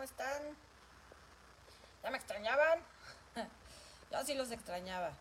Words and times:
¿cómo 0.00 0.08
están? 0.08 0.56
¿Ya 2.02 2.10
me 2.10 2.16
extrañaban? 2.16 2.82
Yo 4.10 4.24
sí 4.24 4.32
los 4.32 4.50
extrañaba. 4.50 5.12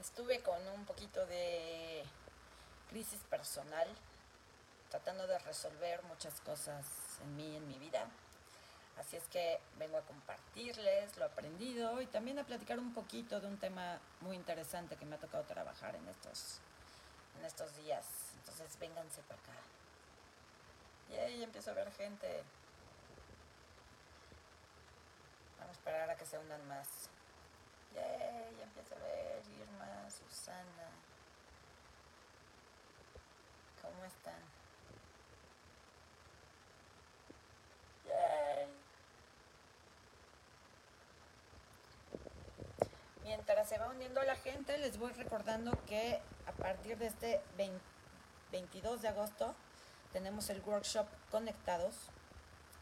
Estuve 0.00 0.40
con 0.40 0.66
un 0.68 0.86
poquito 0.86 1.26
de 1.26 2.02
crisis 2.88 3.20
personal, 3.28 3.86
tratando 4.88 5.26
de 5.26 5.38
resolver 5.40 6.02
muchas 6.04 6.40
cosas 6.40 6.86
en 7.24 7.36
mí, 7.36 7.56
en 7.56 7.68
mi 7.68 7.78
vida. 7.78 8.06
Así 8.98 9.16
es 9.16 9.24
que 9.24 9.60
vengo 9.78 9.98
a 9.98 10.06
compartirles 10.06 11.14
lo 11.18 11.26
aprendido 11.26 12.00
y 12.00 12.06
también 12.06 12.38
a 12.38 12.44
platicar 12.44 12.78
un 12.78 12.94
poquito 12.94 13.38
de 13.38 13.48
un 13.48 13.58
tema 13.58 14.00
muy 14.22 14.34
interesante 14.34 14.96
que 14.96 15.04
me 15.04 15.16
ha 15.16 15.18
tocado 15.18 15.44
trabajar 15.44 15.94
en 15.94 16.08
estos, 16.08 16.60
en 17.38 17.44
estos 17.44 17.76
días. 17.76 18.06
Entonces 18.38 18.78
vénganse 18.78 19.20
para 19.24 19.38
acá. 19.42 19.52
Y 21.10 21.16
ahí 21.16 21.42
empiezo 21.42 21.72
a 21.72 21.74
ver 21.74 21.92
gente. 21.92 22.42
Vamos 25.66 25.78
a 25.78 25.80
esperar 25.80 26.10
a 26.10 26.16
que 26.16 26.24
se 26.24 26.38
unan 26.38 26.68
más. 26.68 27.10
Yay, 27.92 28.56
ya 28.56 28.62
empiezo 28.62 28.94
a 28.94 28.98
ver 28.98 29.42
Irma, 29.60 30.08
Susana. 30.08 30.90
¿Cómo 33.82 34.04
están? 34.04 34.40
Yay. 38.06 38.68
Mientras 43.24 43.68
se 43.68 43.78
va 43.78 43.88
uniendo 43.88 44.22
la 44.22 44.36
gente, 44.36 44.78
les 44.78 44.98
voy 44.98 45.10
recordando 45.14 45.72
que 45.86 46.22
a 46.46 46.52
partir 46.52 46.96
de 46.96 47.08
este 47.08 47.42
20 47.56 47.80
22 48.52 49.02
de 49.02 49.08
agosto 49.08 49.56
tenemos 50.12 50.48
el 50.48 50.60
workshop 50.60 51.08
Conectados 51.32 51.96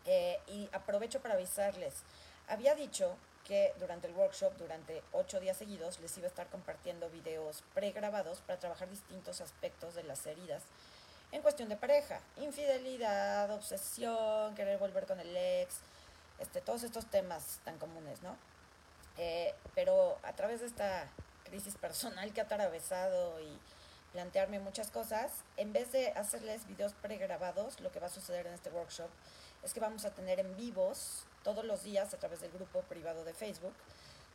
eh, 0.04 0.38
y 0.48 0.68
aprovecho 0.74 1.22
para 1.22 1.32
avisarles. 1.32 2.04
Había 2.48 2.74
dicho 2.74 3.16
que 3.44 3.74
durante 3.78 4.08
el 4.08 4.14
workshop, 4.14 4.56
durante 4.56 5.02
ocho 5.12 5.40
días 5.40 5.56
seguidos, 5.56 6.00
les 6.00 6.16
iba 6.16 6.26
a 6.26 6.30
estar 6.30 6.48
compartiendo 6.48 7.10
videos 7.10 7.62
pregrabados 7.74 8.40
para 8.40 8.58
trabajar 8.58 8.88
distintos 8.88 9.40
aspectos 9.40 9.94
de 9.94 10.02
las 10.02 10.26
heridas 10.26 10.62
en 11.34 11.42
cuestión 11.42 11.68
de 11.68 11.76
pareja, 11.76 12.20
infidelidad, 12.36 13.50
obsesión, 13.50 14.54
querer 14.54 14.78
volver 14.78 15.04
con 15.04 15.18
el 15.18 15.36
ex, 15.36 15.78
este, 16.38 16.60
todos 16.60 16.84
estos 16.84 17.06
temas 17.06 17.58
tan 17.64 17.76
comunes, 17.78 18.22
¿no? 18.22 18.36
Eh, 19.18 19.52
pero 19.74 20.16
a 20.22 20.32
través 20.34 20.60
de 20.60 20.66
esta 20.66 21.08
crisis 21.42 21.74
personal 21.74 22.32
que 22.32 22.40
ha 22.40 22.44
atravesado 22.44 23.40
y 23.40 23.58
plantearme 24.12 24.60
muchas 24.60 24.92
cosas, 24.92 25.32
en 25.56 25.72
vez 25.72 25.90
de 25.90 26.10
hacerles 26.12 26.68
videos 26.68 26.92
pregrabados, 26.94 27.80
lo 27.80 27.90
que 27.90 27.98
va 27.98 28.06
a 28.06 28.10
suceder 28.10 28.46
en 28.46 28.54
este 28.54 28.70
workshop 28.70 29.10
es 29.64 29.72
que 29.72 29.80
vamos 29.80 30.04
a 30.04 30.10
tener 30.10 30.40
en 30.40 30.54
vivos 30.56 31.24
todos 31.42 31.64
los 31.64 31.82
días 31.82 32.12
a 32.12 32.18
través 32.18 32.40
del 32.40 32.52
grupo 32.52 32.82
privado 32.82 33.24
de 33.24 33.32
Facebook. 33.32 33.72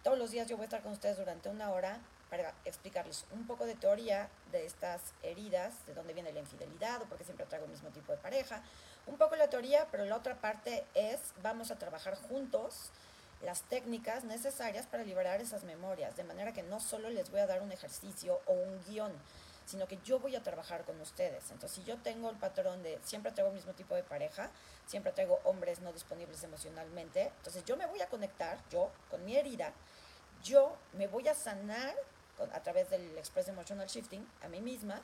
Todos 0.03 0.17
los 0.17 0.31
días 0.31 0.47
yo 0.47 0.57
voy 0.57 0.63
a 0.63 0.65
estar 0.65 0.81
con 0.81 0.91
ustedes 0.91 1.17
durante 1.17 1.49
una 1.49 1.71
hora 1.71 1.99
para 2.29 2.53
explicarles 2.65 3.25
un 3.31 3.45
poco 3.45 3.65
de 3.65 3.75
teoría 3.75 4.29
de 4.51 4.65
estas 4.65 5.01
heridas, 5.23 5.73
de 5.85 5.93
dónde 5.93 6.13
viene 6.13 6.31
la 6.31 6.39
infidelidad 6.39 7.01
o 7.01 7.05
porque 7.05 7.23
siempre 7.23 7.45
traigo 7.45 7.65
el 7.65 7.71
mismo 7.71 7.89
tipo 7.89 8.11
de 8.11 8.17
pareja. 8.17 8.63
Un 9.07 9.17
poco 9.17 9.35
la 9.35 9.49
teoría, 9.49 9.87
pero 9.91 10.05
la 10.05 10.15
otra 10.15 10.35
parte 10.35 10.85
es 10.93 11.19
vamos 11.41 11.71
a 11.71 11.77
trabajar 11.77 12.15
juntos 12.15 12.91
las 13.43 13.61
técnicas 13.63 14.23
necesarias 14.23 14.85
para 14.85 15.03
liberar 15.03 15.41
esas 15.41 15.63
memorias, 15.63 16.15
de 16.17 16.23
manera 16.23 16.53
que 16.53 16.63
no 16.63 16.79
solo 16.79 17.09
les 17.09 17.29
voy 17.31 17.39
a 17.39 17.47
dar 17.47 17.61
un 17.61 17.71
ejercicio 17.71 18.41
o 18.45 18.53
un 18.53 18.83
guion, 18.85 19.13
sino 19.69 19.87
que 19.87 19.99
yo 20.03 20.19
voy 20.19 20.35
a 20.35 20.41
trabajar 20.41 20.83
con 20.83 20.99
ustedes. 20.99 21.43
Entonces, 21.51 21.71
si 21.71 21.83
yo 21.83 21.95
tengo 21.97 22.31
el 22.31 22.37
patrón 22.37 22.81
de 22.81 22.99
siempre 23.03 23.31
traigo 23.31 23.49
el 23.49 23.55
mismo 23.55 23.73
tipo 23.73 23.93
de 23.93 24.01
pareja, 24.01 24.49
siempre 24.87 25.11
traigo 25.11 25.39
hombres 25.43 25.79
no 25.81 25.93
disponibles 25.93 26.43
emocionalmente, 26.43 27.31
entonces 27.37 27.63
yo 27.65 27.77
me 27.77 27.85
voy 27.85 28.01
a 28.01 28.07
conectar, 28.07 28.57
yo, 28.71 28.91
con 29.11 29.23
mi 29.25 29.35
herida, 29.35 29.71
yo 30.43 30.75
me 30.93 31.05
voy 31.05 31.27
a 31.27 31.35
sanar 31.35 31.93
a 32.51 32.63
través 32.63 32.89
del 32.89 33.15
Express 33.19 33.49
Emotional 33.49 33.85
Shifting 33.85 34.27
a 34.41 34.47
mí 34.47 34.59
misma 34.59 35.03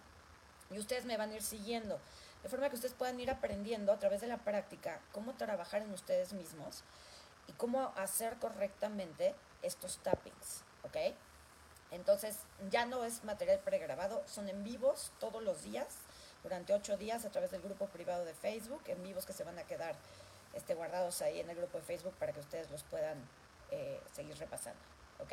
y 0.71 0.79
ustedes 0.79 1.05
me 1.05 1.15
van 1.15 1.29
a 1.29 1.35
ir 1.35 1.43
siguiendo. 1.43 1.99
De 2.41 2.49
forma 2.49 2.67
que 2.69 2.75
ustedes 2.75 2.95
puedan 2.95 3.19
ir 3.19 3.29
aprendiendo 3.29 3.91
a 3.91 3.99
través 3.99 4.21
de 4.21 4.27
la 4.27 4.37
práctica 4.37 4.99
cómo 5.11 5.35
trabajar 5.35 5.83
en 5.83 5.91
ustedes 5.91 6.33
mismos 6.33 6.83
y 7.47 7.51
cómo 7.53 7.93
hacer 7.97 8.37
correctamente 8.37 9.35
estos 9.61 9.99
tappings, 9.99 10.63
¿ok? 10.83 11.13
Entonces 11.95 12.39
ya 12.69 12.85
no 12.85 13.05
es 13.05 13.23
material 13.23 13.59
pregrabado, 13.59 14.21
son 14.27 14.49
en 14.49 14.63
vivos 14.63 15.13
todos 15.19 15.41
los 15.41 15.63
días, 15.63 15.87
durante 16.43 16.73
ocho 16.73 16.97
días 16.97 17.23
a 17.23 17.31
través 17.31 17.51
del 17.51 17.61
grupo 17.61 17.87
privado 17.87 18.25
de 18.25 18.33
Facebook, 18.33 18.83
en 18.87 19.01
vivos 19.01 19.25
que 19.25 19.31
se 19.31 19.45
van 19.45 19.57
a 19.57 19.63
quedar 19.63 19.95
este, 20.53 20.75
guardados 20.75 21.21
ahí 21.21 21.39
en 21.39 21.49
el 21.49 21.55
grupo 21.55 21.77
de 21.77 21.83
Facebook 21.83 22.13
para 22.19 22.33
que 22.33 22.41
ustedes 22.41 22.69
los 22.69 22.83
puedan 22.83 23.17
eh, 23.71 24.01
seguir 24.13 24.37
repasando. 24.37 24.79
¿Ok? 25.19 25.31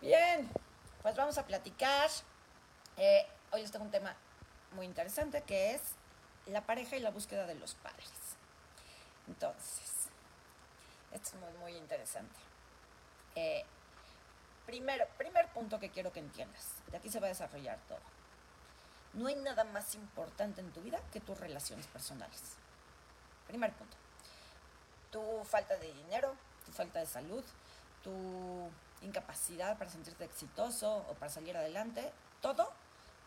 Bien, 0.00 0.48
pues 1.02 1.14
vamos 1.14 1.36
a 1.36 1.46
platicar. 1.46 2.08
Eh, 2.96 3.26
hoy 3.52 3.60
les 3.60 3.70
tengo 3.70 3.84
un 3.84 3.90
tema 3.90 4.16
muy 4.72 4.86
interesante 4.86 5.42
que 5.42 5.74
es 5.74 5.82
la 6.46 6.64
pareja 6.64 6.96
y 6.96 7.00
la 7.00 7.10
búsqueda 7.10 7.46
de 7.46 7.56
los 7.56 7.74
padres. 7.74 8.10
Entonces, 9.28 10.08
esto 11.12 11.28
es 11.28 11.34
muy, 11.34 11.52
muy 11.58 11.76
interesante. 11.76 12.36
Eh, 13.34 13.64
Primero, 14.70 15.04
primer 15.18 15.48
punto 15.48 15.80
que 15.80 15.90
quiero 15.90 16.12
que 16.12 16.20
entiendas. 16.20 16.76
De 16.92 16.96
aquí 16.96 17.10
se 17.10 17.18
va 17.18 17.26
a 17.26 17.30
desarrollar 17.30 17.76
todo. 17.88 17.98
No 19.14 19.26
hay 19.26 19.34
nada 19.34 19.64
más 19.64 19.96
importante 19.96 20.60
en 20.60 20.70
tu 20.70 20.80
vida 20.80 21.00
que 21.12 21.18
tus 21.18 21.36
relaciones 21.40 21.88
personales. 21.88 22.40
Primer 23.48 23.72
punto. 23.72 23.96
Tu 25.10 25.44
falta 25.44 25.76
de 25.76 25.92
dinero, 25.92 26.36
tu 26.64 26.70
falta 26.70 27.00
de 27.00 27.06
salud, 27.06 27.42
tu 28.04 28.70
incapacidad 29.02 29.76
para 29.76 29.90
sentirte 29.90 30.24
exitoso 30.24 30.98
o 30.98 31.14
para 31.14 31.32
salir 31.32 31.56
adelante, 31.56 32.12
todo 32.40 32.72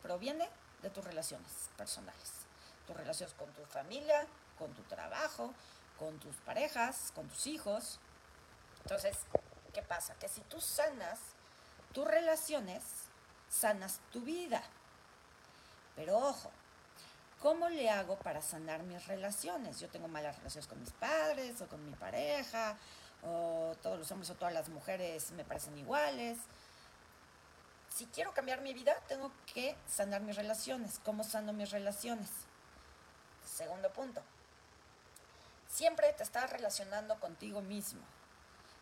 proviene 0.02 0.48
de 0.82 0.92
tus 0.92 1.04
relaciones 1.04 1.70
personales. 1.76 2.46
Tus 2.88 2.96
relaciones 2.96 3.36
con 3.36 3.52
tu 3.52 3.66
familia, 3.66 4.26
con 4.58 4.72
tu 4.72 4.84
trabajo, 4.84 5.54
con 6.00 6.18
tus 6.20 6.38
parejas, 6.38 7.12
con 7.14 7.28
tus 7.28 7.48
hijos. 7.48 8.00
Entonces, 8.84 9.18
¿qué 9.74 9.82
pasa? 9.82 10.16
Que 10.16 10.30
si 10.30 10.40
tú 10.44 10.62
sanas 10.62 11.33
tus 11.94 12.06
relaciones, 12.06 12.84
sanas 13.50 14.00
tu 14.12 14.22
vida. 14.22 14.62
Pero 15.96 16.18
ojo, 16.18 16.52
¿cómo 17.40 17.70
le 17.70 17.90
hago 17.90 18.18
para 18.18 18.42
sanar 18.42 18.84
mis 18.84 19.06
relaciones? 19.08 19.80
Yo 19.80 19.88
tengo 19.90 20.08
malas 20.08 20.38
relaciones 20.38 20.68
con 20.68 20.80
mis 20.80 20.92
padres 20.92 21.62
o 21.62 21.68
con 21.68 21.86
mi 21.86 21.94
pareja, 21.94 22.78
o 23.22 23.76
todos 23.82 24.00
los 24.00 24.12
hombres 24.12 24.30
o 24.32 24.36
todas 24.36 24.54
las 24.54 24.70
mujeres 24.70 25.32
me 25.32 25.46
parecen 25.46 25.78
iguales. 25.78 26.40
Si 27.90 28.08
quiero 28.08 28.34
cambiar 28.34 28.62
mi 28.62 28.74
vida, 28.74 28.96
tengo 29.08 29.32
que 29.54 29.78
sanar 29.88 30.22
mis 30.22 30.36
relaciones. 30.36 31.00
¿Cómo 31.06 31.24
sano 31.24 31.54
mis 31.54 31.70
relaciones? 31.70 32.28
Segundo 33.46 33.92
punto. 33.94 34.24
Siempre 35.70 36.12
te 36.14 36.24
estás 36.24 36.50
relacionando 36.50 37.20
contigo 37.20 37.62
mismo. 37.62 38.02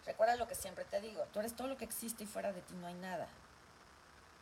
Recuerda 0.05 0.35
lo 0.35 0.47
que 0.47 0.55
siempre 0.55 0.85
te 0.85 0.99
digo, 1.01 1.23
tú 1.31 1.39
eres 1.39 1.55
todo 1.55 1.67
lo 1.67 1.77
que 1.77 1.85
existe 1.85 2.23
y 2.23 2.27
fuera 2.27 2.51
de 2.51 2.61
ti 2.61 2.73
no 2.75 2.87
hay 2.87 2.95
nada. 2.95 3.27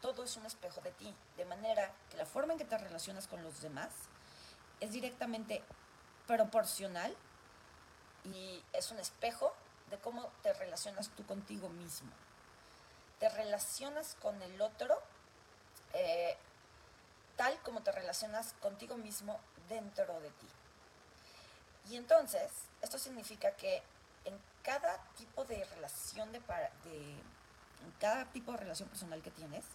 Todo 0.01 0.23
es 0.23 0.37
un 0.37 0.45
espejo 0.45 0.79
de 0.81 0.91
ti, 0.91 1.13
de 1.35 1.45
manera 1.45 1.91
que 2.09 2.17
la 2.17 2.25
forma 2.25 2.53
en 2.53 2.59
que 2.59 2.65
te 2.65 2.77
relacionas 2.77 3.27
con 3.27 3.43
los 3.43 3.61
demás 3.61 3.89
es 4.79 4.91
directamente 4.91 5.61
proporcional 6.27 7.15
y 8.23 8.63
es 8.71 8.91
un 8.91 8.99
espejo 8.99 9.53
de 9.89 9.97
cómo 9.97 10.31
te 10.41 10.53
relacionas 10.53 11.09
tú 11.09 11.25
contigo 11.25 11.67
mismo. 11.69 12.11
Te 13.19 13.27
relacionas 13.27 14.15
con 14.21 14.41
el 14.41 14.61
otro 14.61 15.01
eh, 15.93 16.37
tal 17.35 17.57
como 17.63 17.81
te 17.81 17.91
relacionas 17.91 18.53
contigo 18.61 18.95
mismo 18.97 19.39
dentro 19.69 20.19
de 20.19 20.29
ti. 20.29 20.47
Y 21.89 21.95
entonces, 21.95 22.51
esto 22.81 22.99
significa 22.99 23.51
que 23.51 23.81
en 24.25 24.39
cada 24.63 24.97
tipo 25.17 25.45
de 25.45 25.63
relación 25.65 26.31
de, 26.31 26.39
de 26.39 27.15
cada 27.99 28.25
tipo 28.25 28.51
de 28.51 28.57
relación 28.57 28.89
personal 28.89 29.21
que 29.21 29.31
tienes, 29.31 29.65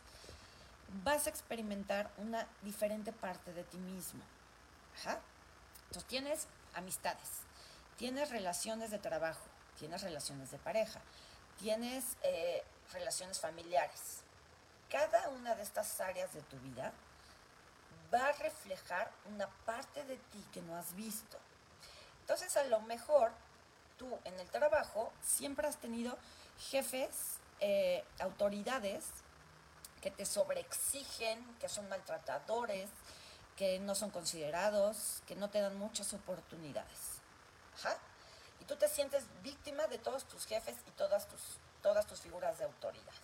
vas 1.02 1.26
a 1.26 1.30
experimentar 1.30 2.10
una 2.18 2.46
diferente 2.62 3.12
parte 3.12 3.52
de 3.52 3.64
ti 3.64 3.78
mismo. 3.78 4.22
Ajá. 4.98 5.20
Entonces 5.86 6.08
tienes 6.08 6.46
amistades, 6.74 7.28
tienes 7.96 8.30
relaciones 8.30 8.90
de 8.90 8.98
trabajo, 8.98 9.44
tienes 9.78 10.02
relaciones 10.02 10.50
de 10.50 10.58
pareja, 10.58 11.00
tienes 11.58 12.16
eh, 12.22 12.64
relaciones 12.92 13.40
familiares. 13.40 14.22
Cada 14.90 15.28
una 15.30 15.54
de 15.54 15.62
estas 15.62 16.00
áreas 16.00 16.32
de 16.34 16.42
tu 16.42 16.58
vida 16.60 16.92
va 18.12 18.28
a 18.28 18.32
reflejar 18.32 19.10
una 19.26 19.48
parte 19.64 20.04
de 20.04 20.16
ti 20.16 20.44
que 20.52 20.62
no 20.62 20.76
has 20.76 20.94
visto. 20.94 21.38
Entonces 22.20 22.56
a 22.56 22.64
lo 22.64 22.80
mejor 22.80 23.32
tú 23.96 24.18
en 24.24 24.38
el 24.40 24.48
trabajo 24.50 25.12
siempre 25.22 25.66
has 25.66 25.76
tenido 25.78 26.16
jefes, 26.70 27.38
eh, 27.60 28.04
autoridades 28.20 29.04
que 30.00 30.10
te 30.10 30.26
sobreexigen, 30.26 31.42
que 31.58 31.68
son 31.68 31.88
maltratadores, 31.88 32.90
que 33.56 33.78
no 33.78 33.94
son 33.94 34.10
considerados, 34.10 35.22
que 35.26 35.36
no 35.36 35.48
te 35.48 35.60
dan 35.60 35.78
muchas 35.78 36.12
oportunidades. 36.12 37.20
Y 38.60 38.64
tú 38.64 38.76
te 38.76 38.88
sientes 38.88 39.24
víctima 39.42 39.86
de 39.86 39.98
todos 39.98 40.24
tus 40.24 40.46
jefes 40.46 40.76
y 40.86 40.90
todas 40.92 41.28
tus, 41.28 41.40
todas 41.82 42.06
tus 42.06 42.20
figuras 42.20 42.58
de 42.58 42.64
autoridad. 42.64 43.14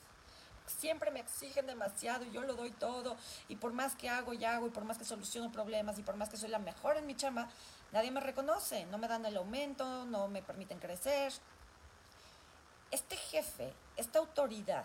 Siempre 0.79 1.11
me 1.11 1.21
exigen 1.21 1.67
demasiado 1.67 2.25
y 2.25 2.31
yo 2.31 2.43
lo 2.43 2.55
doy 2.55 2.71
todo. 2.71 3.17
Y 3.49 3.57
por 3.57 3.73
más 3.73 3.97
que 3.97 4.09
hago 4.09 4.33
y 4.33 4.45
hago, 4.45 4.67
y 4.67 4.71
por 4.71 4.85
más 4.85 4.99
que 4.99 5.05
soluciono 5.05 5.51
problemas, 5.51 5.99
y 5.99 6.03
por 6.03 6.17
más 6.17 6.29
que 6.29 6.37
soy 6.37 6.49
la 6.49 6.59
mejor 6.59 6.97
en 6.97 7.07
mi 7.07 7.17
chamba, 7.17 7.49
nadie 7.93 8.11
me 8.11 8.21
reconoce. 8.21 8.87
No 8.87 8.99
me 8.99 9.09
dan 9.09 9.27
el 9.27 9.37
aumento, 9.37 10.05
no 10.07 10.29
me 10.29 10.43
permiten 10.43 10.79
crecer. 10.79 11.33
Este 12.91 13.17
jefe, 13.17 13.73
esta 13.97 14.19
autoridad 14.19 14.85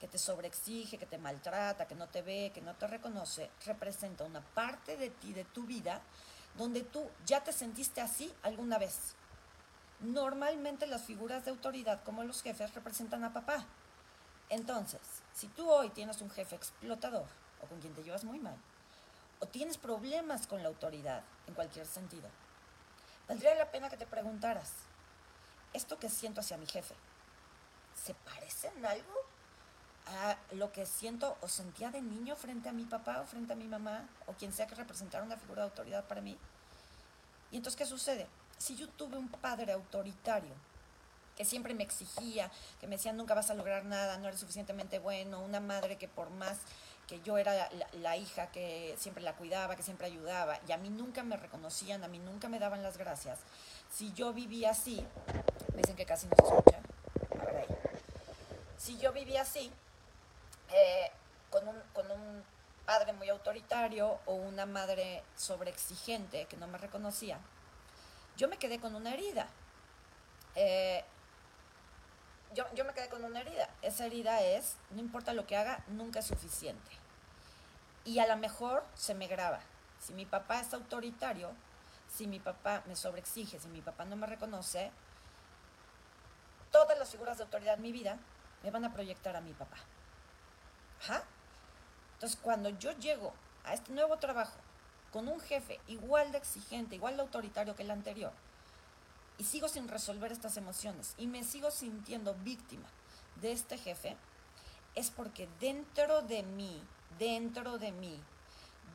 que 0.00 0.08
te 0.08 0.18
sobreexige, 0.18 0.98
que 0.98 1.06
te 1.06 1.18
maltrata, 1.18 1.86
que 1.86 1.94
no 1.94 2.08
te 2.08 2.22
ve, 2.22 2.50
que 2.52 2.60
no 2.60 2.74
te 2.74 2.86
reconoce, 2.86 3.50
representa 3.64 4.24
una 4.24 4.40
parte 4.40 4.96
de 4.96 5.10
ti, 5.10 5.32
de 5.32 5.44
tu 5.44 5.64
vida, 5.64 6.02
donde 6.56 6.82
tú 6.82 7.08
ya 7.24 7.42
te 7.42 7.52
sentiste 7.52 8.00
así 8.00 8.32
alguna 8.42 8.78
vez. 8.78 9.14
Normalmente 10.00 10.86
las 10.86 11.02
figuras 11.02 11.44
de 11.44 11.50
autoridad 11.50 12.02
como 12.04 12.24
los 12.24 12.42
jefes 12.42 12.74
representan 12.74 13.24
a 13.24 13.32
papá. 13.32 13.64
Entonces, 14.50 15.00
si 15.36 15.48
tú 15.48 15.70
hoy 15.70 15.90
tienes 15.90 16.22
un 16.22 16.30
jefe 16.30 16.56
explotador 16.56 17.26
o 17.60 17.66
con 17.66 17.78
quien 17.80 17.94
te 17.94 18.02
llevas 18.02 18.24
muy 18.24 18.38
mal, 18.38 18.56
o 19.38 19.46
tienes 19.46 19.76
problemas 19.76 20.46
con 20.46 20.62
la 20.62 20.68
autoridad 20.68 21.22
en 21.46 21.52
cualquier 21.52 21.86
sentido, 21.86 22.26
valdría 23.28 23.54
la 23.54 23.70
pena 23.70 23.90
que 23.90 23.98
te 23.98 24.06
preguntaras, 24.06 24.72
¿esto 25.74 25.98
que 25.98 26.08
siento 26.08 26.40
hacia 26.40 26.56
mi 26.56 26.66
jefe 26.66 26.94
se 28.02 28.14
parece 28.14 28.68
en 28.68 28.86
algo 28.86 29.14
a 30.06 30.38
lo 30.52 30.72
que 30.72 30.86
siento 30.86 31.36
o 31.42 31.48
sentía 31.48 31.90
de 31.90 32.00
niño 32.00 32.34
frente 32.34 32.70
a 32.70 32.72
mi 32.72 32.84
papá 32.84 33.20
o 33.20 33.26
frente 33.26 33.52
a 33.52 33.56
mi 33.56 33.66
mamá 33.66 34.08
o 34.26 34.32
quien 34.32 34.54
sea 34.54 34.66
que 34.66 34.74
representara 34.74 35.24
una 35.24 35.36
figura 35.36 35.62
de 35.62 35.68
autoridad 35.68 36.04
para 36.04 36.22
mí? 36.22 36.38
Y 37.50 37.58
entonces, 37.58 37.76
¿qué 37.76 37.84
sucede? 37.84 38.26
Si 38.56 38.74
yo 38.74 38.88
tuve 38.88 39.18
un 39.18 39.28
padre 39.28 39.72
autoritario 39.72 40.54
que 41.36 41.44
siempre 41.44 41.74
me 41.74 41.84
exigía, 41.84 42.50
que 42.80 42.86
me 42.86 42.96
decía 42.96 43.12
nunca 43.12 43.34
vas 43.34 43.50
a 43.50 43.54
lograr 43.54 43.84
nada, 43.84 44.16
no 44.18 44.28
eres 44.28 44.40
suficientemente 44.40 44.98
bueno, 44.98 45.40
una 45.40 45.60
madre 45.60 45.96
que 45.96 46.08
por 46.08 46.30
más 46.30 46.58
que 47.06 47.20
yo 47.22 47.38
era 47.38 47.68
la, 47.92 48.16
hija 48.16 48.48
que 48.50 48.96
siempre 48.98 49.22
la 49.22 49.34
cuidaba, 49.34 49.76
que 49.76 49.82
siempre 49.82 50.06
ayudaba, 50.06 50.58
y 50.66 50.72
a 50.72 50.76
mí 50.76 50.88
nunca 50.88 51.22
me 51.22 51.36
reconocían, 51.36 52.02
a 52.02 52.08
mí 52.08 52.18
nunca 52.18 52.48
me 52.48 52.58
daban 52.58 52.82
las 52.82 52.96
gracias. 52.96 53.38
Si 53.92 54.12
yo 54.14 54.32
vivía 54.32 54.70
así, 54.70 55.06
me 55.72 55.82
dicen 55.82 55.94
que 55.94 56.04
casi 56.04 56.26
no 56.26 56.34
se 56.36 56.42
escucha. 56.42 56.80
Si 58.76 58.98
yo 58.98 59.12
vivía 59.12 59.42
así, 59.42 59.70
eh, 60.72 61.10
con, 61.50 61.68
un, 61.68 61.80
con 61.92 62.10
un 62.10 62.42
padre 62.84 63.12
muy 63.12 63.28
autoritario 63.28 64.18
o 64.26 64.34
una 64.34 64.66
madre 64.66 65.22
sobreexigente 65.36 66.46
que 66.46 66.56
no 66.56 66.66
me 66.66 66.78
reconocía, 66.78 67.38
yo 68.36 68.48
me 68.48 68.58
quedé 68.58 68.80
con 68.80 68.94
una 68.94 69.14
herida. 69.14 69.48
Eh, 70.56 71.04
yo, 72.54 72.64
yo 72.74 72.84
me 72.84 72.92
quedé 72.92 73.08
con 73.08 73.24
una 73.24 73.40
herida. 73.40 73.68
Esa 73.82 74.06
herida 74.06 74.40
es, 74.40 74.76
no 74.90 75.00
importa 75.00 75.32
lo 75.32 75.46
que 75.46 75.56
haga, 75.56 75.84
nunca 75.88 76.20
es 76.20 76.26
suficiente. 76.26 76.90
Y 78.04 78.18
a 78.18 78.26
lo 78.26 78.36
mejor 78.36 78.84
se 78.94 79.14
me 79.14 79.26
graba. 79.26 79.60
Si 80.00 80.12
mi 80.12 80.26
papá 80.26 80.60
es 80.60 80.72
autoritario, 80.72 81.50
si 82.08 82.26
mi 82.26 82.38
papá 82.38 82.82
me 82.86 82.96
sobreexige, 82.96 83.58
si 83.58 83.68
mi 83.68 83.82
papá 83.82 84.04
no 84.04 84.16
me 84.16 84.26
reconoce, 84.26 84.90
todas 86.70 86.98
las 86.98 87.10
figuras 87.10 87.38
de 87.38 87.44
autoridad 87.44 87.74
en 87.74 87.82
mi 87.82 87.92
vida 87.92 88.18
me 88.62 88.70
van 88.70 88.84
a 88.84 88.92
proyectar 88.92 89.36
a 89.36 89.40
mi 89.40 89.52
papá. 89.52 89.76
Ajá. 91.02 91.24
Entonces, 92.14 92.38
cuando 92.40 92.70
yo 92.70 92.92
llego 92.92 93.32
a 93.64 93.74
este 93.74 93.92
nuevo 93.92 94.16
trabajo 94.18 94.58
con 95.12 95.28
un 95.28 95.40
jefe 95.40 95.80
igual 95.86 96.32
de 96.32 96.38
exigente, 96.38 96.94
igual 96.94 97.16
de 97.16 97.22
autoritario 97.22 97.74
que 97.74 97.82
el 97.82 97.90
anterior, 97.90 98.32
y 99.38 99.44
sigo 99.44 99.68
sin 99.68 99.88
resolver 99.88 100.32
estas 100.32 100.56
emociones 100.56 101.14
y 101.18 101.26
me 101.26 101.44
sigo 101.44 101.70
sintiendo 101.70 102.34
víctima 102.34 102.88
de 103.40 103.52
este 103.52 103.78
jefe, 103.78 104.16
es 104.94 105.10
porque 105.10 105.48
dentro 105.60 106.22
de 106.22 106.42
mí, 106.42 106.82
dentro 107.18 107.78
de 107.78 107.92
mí, 107.92 108.18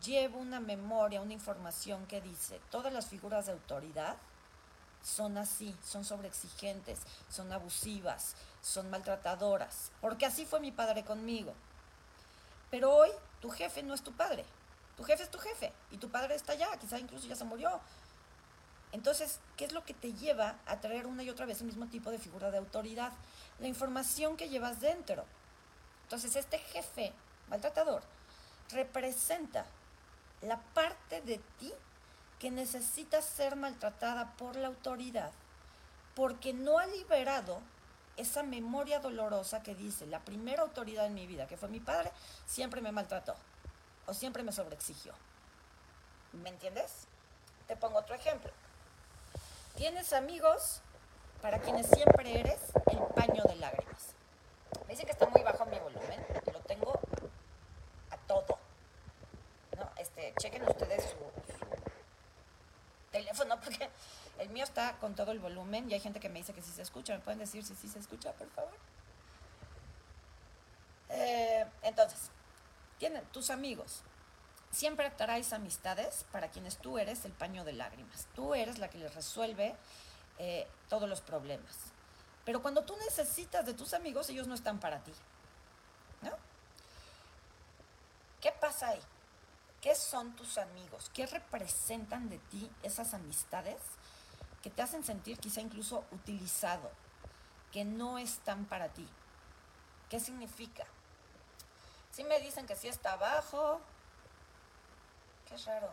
llevo 0.04 0.40
una 0.40 0.60
memoria, 0.60 1.22
una 1.22 1.34
información 1.34 2.06
que 2.08 2.22
dice, 2.22 2.60
todas 2.72 2.92
las 2.92 3.08
figuras 3.08 3.46
de 3.46 3.52
autoridad 3.52 4.18
son 5.04 5.38
así, 5.38 5.76
son 5.84 6.06
sobreexigentes, 6.06 7.00
son 7.30 7.52
abusivas, 7.52 8.36
son 8.62 8.90
maltratadoras, 8.90 9.92
porque 10.02 10.26
así 10.26 10.46
fue 10.46 10.60
mi 10.60 10.72
padre 10.72 11.04
conmigo. 11.04 11.54
Pero 12.70 12.94
hoy 12.94 13.10
tu 13.42 13.50
jefe 13.50 13.84
no 13.84 13.94
es 13.94 14.02
tu 14.02 14.12
padre, 14.14 14.46
tu 14.98 15.04
jefe 15.04 15.24
es 15.24 15.32
tu 15.32 15.40
jefe 15.40 15.72
y 15.92 15.98
tu 15.98 16.10
padre 16.10 16.36
está 16.36 16.54
allá, 16.54 16.70
quizá 16.80 17.00
incluso 17.00 17.28
ya 17.28 17.36
se 17.36 17.44
murió, 17.44 17.80
entonces, 18.92 19.40
¿qué 19.56 19.66
es 19.66 19.72
lo 19.72 19.84
que 19.86 19.94
te 19.94 20.14
lleva 20.14 20.58
a 20.66 20.82
traer 20.82 21.08
una 21.08 21.24
y 21.24 21.30
otra 21.30 21.46
vez 21.46 21.62
el 21.62 21.68
mismo 21.68 21.88
tipo 21.88 22.12
de 22.12 22.20
figura 22.20 22.52
de 22.52 22.58
autoridad? 22.58 23.14
La 23.60 23.68
información 23.68 24.36
que 24.38 24.50
llevas 24.50 24.82
dentro. 24.82 25.26
Entonces, 26.04 26.36
este 26.36 26.60
jefe 26.60 27.14
maltratador 27.50 28.04
representa 28.70 29.66
la 30.42 30.60
parte 30.60 31.22
de 31.22 31.38
ti 31.60 31.72
que 32.40 32.52
necesita 32.52 33.22
ser 33.22 33.56
maltratada 33.56 34.36
por 34.36 34.56
la 34.56 34.68
autoridad 34.68 35.32
porque 36.16 36.54
no 36.54 36.80
ha 36.80 36.86
liberado 36.88 37.62
esa 38.18 38.44
memoria 38.44 39.00
dolorosa 39.00 39.64
que 39.64 39.76
dice, 39.76 40.06
la 40.06 40.20
primera 40.20 40.64
autoridad 40.64 41.06
en 41.06 41.14
mi 41.14 41.28
vida, 41.28 41.48
que 41.48 41.58
fue 41.58 41.70
mi 41.70 41.80
padre, 41.80 42.12
siempre 42.46 42.82
me 42.82 42.92
maltrató 42.92 43.36
o 44.06 44.14
siempre 44.14 44.44
me 44.44 44.52
sobreexigió. 44.52 45.14
¿Me 46.34 46.50
entiendes? 46.50 47.08
Te 47.68 47.76
pongo 47.76 48.00
otro 48.00 48.16
ejemplo. 48.16 48.52
Tienes 49.76 50.14
amigos 50.14 50.82
para 51.42 51.60
quienes 51.60 51.88
siempre 51.88 52.40
eres 52.40 52.60
el 52.92 53.00
paño 53.16 53.44
de 53.44 53.56
lágrimas. 53.56 54.14
Me 54.86 54.94
dice 54.94 55.06
que 55.06 55.12
está 55.12 55.28
muy 55.28 55.42
bajo 55.42 55.66
mi 55.66 55.80
volumen, 55.80 56.26
lo 56.52 56.60
tengo 56.62 57.00
a 58.10 58.18
todo. 58.28 58.60
¿No? 59.78 59.90
Este, 59.98 60.34
chequen 60.40 60.68
ustedes 60.68 61.04
su, 61.04 61.18
teléfono 63.12 63.60
porque 63.64 63.90
el 64.40 64.50
mío 64.50 64.64
está 64.64 64.98
con 65.00 65.16
todo 65.16 65.32
el 65.32 65.40
volumen 65.40 65.90
y 65.90 65.94
hay 65.94 66.00
gente 66.00 66.20
que 66.20 66.30
me 66.30 66.40
dice 66.40 66.54
que 66.54 66.62
sí 66.62 66.72
se 66.72 66.82
escucha. 66.82 67.14
¿Me 67.14 67.20
pueden 67.20 67.40
decir 67.40 67.64
si 67.64 67.76
sí 67.76 67.88
se 67.88 68.00
escucha, 68.00 68.32
por 68.34 68.50
favor? 68.52 68.74
Eh, 71.10 71.66
entonces, 71.84 72.32
tienen 72.98 73.24
tus 73.26 73.50
amigos 73.50 74.04
siempre 74.72 75.10
traes 75.12 75.54
amistades 75.54 76.26
para 76.32 76.50
quienes 76.50 76.78
tú 76.78 76.98
eres 76.98 77.26
el 77.26 77.34
paño 77.34 77.64
de 77.64 77.74
lágrimas. 77.74 78.28
Tú 78.36 78.56
eres 78.56 78.80
la 78.80 78.90
que 78.90 78.98
les 78.98 79.14
resuelve 79.14 79.76
eh, 80.40 80.68
todos 80.90 81.08
los 81.08 81.22
problemas. 81.22 81.78
Pero 82.46 82.62
cuando 82.62 82.84
tú 82.84 82.96
necesitas 82.98 83.66
de 83.66 83.74
tus 83.74 83.94
amigos, 83.94 84.30
ellos 84.30 84.48
no 84.48 84.56
están 84.56 84.80
para 84.80 85.04
ti. 85.04 85.14
¿No? 86.22 86.32
¿Qué 88.40 88.52
pasa 88.52 88.90
ahí? 88.90 89.02
¿Qué 89.82 89.96
son 89.96 90.36
tus 90.36 90.58
amigos? 90.58 91.12
¿Qué 91.14 91.26
representan 91.26 92.30
de 92.30 92.38
ti 92.38 92.72
esas 92.84 93.14
amistades 93.14 93.82
que 94.64 94.70
te 94.70 94.82
hacen 94.82 95.04
sentir 95.04 95.40
quizá 95.40 95.60
incluso 95.62 96.06
utilizado, 96.12 96.92
que 97.72 97.84
no 97.84 98.18
están 98.18 98.66
para 98.66 98.90
ti? 98.90 99.08
¿Qué 100.10 100.20
significa? 100.20 100.86
Si 102.12 102.24
me 102.24 102.40
dicen 102.40 102.68
que 102.68 102.76
sí 102.76 102.88
está 102.88 103.14
abajo, 103.14 103.82
Qué 105.52 105.58
raro. 105.66 105.90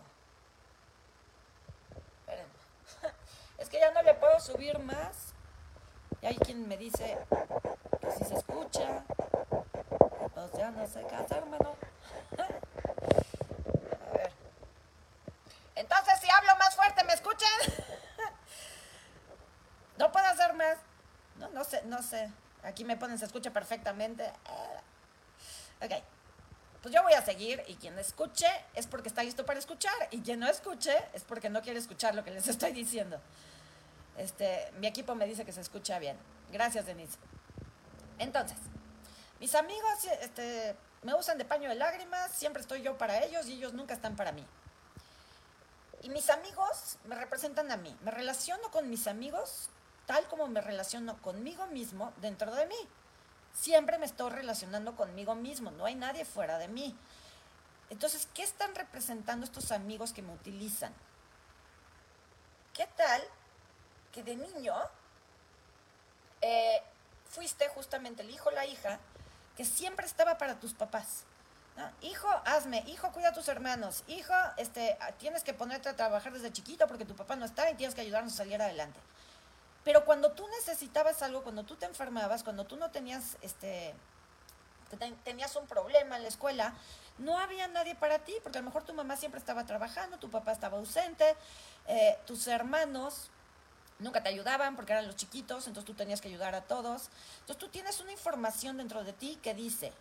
Espérenme. 2.20 2.52
Es 3.58 3.68
que 3.68 3.80
ya 3.80 3.90
no 3.90 4.02
le 4.02 4.14
puedo 4.14 4.38
subir 4.38 4.78
más. 4.78 5.34
Y 6.22 6.26
hay 6.26 6.36
quien 6.36 6.68
me 6.68 6.76
dice 6.76 7.18
que 8.00 8.10
si 8.12 8.24
se 8.24 8.36
escucha. 8.36 9.02
Pues 10.32 10.52
ya 10.52 10.70
no 10.70 10.86
sé 10.86 11.04
qué 11.08 11.16
hacer. 11.16 11.42
A 12.38 14.12
ver. 14.12 14.32
Entonces, 15.74 16.20
si 16.20 16.30
hablo 16.30 16.54
más 16.56 16.76
fuerte, 16.76 17.02
¿me 17.04 17.14
escuchan? 17.14 17.48
No 19.96 20.12
puedo 20.12 20.26
hacer 20.26 20.54
más. 20.54 20.78
No, 21.38 21.48
no 21.48 21.64
sé, 21.64 21.82
no 21.82 22.00
sé. 22.04 22.30
Aquí 22.62 22.84
me 22.84 22.96
ponen, 22.96 23.18
se 23.18 23.24
escucha 23.24 23.50
perfectamente. 23.50 24.32
Ok 25.82 25.90
pues 26.82 26.94
yo 26.94 27.02
voy 27.02 27.12
a 27.14 27.22
seguir 27.22 27.62
y 27.66 27.74
quien 27.74 27.98
escuche 27.98 28.46
es 28.74 28.86
porque 28.86 29.08
está 29.08 29.22
listo 29.22 29.44
para 29.44 29.58
escuchar 29.58 29.94
y 30.10 30.20
quien 30.20 30.40
no 30.40 30.46
escuche 30.46 30.96
es 31.12 31.24
porque 31.24 31.50
no 31.50 31.62
quiere 31.62 31.78
escuchar 31.78 32.14
lo 32.14 32.24
que 32.24 32.30
les 32.30 32.46
estoy 32.48 32.72
diciendo. 32.72 33.20
Este, 34.16 34.70
mi 34.78 34.86
equipo 34.86 35.14
me 35.14 35.26
dice 35.26 35.44
que 35.44 35.52
se 35.52 35.60
escucha 35.60 35.98
bien. 35.98 36.16
Gracias, 36.50 36.86
Denise. 36.86 37.18
Entonces, 38.18 38.58
mis 39.40 39.54
amigos 39.54 40.04
este, 40.22 40.74
me 41.02 41.14
usan 41.14 41.38
de 41.38 41.44
paño 41.44 41.68
de 41.68 41.76
lágrimas, 41.76 42.32
siempre 42.32 42.62
estoy 42.62 42.82
yo 42.82 42.98
para 42.98 43.22
ellos 43.24 43.46
y 43.46 43.54
ellos 43.54 43.74
nunca 43.74 43.94
están 43.94 44.16
para 44.16 44.32
mí. 44.32 44.44
Y 46.02 46.10
mis 46.10 46.30
amigos 46.30 46.98
me 47.04 47.14
representan 47.14 47.70
a 47.70 47.76
mí. 47.76 47.96
Me 48.02 48.10
relaciono 48.10 48.70
con 48.70 48.88
mis 48.88 49.06
amigos 49.06 49.70
tal 50.06 50.26
como 50.28 50.46
me 50.48 50.62
relaciono 50.62 51.20
conmigo 51.20 51.66
mismo 51.66 52.12
dentro 52.22 52.54
de 52.54 52.66
mí. 52.66 52.88
Siempre 53.58 53.98
me 53.98 54.06
estoy 54.06 54.30
relacionando 54.30 54.94
conmigo 54.94 55.34
mismo, 55.34 55.70
no 55.70 55.84
hay 55.84 55.94
nadie 55.94 56.24
fuera 56.24 56.58
de 56.58 56.68
mí. 56.68 56.96
Entonces, 57.90 58.28
¿qué 58.34 58.42
están 58.42 58.74
representando 58.74 59.44
estos 59.44 59.72
amigos 59.72 60.12
que 60.12 60.22
me 60.22 60.32
utilizan? 60.32 60.92
¿Qué 62.72 62.86
tal 62.96 63.22
que 64.12 64.22
de 64.22 64.36
niño 64.36 64.74
eh, 66.40 66.82
fuiste 67.28 67.68
justamente 67.68 68.22
el 68.22 68.30
hijo 68.30 68.48
o 68.48 68.52
la 68.52 68.66
hija 68.66 68.98
que 69.56 69.64
siempre 69.64 70.06
estaba 70.06 70.38
para 70.38 70.60
tus 70.60 70.72
papás. 70.72 71.24
Hijo, 72.00 72.28
hazme, 72.44 72.82
hijo, 72.88 73.12
cuida 73.12 73.28
a 73.28 73.32
tus 73.32 73.46
hermanos, 73.46 74.02
hijo, 74.08 74.34
este, 74.56 74.98
tienes 75.18 75.44
que 75.44 75.54
ponerte 75.54 75.88
a 75.88 75.94
trabajar 75.94 76.32
desde 76.32 76.52
chiquito 76.52 76.88
porque 76.88 77.04
tu 77.04 77.14
papá 77.14 77.36
no 77.36 77.44
está 77.44 77.70
y 77.70 77.76
tienes 77.76 77.94
que 77.94 78.00
ayudarnos 78.00 78.32
a 78.34 78.36
salir 78.38 78.60
adelante. 78.60 78.98
Pero 79.88 80.04
cuando 80.04 80.32
tú 80.32 80.46
necesitabas 80.48 81.22
algo, 81.22 81.42
cuando 81.42 81.64
tú 81.64 81.74
te 81.76 81.86
enfermabas, 81.86 82.44
cuando 82.44 82.66
tú 82.66 82.76
no 82.76 82.90
tenías, 82.90 83.38
este, 83.40 83.94
tenías 85.24 85.56
un 85.56 85.66
problema 85.66 86.16
en 86.16 86.24
la 86.24 86.28
escuela, 86.28 86.74
no 87.16 87.38
había 87.38 87.66
nadie 87.68 87.94
para 87.94 88.18
ti, 88.18 88.34
porque 88.42 88.58
a 88.58 88.60
lo 88.60 88.66
mejor 88.66 88.82
tu 88.82 88.92
mamá 88.92 89.16
siempre 89.16 89.40
estaba 89.40 89.64
trabajando, 89.64 90.18
tu 90.18 90.28
papá 90.28 90.52
estaba 90.52 90.76
ausente, 90.76 91.34
eh, 91.86 92.18
tus 92.26 92.46
hermanos 92.48 93.30
nunca 93.98 94.22
te 94.22 94.28
ayudaban 94.28 94.76
porque 94.76 94.92
eran 94.92 95.06
los 95.06 95.16
chiquitos, 95.16 95.66
entonces 95.66 95.86
tú 95.86 95.94
tenías 95.94 96.20
que 96.20 96.28
ayudar 96.28 96.54
a 96.54 96.60
todos. 96.60 97.08
Entonces 97.40 97.56
tú 97.56 97.68
tienes 97.68 97.98
una 98.00 98.12
información 98.12 98.76
dentro 98.76 99.04
de 99.04 99.14
ti 99.14 99.38
que 99.42 99.54
dice, 99.54 99.94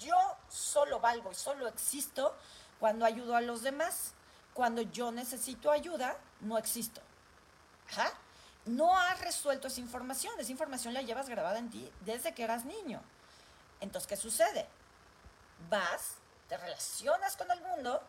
yo 0.00 0.16
solo 0.48 0.98
valgo 0.98 1.30
y 1.30 1.36
solo 1.36 1.68
existo 1.68 2.34
cuando 2.80 3.04
ayudo 3.04 3.36
a 3.36 3.42
los 3.42 3.62
demás. 3.62 4.14
Cuando 4.54 4.82
yo 4.82 5.12
necesito 5.12 5.70
ayuda, 5.70 6.16
no 6.40 6.58
existo. 6.58 7.00
Ajá. 7.88 8.12
No 8.64 8.96
has 8.96 9.20
resuelto 9.20 9.68
esa 9.68 9.80
información, 9.80 10.32
esa 10.38 10.52
información 10.52 10.94
la 10.94 11.02
llevas 11.02 11.28
grabada 11.28 11.58
en 11.58 11.70
ti 11.70 11.90
desde 12.04 12.32
que 12.34 12.44
eras 12.44 12.64
niño. 12.64 13.02
Entonces, 13.80 14.08
¿qué 14.08 14.16
sucede? 14.16 14.66
Vas, 15.68 16.14
te 16.48 16.56
relacionas 16.56 17.36
con 17.36 17.50
el 17.50 17.60
mundo 17.60 18.00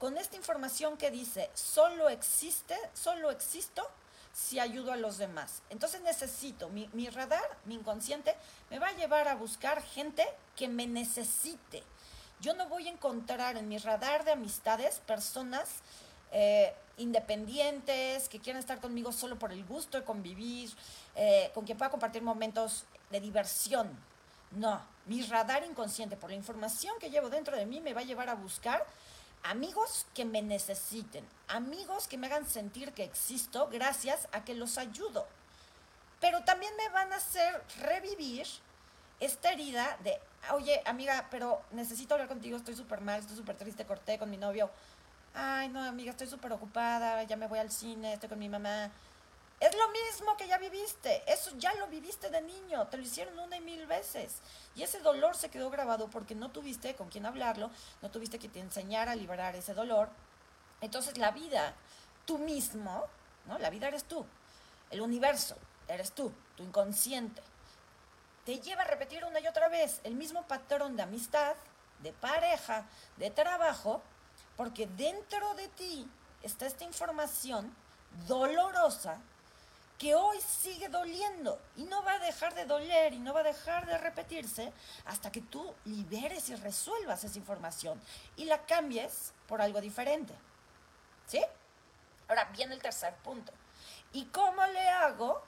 con 0.00 0.16
esta 0.16 0.34
información 0.34 0.96
que 0.96 1.10
dice, 1.10 1.50
solo 1.52 2.08
existe, 2.08 2.74
solo 2.94 3.30
existo 3.30 3.86
si 4.32 4.58
ayudo 4.58 4.92
a 4.92 4.96
los 4.96 5.18
demás. 5.18 5.60
Entonces 5.68 6.00
necesito, 6.00 6.70
mi, 6.70 7.08
radar, 7.10 7.44
mi 7.66 7.74
inconsciente, 7.74 8.34
me 8.70 8.78
va 8.78 8.88
a 8.88 8.92
llevar 8.92 9.28
a 9.28 9.34
buscar 9.34 9.82
gente 9.82 10.26
que 10.56 10.68
me 10.68 10.86
necesite. 10.86 11.84
Yo 12.40 12.54
no 12.54 12.66
voy 12.70 12.88
a 12.88 12.90
encontrar 12.90 13.58
en 13.58 13.68
mi 13.68 13.76
radar 13.76 14.24
de 14.24 14.32
amistades 14.32 15.00
personas 15.00 15.68
eh, 16.32 16.74
independientes, 17.00 18.28
que 18.28 18.38
quieran 18.38 18.60
estar 18.60 18.80
conmigo 18.80 19.12
solo 19.12 19.38
por 19.38 19.52
el 19.52 19.64
gusto 19.64 19.98
de 19.98 20.04
convivir, 20.04 20.70
eh, 21.16 21.50
con 21.54 21.64
quien 21.64 21.76
pueda 21.76 21.90
compartir 21.90 22.22
momentos 22.22 22.84
de 23.10 23.20
diversión. 23.20 23.90
No, 24.52 24.82
mi 25.06 25.22
radar 25.22 25.64
inconsciente, 25.64 26.16
por 26.16 26.30
la 26.30 26.36
información 26.36 26.94
que 27.00 27.10
llevo 27.10 27.30
dentro 27.30 27.56
de 27.56 27.66
mí, 27.66 27.80
me 27.80 27.94
va 27.94 28.00
a 28.00 28.04
llevar 28.04 28.28
a 28.28 28.34
buscar 28.34 28.84
amigos 29.42 30.06
que 30.14 30.24
me 30.24 30.42
necesiten, 30.42 31.24
amigos 31.48 32.06
que 32.06 32.18
me 32.18 32.26
hagan 32.26 32.46
sentir 32.46 32.92
que 32.92 33.04
existo 33.04 33.68
gracias 33.68 34.28
a 34.32 34.44
que 34.44 34.54
los 34.54 34.76
ayudo. 34.76 35.26
Pero 36.20 36.44
también 36.44 36.74
me 36.76 36.88
van 36.90 37.12
a 37.12 37.16
hacer 37.16 37.62
revivir 37.80 38.46
esta 39.20 39.52
herida 39.52 39.96
de, 40.02 40.18
oye, 40.52 40.82
amiga, 40.84 41.28
pero 41.30 41.62
necesito 41.70 42.14
hablar 42.14 42.28
contigo, 42.28 42.56
estoy 42.56 42.74
súper 42.74 43.00
mal, 43.00 43.20
estoy 43.20 43.36
súper 43.36 43.56
triste, 43.56 43.86
corté 43.86 44.18
con 44.18 44.30
mi 44.30 44.36
novio. 44.36 44.70
Ay, 45.34 45.68
no, 45.68 45.82
amiga, 45.82 46.10
estoy 46.10 46.26
súper 46.26 46.52
ocupada, 46.52 47.22
ya 47.22 47.36
me 47.36 47.46
voy 47.46 47.58
al 47.58 47.70
cine, 47.70 48.14
estoy 48.14 48.28
con 48.28 48.38
mi 48.38 48.48
mamá. 48.48 48.90
Es 49.60 49.76
lo 49.76 49.88
mismo 49.90 50.36
que 50.36 50.48
ya 50.48 50.58
viviste, 50.58 51.22
eso 51.30 51.50
ya 51.58 51.74
lo 51.74 51.86
viviste 51.86 52.30
de 52.30 52.40
niño, 52.40 52.86
te 52.88 52.96
lo 52.96 53.02
hicieron 53.02 53.38
una 53.38 53.56
y 53.56 53.60
mil 53.60 53.86
veces. 53.86 54.40
Y 54.74 54.82
ese 54.82 55.00
dolor 55.00 55.36
se 55.36 55.50
quedó 55.50 55.70
grabado 55.70 56.08
porque 56.08 56.34
no 56.34 56.50
tuviste 56.50 56.94
con 56.94 57.10
quién 57.10 57.26
hablarlo, 57.26 57.70
no 58.00 58.10
tuviste 58.10 58.38
que 58.38 58.48
te 58.48 58.60
enseñara 58.60 59.12
a 59.12 59.16
liberar 59.16 59.54
ese 59.54 59.74
dolor. 59.74 60.08
Entonces 60.80 61.18
la 61.18 61.30
vida, 61.30 61.74
tú 62.24 62.38
mismo, 62.38 63.06
¿no? 63.46 63.58
La 63.58 63.70
vida 63.70 63.88
eres 63.88 64.04
tú, 64.04 64.24
el 64.90 65.02
universo 65.02 65.56
eres 65.88 66.12
tú, 66.12 66.32
tu 66.56 66.62
inconsciente. 66.62 67.42
Te 68.44 68.60
lleva 68.60 68.82
a 68.82 68.86
repetir 68.86 69.24
una 69.24 69.40
y 69.40 69.46
otra 69.46 69.68
vez 69.68 70.00
el 70.04 70.14
mismo 70.14 70.42
patrón 70.44 70.96
de 70.96 71.02
amistad, 71.02 71.54
de 72.02 72.12
pareja, 72.12 72.86
de 73.16 73.30
trabajo, 73.30 74.02
porque 74.60 74.86
dentro 74.88 75.54
de 75.54 75.68
ti 75.68 76.06
está 76.42 76.66
esta 76.66 76.84
información 76.84 77.74
dolorosa 78.28 79.16
que 79.96 80.14
hoy 80.14 80.38
sigue 80.42 80.90
doliendo 80.90 81.58
y 81.76 81.84
no 81.84 82.02
va 82.02 82.12
a 82.12 82.18
dejar 82.18 82.54
de 82.54 82.66
doler 82.66 83.14
y 83.14 83.20
no 83.20 83.32
va 83.32 83.40
a 83.40 83.44
dejar 83.44 83.86
de 83.86 83.96
repetirse 83.96 84.70
hasta 85.06 85.32
que 85.32 85.40
tú 85.40 85.74
liberes 85.86 86.50
y 86.50 86.56
resuelvas 86.56 87.24
esa 87.24 87.38
información 87.38 87.98
y 88.36 88.44
la 88.44 88.66
cambies 88.66 89.32
por 89.48 89.62
algo 89.62 89.80
diferente. 89.80 90.34
¿Sí? 91.26 91.42
Ahora 92.28 92.44
viene 92.54 92.74
el 92.74 92.82
tercer 92.82 93.14
punto. 93.24 93.54
¿Y 94.12 94.26
cómo 94.26 94.66
le 94.66 94.86
hago 94.90 95.42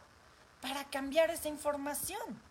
para 0.62 0.88
cambiar 0.88 1.28
esa 1.28 1.48
información? 1.48 2.42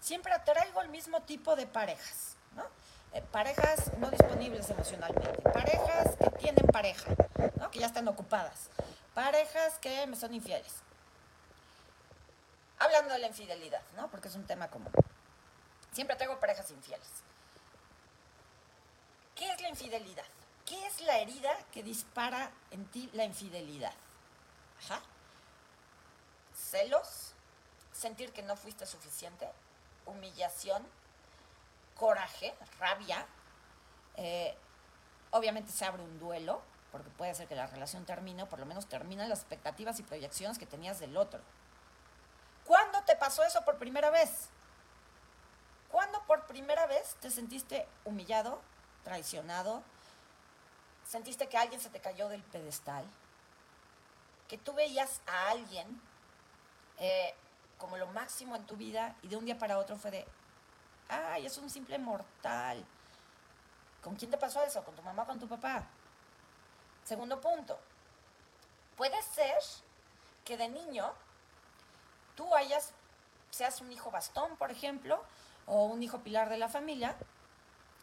Siempre 0.00 0.32
atraigo 0.32 0.80
el 0.80 0.88
mismo 0.88 1.20
tipo 1.24 1.54
de 1.54 1.66
parejas, 1.66 2.38
¿no? 2.56 2.64
Eh, 3.14 3.22
parejas 3.30 3.96
no 3.98 4.10
disponibles 4.10 4.68
emocionalmente, 4.70 5.40
parejas 5.42 6.16
que 6.16 6.30
tienen 6.30 6.66
pareja, 6.66 7.14
¿no? 7.60 7.70
que 7.70 7.78
ya 7.78 7.86
están 7.86 8.08
ocupadas, 8.08 8.70
parejas 9.14 9.78
que 9.78 10.04
me 10.08 10.16
son 10.16 10.34
infieles, 10.34 10.74
hablando 12.76 13.12
de 13.14 13.20
la 13.20 13.28
infidelidad, 13.28 13.82
¿no? 13.94 14.10
Porque 14.10 14.26
es 14.26 14.34
un 14.34 14.44
tema 14.46 14.68
común. 14.68 14.90
Siempre 15.92 16.16
tengo 16.16 16.40
parejas 16.40 16.68
infieles. 16.72 17.06
¿Qué 19.36 19.48
es 19.48 19.60
la 19.60 19.68
infidelidad? 19.68 20.24
¿Qué 20.66 20.84
es 20.84 21.00
la 21.02 21.18
herida 21.18 21.56
que 21.70 21.84
dispara 21.84 22.50
en 22.72 22.84
ti 22.86 23.08
la 23.12 23.24
infidelidad? 23.24 23.92
Ajá. 24.80 25.00
Celos, 26.52 27.34
sentir 27.92 28.32
que 28.32 28.42
no 28.42 28.56
fuiste 28.56 28.86
suficiente, 28.86 29.48
humillación, 30.04 30.84
coraje, 31.96 32.54
rabia. 32.78 33.26
Eh, 34.16 34.56
obviamente 35.30 35.72
se 35.72 35.84
abre 35.84 36.02
un 36.02 36.18
duelo, 36.18 36.62
porque 36.92 37.10
puede 37.10 37.34
ser 37.34 37.48
que 37.48 37.54
la 37.54 37.66
relación 37.66 38.04
termine, 38.04 38.44
o 38.44 38.48
por 38.48 38.58
lo 38.58 38.66
menos 38.66 38.86
terminen 38.86 39.28
las 39.28 39.40
expectativas 39.40 39.98
y 40.00 40.02
proyecciones 40.02 40.58
que 40.58 40.66
tenías 40.66 41.00
del 41.00 41.16
otro. 41.16 41.40
¿Cuándo 42.64 43.02
te 43.02 43.16
pasó 43.16 43.42
eso 43.42 43.64
por 43.64 43.78
primera 43.78 44.10
vez? 44.10 44.48
¿Cuándo 45.90 46.22
por 46.26 46.46
primera 46.46 46.86
vez 46.86 47.14
te 47.20 47.30
sentiste 47.30 47.86
humillado, 48.04 48.60
traicionado? 49.04 49.82
¿Sentiste 51.06 51.48
que 51.48 51.58
alguien 51.58 51.80
se 51.80 51.90
te 51.90 52.00
cayó 52.00 52.28
del 52.28 52.42
pedestal? 52.42 53.04
¿Que 54.48 54.58
tú 54.58 54.72
veías 54.72 55.20
a 55.26 55.50
alguien 55.50 56.00
eh, 56.98 57.34
como 57.78 57.96
lo 57.98 58.06
máximo 58.08 58.56
en 58.56 58.66
tu 58.66 58.76
vida 58.76 59.14
y 59.22 59.28
de 59.28 59.36
un 59.36 59.44
día 59.44 59.58
para 59.58 59.78
otro 59.78 59.96
fue 59.96 60.10
de, 60.10 60.26
ay, 61.08 61.46
es 61.46 61.58
un 61.58 61.70
simple 61.70 61.98
mortal? 61.98 62.84
¿Con 64.02 64.16
quién 64.16 64.30
te 64.30 64.38
pasó 64.38 64.62
eso? 64.62 64.84
¿Con 64.84 64.94
tu 64.94 65.02
mamá 65.02 65.22
o 65.22 65.26
con 65.26 65.38
tu 65.38 65.48
papá? 65.48 65.84
Segundo 67.04 67.40
punto, 67.40 67.78
puede 68.96 69.20
ser 69.22 69.58
que 70.44 70.56
de 70.56 70.68
niño 70.68 71.12
tú 72.34 72.54
hayas, 72.54 72.92
seas 73.50 73.80
un 73.80 73.92
hijo 73.92 74.10
bastón, 74.10 74.56
por 74.56 74.70
ejemplo, 74.70 75.22
o 75.66 75.84
un 75.84 76.02
hijo 76.02 76.20
pilar 76.20 76.48
de 76.48 76.58
la 76.58 76.68
familia, 76.68 77.16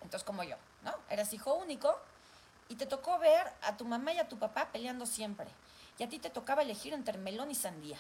entonces 0.01 0.23
como 0.23 0.43
yo, 0.43 0.55
¿no? 0.83 0.93
Eres 1.09 1.33
hijo 1.33 1.53
único 1.53 1.99
y 2.69 2.75
te 2.75 2.85
tocó 2.85 3.19
ver 3.19 3.51
a 3.61 3.77
tu 3.77 3.85
mamá 3.85 4.13
y 4.13 4.19
a 4.19 4.27
tu 4.27 4.39
papá 4.39 4.71
peleando 4.71 5.05
siempre. 5.05 5.47
Y 5.97 6.03
a 6.03 6.09
ti 6.09 6.19
te 6.19 6.29
tocaba 6.29 6.61
elegir 6.63 6.93
entre 6.93 7.17
melón 7.17 7.51
y 7.51 7.55
sandía. 7.55 7.97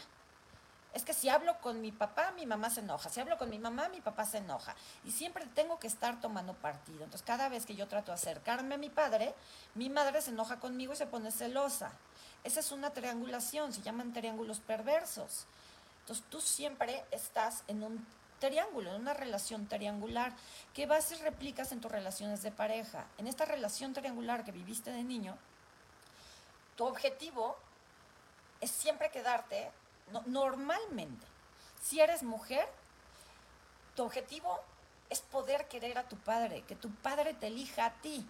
Es 0.93 1.05
que 1.05 1.13
si 1.13 1.29
hablo 1.29 1.57
con 1.61 1.79
mi 1.79 1.91
papá, 1.91 2.31
mi 2.31 2.45
mamá 2.45 2.69
se 2.69 2.81
enoja. 2.81 3.09
Si 3.09 3.19
hablo 3.19 3.37
con 3.37 3.49
mi 3.49 3.59
mamá, 3.59 3.87
mi 3.89 4.01
papá 4.01 4.25
se 4.25 4.39
enoja. 4.39 4.75
Y 5.05 5.11
siempre 5.11 5.45
tengo 5.55 5.79
que 5.79 5.87
estar 5.87 6.19
tomando 6.19 6.53
partido. 6.53 7.03
Entonces, 7.03 7.25
cada 7.25 7.47
vez 7.47 7.65
que 7.65 7.75
yo 7.75 7.87
trato 7.87 8.11
de 8.11 8.15
acercarme 8.15 8.75
a 8.75 8.77
mi 8.77 8.89
padre, 8.89 9.33
mi 9.75 9.89
madre 9.89 10.21
se 10.21 10.31
enoja 10.31 10.59
conmigo 10.59 10.93
y 10.93 10.97
se 10.97 11.07
pone 11.07 11.31
celosa. 11.31 11.93
Esa 12.43 12.59
es 12.59 12.71
una 12.71 12.91
triangulación, 12.91 13.71
se 13.71 13.81
llaman 13.81 14.13
triángulos 14.13 14.59
perversos. 14.59 15.45
Entonces 16.01 16.25
tú 16.29 16.41
siempre 16.41 17.05
estás 17.11 17.63
en 17.67 17.83
un 17.83 18.05
triángulo, 18.39 18.95
en 18.95 19.01
una 19.01 19.13
relación 19.13 19.67
triangular 19.67 20.33
que 20.73 20.87
vas 20.87 21.11
y 21.11 21.15
replicas 21.15 21.71
en 21.71 21.79
tus 21.79 21.91
relaciones 21.91 22.41
de 22.41 22.51
pareja. 22.51 23.05
En 23.17 23.27
esta 23.27 23.45
relación 23.45 23.93
triangular 23.93 24.43
que 24.43 24.51
viviste 24.51 24.91
de 24.91 25.03
niño, 25.03 25.37
tu 26.75 26.85
objetivo 26.85 27.55
es 28.59 28.71
siempre 28.71 29.11
quedarte, 29.11 29.71
normalmente, 30.25 31.25
si 31.81 31.99
eres 31.99 32.23
mujer, 32.23 32.67
tu 33.95 34.03
objetivo 34.03 34.59
es 35.09 35.21
poder 35.21 35.67
querer 35.67 35.97
a 35.97 36.07
tu 36.07 36.17
padre, 36.17 36.63
que 36.63 36.75
tu 36.75 36.89
padre 36.95 37.33
te 37.33 37.47
elija 37.47 37.85
a 37.85 37.93
ti. 38.01 38.25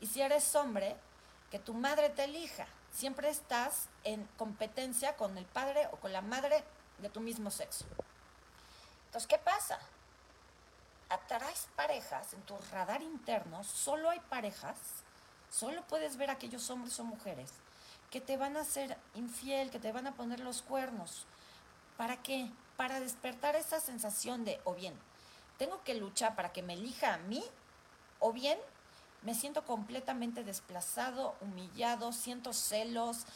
Y 0.00 0.06
si 0.06 0.22
eres 0.22 0.54
hombre, 0.54 0.96
que 1.50 1.58
tu 1.58 1.74
madre 1.74 2.10
te 2.10 2.24
elija. 2.24 2.66
Siempre 2.92 3.28
estás 3.28 3.88
en 4.04 4.24
competencia 4.36 5.16
con 5.16 5.36
el 5.38 5.44
padre 5.44 5.88
o 5.92 5.96
con 5.96 6.12
la 6.12 6.22
madre 6.22 6.64
de 6.98 7.08
tu 7.08 7.20
mismo 7.20 7.50
sexo. 7.50 7.84
Entonces, 9.06 9.26
¿qué 9.26 9.38
pasa? 9.38 9.78
Atraes 11.08 11.68
parejas 11.74 12.32
en 12.34 12.42
tu 12.42 12.56
radar 12.70 13.02
interno, 13.02 13.64
solo 13.64 14.10
hay 14.10 14.20
parejas, 14.20 14.76
solo 15.50 15.82
puedes 15.88 16.16
ver 16.16 16.30
aquellos 16.30 16.70
hombres 16.70 16.98
o 17.00 17.04
mujeres 17.04 17.52
que 18.10 18.20
te 18.20 18.36
van 18.36 18.56
a 18.56 18.62
hacer 18.62 18.96
infiel, 19.14 19.70
que 19.70 19.78
te 19.78 19.92
van 19.92 20.06
a 20.06 20.14
poner 20.14 20.40
los 20.40 20.62
cuernos. 20.62 21.26
¿Para 21.96 22.22
qué? 22.22 22.50
Para 22.76 23.00
despertar 23.00 23.56
esa 23.56 23.80
sensación 23.80 24.44
de, 24.44 24.60
o 24.64 24.74
bien, 24.74 24.94
tengo 25.58 25.82
que 25.84 25.94
luchar 25.94 26.34
para 26.34 26.52
que 26.52 26.62
me 26.62 26.74
elija 26.74 27.14
a 27.14 27.18
mí, 27.18 27.44
o 28.18 28.32
bien 28.32 28.58
me 29.22 29.34
siento 29.34 29.64
completamente 29.64 30.44
desplazado, 30.44 31.36
humillado, 31.40 32.12
siento 32.12 32.52
celos, 32.52 33.26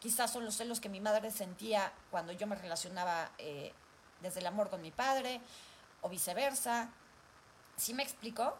quizás 0.00 0.32
son 0.32 0.44
los 0.44 0.56
celos 0.56 0.80
que 0.80 0.88
mi 0.88 1.00
madre 1.00 1.30
sentía 1.30 1.92
cuando 2.10 2.32
yo 2.32 2.46
me 2.46 2.56
relacionaba 2.56 3.30
eh, 3.38 3.72
desde 4.20 4.40
el 4.40 4.46
amor 4.46 4.70
con 4.70 4.80
mi 4.80 4.90
padre, 4.90 5.40
o 6.00 6.08
viceversa. 6.08 6.88
¿Sí 7.76 7.94
me 7.94 8.02
explico? 8.02 8.56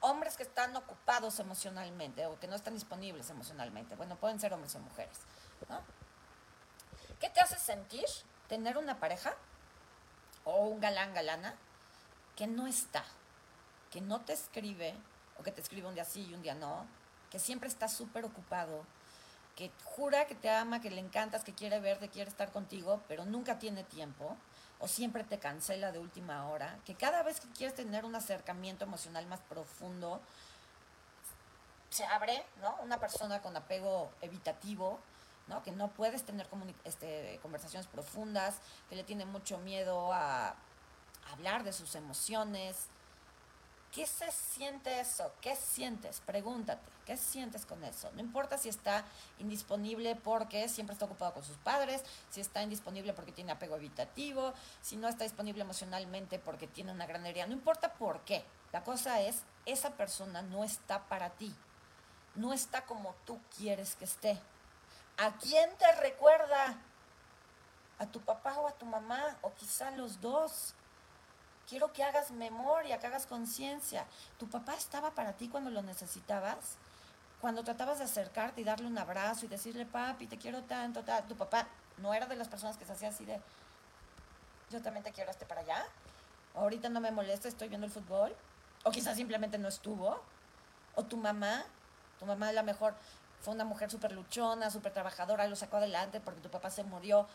Hombres 0.00 0.36
que 0.36 0.44
están 0.44 0.76
ocupados 0.76 1.40
emocionalmente 1.40 2.26
o 2.26 2.38
que 2.38 2.46
no 2.46 2.54
están 2.54 2.74
disponibles 2.74 3.30
emocionalmente. 3.30 3.96
Bueno, 3.96 4.16
pueden 4.16 4.38
ser 4.38 4.52
hombres 4.52 4.74
o 4.76 4.80
mujeres. 4.80 5.18
¿Qué 7.20 7.28
te 7.30 7.40
hace 7.40 7.58
sentir 7.58 8.04
tener 8.48 8.78
una 8.78 9.00
pareja 9.00 9.34
o 10.44 10.66
un 10.66 10.80
galán 10.80 11.12
galana 11.14 11.54
que 12.36 12.46
no 12.46 12.66
está, 12.66 13.04
que 13.90 14.00
no 14.00 14.20
te 14.20 14.32
escribe, 14.32 14.94
o 15.38 15.42
que 15.42 15.50
te 15.50 15.60
escribe 15.60 15.88
un 15.88 15.94
día 15.94 16.04
sí 16.04 16.26
y 16.30 16.34
un 16.34 16.42
día 16.42 16.54
no, 16.54 16.86
que 17.30 17.38
siempre 17.38 17.68
está 17.68 17.88
súper 17.88 18.24
ocupado, 18.24 18.84
que 19.56 19.72
jura 19.84 20.26
que 20.26 20.36
te 20.36 20.48
ama, 20.48 20.80
que 20.80 20.90
le 20.90 21.00
encantas, 21.00 21.42
que 21.42 21.52
quiere 21.52 21.80
verte, 21.80 22.08
quiere 22.08 22.30
estar 22.30 22.52
contigo, 22.52 23.02
pero 23.08 23.24
nunca 23.24 23.58
tiene 23.58 23.82
tiempo, 23.82 24.36
o 24.80 24.88
siempre 24.88 25.24
te 25.24 25.38
cancela 25.38 25.92
de 25.92 25.98
última 25.98 26.48
hora, 26.48 26.78
que 26.84 26.94
cada 26.94 27.22
vez 27.22 27.40
que 27.40 27.48
quieres 27.48 27.74
tener 27.74 28.04
un 28.04 28.14
acercamiento 28.14 28.84
emocional 28.84 29.26
más 29.26 29.40
profundo, 29.40 30.20
se 31.90 32.04
abre, 32.04 32.44
¿no? 32.60 32.76
Una 32.82 33.00
persona 33.00 33.40
con 33.40 33.56
apego 33.56 34.10
evitativo, 34.20 35.00
¿no? 35.46 35.62
Que 35.62 35.72
no 35.72 35.88
puedes 35.88 36.22
tener 36.24 36.46
este, 36.84 37.38
conversaciones 37.42 37.86
profundas, 37.86 38.60
que 38.88 38.96
le 38.96 39.04
tiene 39.04 39.24
mucho 39.24 39.58
miedo 39.58 40.12
a 40.12 40.54
hablar 41.32 41.64
de 41.64 41.72
sus 41.72 41.94
emociones. 41.94 42.88
¿Qué 43.92 44.06
se 44.06 44.30
siente 44.30 45.00
eso? 45.00 45.32
¿Qué 45.40 45.56
sientes? 45.56 46.20
Pregúntate, 46.26 46.82
¿qué 47.06 47.16
sientes 47.16 47.64
con 47.64 47.82
eso? 47.84 48.10
No 48.12 48.20
importa 48.20 48.58
si 48.58 48.68
está 48.68 49.04
indisponible 49.38 50.14
porque 50.14 50.68
siempre 50.68 50.92
está 50.92 51.06
ocupado 51.06 51.32
con 51.32 51.42
sus 51.42 51.56
padres, 51.56 52.02
si 52.30 52.40
está 52.42 52.62
indisponible 52.62 53.14
porque 53.14 53.32
tiene 53.32 53.52
apego 53.52 53.76
evitativo, 53.76 54.52
si 54.82 54.96
no 54.96 55.08
está 55.08 55.24
disponible 55.24 55.62
emocionalmente 55.62 56.38
porque 56.38 56.66
tiene 56.66 56.92
una 56.92 57.06
gran 57.06 57.24
herida, 57.24 57.46
no 57.46 57.54
importa 57.54 57.94
por 57.94 58.20
qué. 58.20 58.44
La 58.72 58.84
cosa 58.84 59.22
es, 59.22 59.42
esa 59.64 59.92
persona 59.92 60.42
no 60.42 60.64
está 60.64 61.08
para 61.08 61.30
ti, 61.30 61.54
no 62.34 62.52
está 62.52 62.84
como 62.84 63.14
tú 63.24 63.40
quieres 63.56 63.96
que 63.96 64.04
esté. 64.04 64.38
¿A 65.16 65.32
quién 65.38 65.74
te 65.78 65.90
recuerda? 65.92 66.76
¿A 67.98 68.06
tu 68.06 68.20
papá 68.20 68.58
o 68.60 68.68
a 68.68 68.72
tu 68.72 68.84
mamá? 68.84 69.38
O 69.42 69.52
quizá 69.54 69.90
los 69.90 70.20
dos. 70.20 70.74
Quiero 71.68 71.92
que 71.92 72.02
hagas 72.02 72.30
memoria, 72.30 72.98
que 72.98 73.06
hagas 73.06 73.26
conciencia. 73.26 74.06
¿Tu 74.38 74.48
papá 74.48 74.74
estaba 74.74 75.10
para 75.10 75.34
ti 75.34 75.48
cuando 75.48 75.70
lo 75.70 75.82
necesitabas? 75.82 76.76
Cuando 77.40 77.62
tratabas 77.62 77.98
de 77.98 78.04
acercarte 78.04 78.62
y 78.62 78.64
darle 78.64 78.86
un 78.86 78.96
abrazo 78.96 79.44
y 79.44 79.48
decirle, 79.48 79.84
papi, 79.84 80.26
te 80.26 80.38
quiero 80.38 80.62
tanto, 80.62 81.04
tu 81.28 81.36
papá 81.36 81.68
no 81.98 82.14
era 82.14 82.26
de 82.26 82.36
las 82.36 82.48
personas 82.48 82.76
que 82.78 82.84
se 82.84 82.92
hacía 82.92 83.10
así 83.10 83.24
de, 83.24 83.40
yo 84.70 84.82
también 84.82 85.04
te 85.04 85.12
quiero, 85.12 85.30
este 85.30 85.46
para 85.46 85.60
allá. 85.60 85.84
Ahorita 86.54 86.88
no 86.88 87.00
me 87.00 87.10
molesta, 87.10 87.48
estoy 87.48 87.68
viendo 87.68 87.86
el 87.86 87.92
fútbol. 87.92 88.34
O 88.84 88.90
quizás 88.90 89.16
simplemente 89.16 89.58
no 89.58 89.68
estuvo. 89.68 90.20
O 90.94 91.04
tu 91.04 91.16
mamá, 91.16 91.64
tu 92.18 92.26
mamá 92.26 92.48
a 92.48 92.52
lo 92.52 92.62
mejor 92.62 92.94
fue 93.40 93.54
una 93.54 93.64
mujer 93.64 93.90
súper 93.90 94.12
luchona, 94.12 94.70
súper 94.70 94.92
trabajadora, 94.92 95.46
lo 95.46 95.54
sacó 95.56 95.76
adelante 95.76 96.20
porque 96.20 96.40
tu 96.40 96.50
papá 96.50 96.70
se 96.70 96.82
murió 96.82 97.28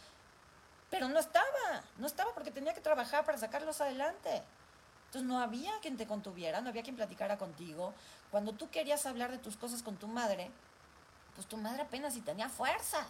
pero 0.94 1.10
no 1.10 1.18
estaba, 1.20 1.84
no 1.98 2.06
estaba 2.06 2.36
porque 2.36 2.52
tenía 2.52 2.76
que 2.76 2.80
trabajar 2.80 3.26
para 3.26 3.39
sacarlos 3.39 3.82
adelante. 3.82 4.44
Entonces 5.08 5.24
no 5.24 5.39
había 5.39 5.72
quien 5.82 5.98
te 5.98 6.06
contuviera, 6.06 6.62
no 6.62 6.70
había 6.70 6.84
quien 6.84 6.96
platicara 6.96 7.39
contigo. 7.39 7.96
Cuando 8.30 8.52
tú 8.52 8.70
querías 8.70 9.08
hablar 9.08 9.32
de 9.32 9.39
tus 9.39 9.58
cosas 9.58 9.82
con 9.82 9.98
tu 9.98 10.08
madre, 10.08 10.52
pues 11.34 11.48
tu 11.48 11.58
madre 11.58 11.82
apenas 11.82 12.13
si 12.13 12.22
tenía 12.22 12.48
fuerzas, 12.48 13.08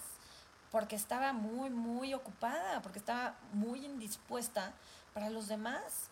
porque 0.71 0.95
estaba 0.95 1.33
muy, 1.33 1.71
muy 1.71 2.13
ocupada, 2.13 2.81
porque 2.81 2.99
estaba 2.99 3.35
muy 3.51 3.85
indispuesta 3.85 4.71
para 5.13 5.29
los 5.29 5.49
demás. 5.49 6.07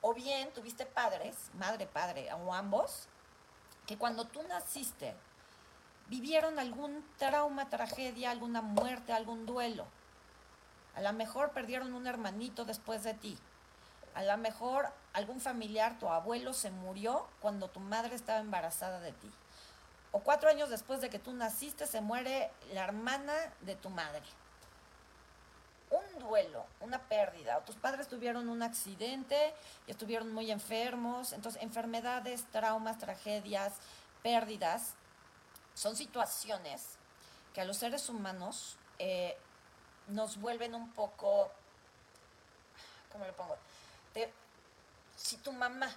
O 0.00 0.12
bien 0.14 0.52
tuviste 0.52 0.84
padres, 0.84 1.36
madre, 1.54 1.86
padre, 1.86 2.28
o 2.32 2.52
ambos, 2.52 3.06
que 3.86 3.96
cuando 3.96 4.26
tú 4.26 4.42
naciste 4.48 5.14
vivieron 6.08 6.58
algún 6.58 7.06
trauma, 7.18 7.70
tragedia, 7.70 8.32
alguna 8.32 8.62
muerte, 8.62 9.12
algún 9.12 9.46
duelo 9.46 9.86
a 10.94 11.00
lo 11.00 11.12
mejor 11.12 11.52
perdieron 11.52 11.94
un 11.94 12.06
hermanito 12.06 12.64
después 12.64 13.02
de 13.02 13.14
ti. 13.14 13.38
A 14.14 14.22
lo 14.22 14.36
mejor 14.36 14.92
algún 15.14 15.40
familiar, 15.40 15.98
tu 15.98 16.08
abuelo, 16.08 16.52
se 16.52 16.70
murió 16.70 17.26
cuando 17.40 17.68
tu 17.68 17.80
madre 17.80 18.14
estaba 18.14 18.40
embarazada 18.40 19.00
de 19.00 19.12
ti. 19.12 19.30
O 20.10 20.20
cuatro 20.20 20.50
años 20.50 20.68
después 20.68 21.00
de 21.00 21.08
que 21.08 21.18
tú 21.18 21.32
naciste, 21.32 21.86
se 21.86 22.02
muere 22.02 22.50
la 22.74 22.84
hermana 22.84 23.32
de 23.62 23.74
tu 23.76 23.88
madre. 23.88 24.22
Un 25.88 26.18
duelo, 26.18 26.66
una 26.80 27.00
pérdida, 27.08 27.58
o 27.58 27.62
tus 27.62 27.76
padres 27.76 28.08
tuvieron 28.08 28.48
un 28.48 28.62
accidente 28.62 29.54
y 29.86 29.90
estuvieron 29.90 30.32
muy 30.32 30.50
enfermos. 30.50 31.32
Entonces, 31.32 31.62
enfermedades, 31.62 32.44
traumas, 32.50 32.98
tragedias, 32.98 33.74
pérdidas, 34.22 34.94
son 35.74 35.96
situaciones 35.96 36.98
que 37.54 37.62
a 37.62 37.64
los 37.64 37.78
seres 37.78 38.08
humanos 38.08 38.76
eh, 38.98 39.36
nos 40.08 40.40
vuelven 40.40 40.74
un 40.74 40.92
poco, 40.92 41.50
¿cómo 43.10 43.24
le 43.24 43.32
pongo? 43.32 43.56
si 45.16 45.36
tu 45.36 45.52
mamá 45.52 45.88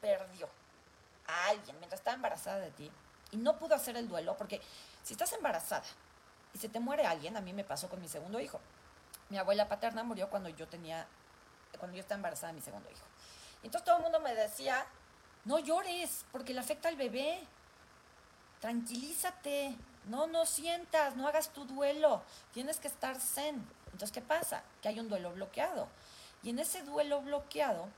perdió 0.00 0.48
a 1.26 1.48
alguien 1.48 1.78
mientras 1.78 2.00
estaba 2.00 2.14
embarazada 2.14 2.60
de 2.60 2.70
ti 2.70 2.90
y 3.30 3.36
no 3.36 3.58
pudo 3.58 3.74
hacer 3.74 3.96
el 3.96 4.08
duelo, 4.08 4.36
porque 4.36 4.60
si 5.02 5.12
estás 5.12 5.32
embarazada 5.32 5.84
y 6.52 6.58
se 6.58 6.68
te 6.68 6.80
muere 6.80 7.04
alguien, 7.04 7.36
a 7.36 7.40
mí 7.40 7.52
me 7.52 7.64
pasó 7.64 7.88
con 7.88 8.00
mi 8.00 8.08
segundo 8.08 8.40
hijo. 8.40 8.60
Mi 9.28 9.38
abuela 9.38 9.68
paterna 9.68 10.02
murió 10.02 10.30
cuando 10.30 10.48
yo 10.48 10.68
tenía, 10.68 11.06
cuando 11.78 11.96
yo 11.96 12.00
estaba 12.00 12.16
embarazada 12.16 12.52
de 12.52 12.58
mi 12.58 12.62
segundo 12.62 12.88
hijo. 12.90 13.04
Entonces 13.62 13.84
todo 13.84 13.96
el 13.96 14.02
mundo 14.02 14.20
me 14.20 14.34
decía, 14.34 14.86
no 15.44 15.58
llores, 15.58 16.24
porque 16.32 16.54
le 16.54 16.60
afecta 16.60 16.88
al 16.88 16.96
bebé. 16.96 17.42
Tranquilízate, 18.60 19.76
no, 20.06 20.26
no 20.26 20.46
sientas, 20.46 21.16
no 21.16 21.26
hagas 21.28 21.50
tu 21.50 21.64
duelo, 21.64 22.22
tienes 22.52 22.78
que 22.78 22.88
estar 22.88 23.20
zen. 23.20 23.66
Entonces, 23.86 24.12
¿qué 24.12 24.20
pasa? 24.20 24.62
Que 24.82 24.88
hay 24.88 25.00
un 25.00 25.08
duelo 25.08 25.32
bloqueado. 25.32 25.88
Y 26.42 26.50
en 26.50 26.58
ese 26.58 26.82
duelo 26.82 27.22
bloqueado, 27.22 27.88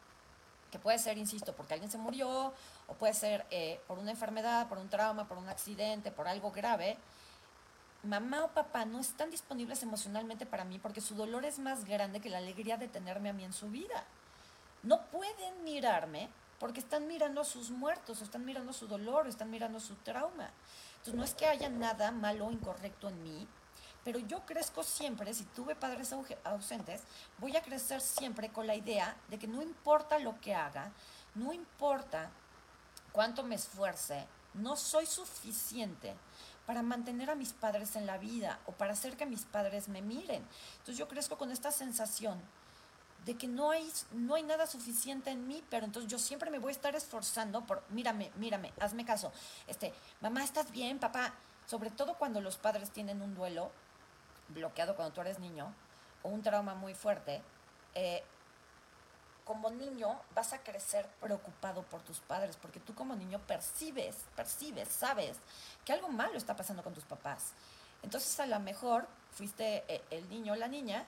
que 0.71 0.79
puede 0.79 0.99
ser, 0.99 1.19
insisto, 1.19 1.55
porque 1.55 1.75
alguien 1.75 1.91
se 1.91 1.99
murió, 1.99 2.53
o 2.87 2.95
puede 2.95 3.15
ser 3.15 3.47
eh, 3.51 3.81
por 3.87 3.99
una 3.99 4.11
enfermedad, 4.11 4.69
por 4.69 4.79
un 4.79 4.89
trauma, 4.89 5.27
por 5.27 5.39
un 5.39 5.49
accidente, 5.49 6.11
por 6.11 6.29
algo 6.29 6.51
grave, 6.51 6.97
mamá 8.07 8.45
o 8.45 8.49
papá 8.49 8.85
no 8.85 9.01
están 9.01 9.31
disponibles 9.31 9.83
emocionalmente 9.83 10.47
para 10.47 10.65
mí 10.65 10.79
porque 10.79 11.01
su 11.01 11.15
dolor 11.15 11.45
es 11.45 11.59
más 11.59 11.85
grande 11.85 12.21
que 12.21 12.31
la 12.31 12.39
alegría 12.39 12.77
de 12.77 12.89
tenerme 12.89 13.31
a 13.31 13.33
mí 13.33 13.45
en 13.45 13.53
su 13.53 13.69
vida. 13.69 14.05
No 14.83 15.07
pueden 15.07 15.65
mirarme 15.65 16.29
porque 16.59 16.81
están 16.81 17.07
mirando 17.07 17.41
a 17.41 17.45
sus 17.45 17.71
muertos, 17.71 18.21
o 18.21 18.25
están 18.25 18.45
mirando 18.45 18.73
su 18.73 18.87
dolor, 18.87 19.27
están 19.27 19.51
mirando 19.51 19.81
su 19.81 19.95
trauma. 19.97 20.51
Entonces 20.93 21.15
no 21.15 21.25
es 21.25 21.35
que 21.35 21.47
haya 21.47 21.69
nada 21.69 22.11
malo 22.11 22.47
o 22.47 22.53
incorrecto 22.53 23.09
en 23.09 23.23
mí, 23.23 23.47
pero 24.05 24.19
yo 24.21 24.47
crezco 24.47 24.85
siempre, 24.85 25.35
si 25.35 25.45
tuve 25.47 25.75
padres 25.75 26.15
ausentes, 26.45 27.03
voy 27.39 27.57
a 27.57 27.63
crecer 27.63 28.01
siempre 28.01 28.51
con 28.51 28.67
la 28.67 28.77
idea 28.77 29.17
de 29.29 29.39
que 29.39 29.49
no 29.49 29.63
importa 29.63 30.19
lo 30.19 30.41
que 30.41 30.55
haga, 30.55 30.93
no 31.35 31.53
importa 31.53 32.31
cuánto 33.11 33.43
me 33.43 33.57
esfuerce, 33.57 34.27
no 34.55 34.77
soy 34.77 35.07
suficiente 35.07 36.15
para 36.67 36.83
mantener 36.83 37.31
a 37.31 37.35
mis 37.35 37.53
padres 37.53 37.97
en 37.97 38.07
la 38.07 38.17
vida 38.19 38.61
o 38.67 38.73
para 38.73 38.93
hacer 38.93 39.17
que 39.17 39.27
mis 39.27 39.45
padres 39.45 39.89
me 39.89 40.03
miren. 40.03 40.47
Entonces 40.73 40.99
yo 40.99 41.09
crezco 41.09 41.37
con 41.37 41.51
esta 41.51 41.71
sensación 41.71 42.41
de 43.27 43.37
que 43.37 43.49
no 43.49 43.73
hay, 43.73 43.93
no 44.13 44.37
hay 44.37 44.45
nada 44.45 44.69
suficiente 44.69 45.31
en 45.31 45.49
mí, 45.49 45.63
pero 45.69 45.85
entonces 45.85 46.09
yo 46.09 46.17
siempre 46.17 46.49
me 46.49 46.61
voy 46.61 46.69
a 46.69 46.73
estar 46.73 46.95
esforzando 46.95 47.67
por, 47.67 47.83
mírame, 47.91 48.31
mírame, 48.37 48.73
hazme 48.81 49.05
caso. 49.05 49.33
Este, 49.67 49.93
mamá, 50.21 50.45
¿estás 50.45 50.71
bien, 50.71 51.01
papá? 51.01 51.35
Sobre 51.67 51.91
todo 51.91 52.15
cuando 52.15 52.41
los 52.41 52.57
padres 52.57 52.93
tienen 52.93 53.21
un 53.21 53.35
duelo 53.35 53.73
bloqueado 54.51 54.95
cuando 54.95 55.13
tú 55.13 55.21
eres 55.21 55.41
niño 55.41 55.75
o 56.23 56.29
un 56.29 56.41
trauma 56.41 56.77
muy 56.77 56.95
fuerte, 56.95 57.43
eh, 57.95 58.23
como 59.45 59.71
niño 59.71 60.21
vas 60.33 60.53
a 60.53 60.63
crecer 60.63 61.09
preocupado 61.21 61.83
por 61.83 62.03
tus 62.03 62.21
padres, 62.21 62.57
porque 62.57 62.79
tú 62.79 62.95
como 62.95 63.17
niño 63.17 63.41
percibes, 63.45 64.25
percibes, 64.37 64.89
sabes 64.89 65.39
que 65.85 65.93
algo 65.93 66.09
malo 66.09 66.39
está 66.39 66.55
pasando 66.55 66.85
con 66.85 66.95
tus 66.95 67.05
papás. 67.05 67.55
Entonces 68.05 68.39
a 68.39 68.47
lo 68.47 68.61
mejor 68.61 69.09
fuiste 69.33 69.85
eh, 69.89 70.05
el 70.11 70.29
niño 70.29 70.53
o 70.53 70.57
la 70.57 70.69
niña 70.69 71.07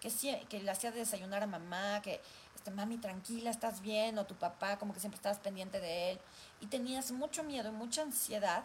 que, 0.00 0.46
que 0.48 0.60
le 0.60 0.70
hacía 0.70 0.90
desayunar 0.90 1.42
a 1.42 1.46
mamá, 1.46 2.00
que, 2.02 2.20
este, 2.56 2.70
mami, 2.70 2.98
tranquila, 2.98 3.50
estás 3.50 3.80
bien, 3.80 4.18
o 4.18 4.26
tu 4.26 4.34
papá, 4.34 4.78
como 4.78 4.92
que 4.92 5.00
siempre 5.00 5.16
estabas 5.16 5.38
pendiente 5.38 5.80
de 5.80 6.12
él, 6.12 6.20
y 6.60 6.66
tenías 6.66 7.10
mucho 7.12 7.42
miedo 7.42 7.68
y 7.68 7.72
mucha 7.72 8.02
ansiedad 8.02 8.64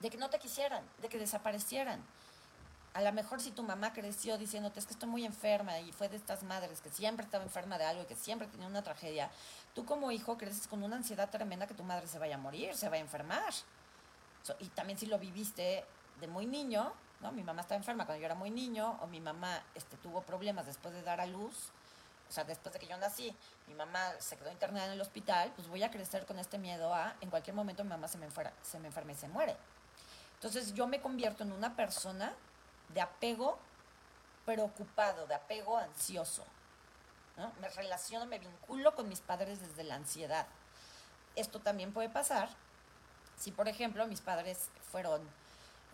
de 0.00 0.10
que 0.10 0.18
no 0.18 0.28
te 0.28 0.38
quisieran, 0.38 0.84
de 1.00 1.08
que 1.08 1.18
desaparecieran. 1.18 2.02
A 2.94 3.00
lo 3.00 3.12
mejor 3.12 3.40
si 3.40 3.50
tu 3.50 3.62
mamá 3.62 3.92
creció 3.92 4.38
diciéndote 4.38 4.78
es 4.78 4.86
que 4.86 4.92
estoy 4.92 5.08
muy 5.08 5.24
enferma 5.24 5.78
y 5.80 5.92
fue 5.92 6.08
de 6.08 6.16
estas 6.16 6.44
madres 6.44 6.80
que 6.80 6.90
siempre 6.90 7.24
estaba 7.24 7.42
enferma 7.42 7.76
de 7.76 7.84
algo 7.84 8.02
y 8.02 8.06
que 8.06 8.14
siempre 8.14 8.46
tenía 8.46 8.68
una 8.68 8.82
tragedia, 8.82 9.30
tú 9.74 9.84
como 9.84 10.12
hijo 10.12 10.38
creces 10.38 10.68
con 10.68 10.82
una 10.82 10.96
ansiedad 10.96 11.28
tremenda 11.28 11.66
que 11.66 11.74
tu 11.74 11.82
madre 11.82 12.06
se 12.06 12.18
vaya 12.18 12.36
a 12.36 12.38
morir, 12.38 12.74
se 12.74 12.88
vaya 12.88 13.02
a 13.02 13.06
enfermar. 13.06 13.52
y 14.60 14.66
también 14.68 14.98
si 14.98 15.06
lo 15.06 15.18
viviste 15.18 15.84
de 16.20 16.28
muy 16.28 16.46
niño, 16.46 16.92
¿no? 17.20 17.32
Mi 17.32 17.42
mamá 17.42 17.62
estaba 17.62 17.76
enferma 17.78 18.06
cuando 18.06 18.20
yo 18.20 18.26
era 18.26 18.34
muy 18.34 18.50
niño 18.50 18.98
o 19.00 19.06
mi 19.06 19.20
mamá 19.20 19.62
este, 19.74 19.96
tuvo 19.96 20.22
problemas 20.22 20.66
después 20.66 20.94
de 20.94 21.02
dar 21.02 21.20
a 21.20 21.26
luz, 21.26 21.70
o 22.28 22.32
sea, 22.32 22.44
después 22.44 22.72
de 22.72 22.78
que 22.78 22.86
yo 22.86 22.96
nací, 22.96 23.34
mi 23.66 23.74
mamá 23.74 24.12
se 24.18 24.36
quedó 24.36 24.50
internada 24.50 24.86
en 24.86 24.92
el 24.92 25.00
hospital, 25.00 25.52
pues 25.54 25.68
voy 25.68 25.82
a 25.82 25.90
crecer 25.90 26.26
con 26.26 26.38
este 26.38 26.58
miedo 26.58 26.92
a, 26.94 27.14
en 27.20 27.30
cualquier 27.30 27.54
momento 27.54 27.84
mi 27.84 27.90
mamá 27.90 28.08
se 28.08 28.18
me, 28.18 28.28
se 28.62 28.78
me 28.78 28.88
enferma 28.88 29.12
y 29.12 29.14
se 29.14 29.28
muere. 29.28 29.56
Entonces 30.34 30.74
yo 30.74 30.86
me 30.86 31.00
convierto 31.00 31.42
en 31.42 31.52
una 31.52 31.76
persona 31.76 32.32
de 32.92 33.00
apego 33.00 33.58
preocupado, 34.44 35.26
de 35.26 35.34
apego 35.34 35.78
ansioso. 35.78 36.44
Me 37.60 37.68
relaciono, 37.68 38.26
me 38.26 38.38
vinculo 38.38 38.94
con 38.94 39.08
mis 39.08 39.20
padres 39.20 39.60
desde 39.60 39.82
la 39.82 39.96
ansiedad. 39.96 40.46
Esto 41.34 41.60
también 41.60 41.92
puede 41.92 42.08
pasar 42.08 42.48
si, 43.36 43.50
por 43.50 43.68
ejemplo, 43.68 44.06
mis 44.06 44.20
padres 44.20 44.68
fueron 44.92 45.28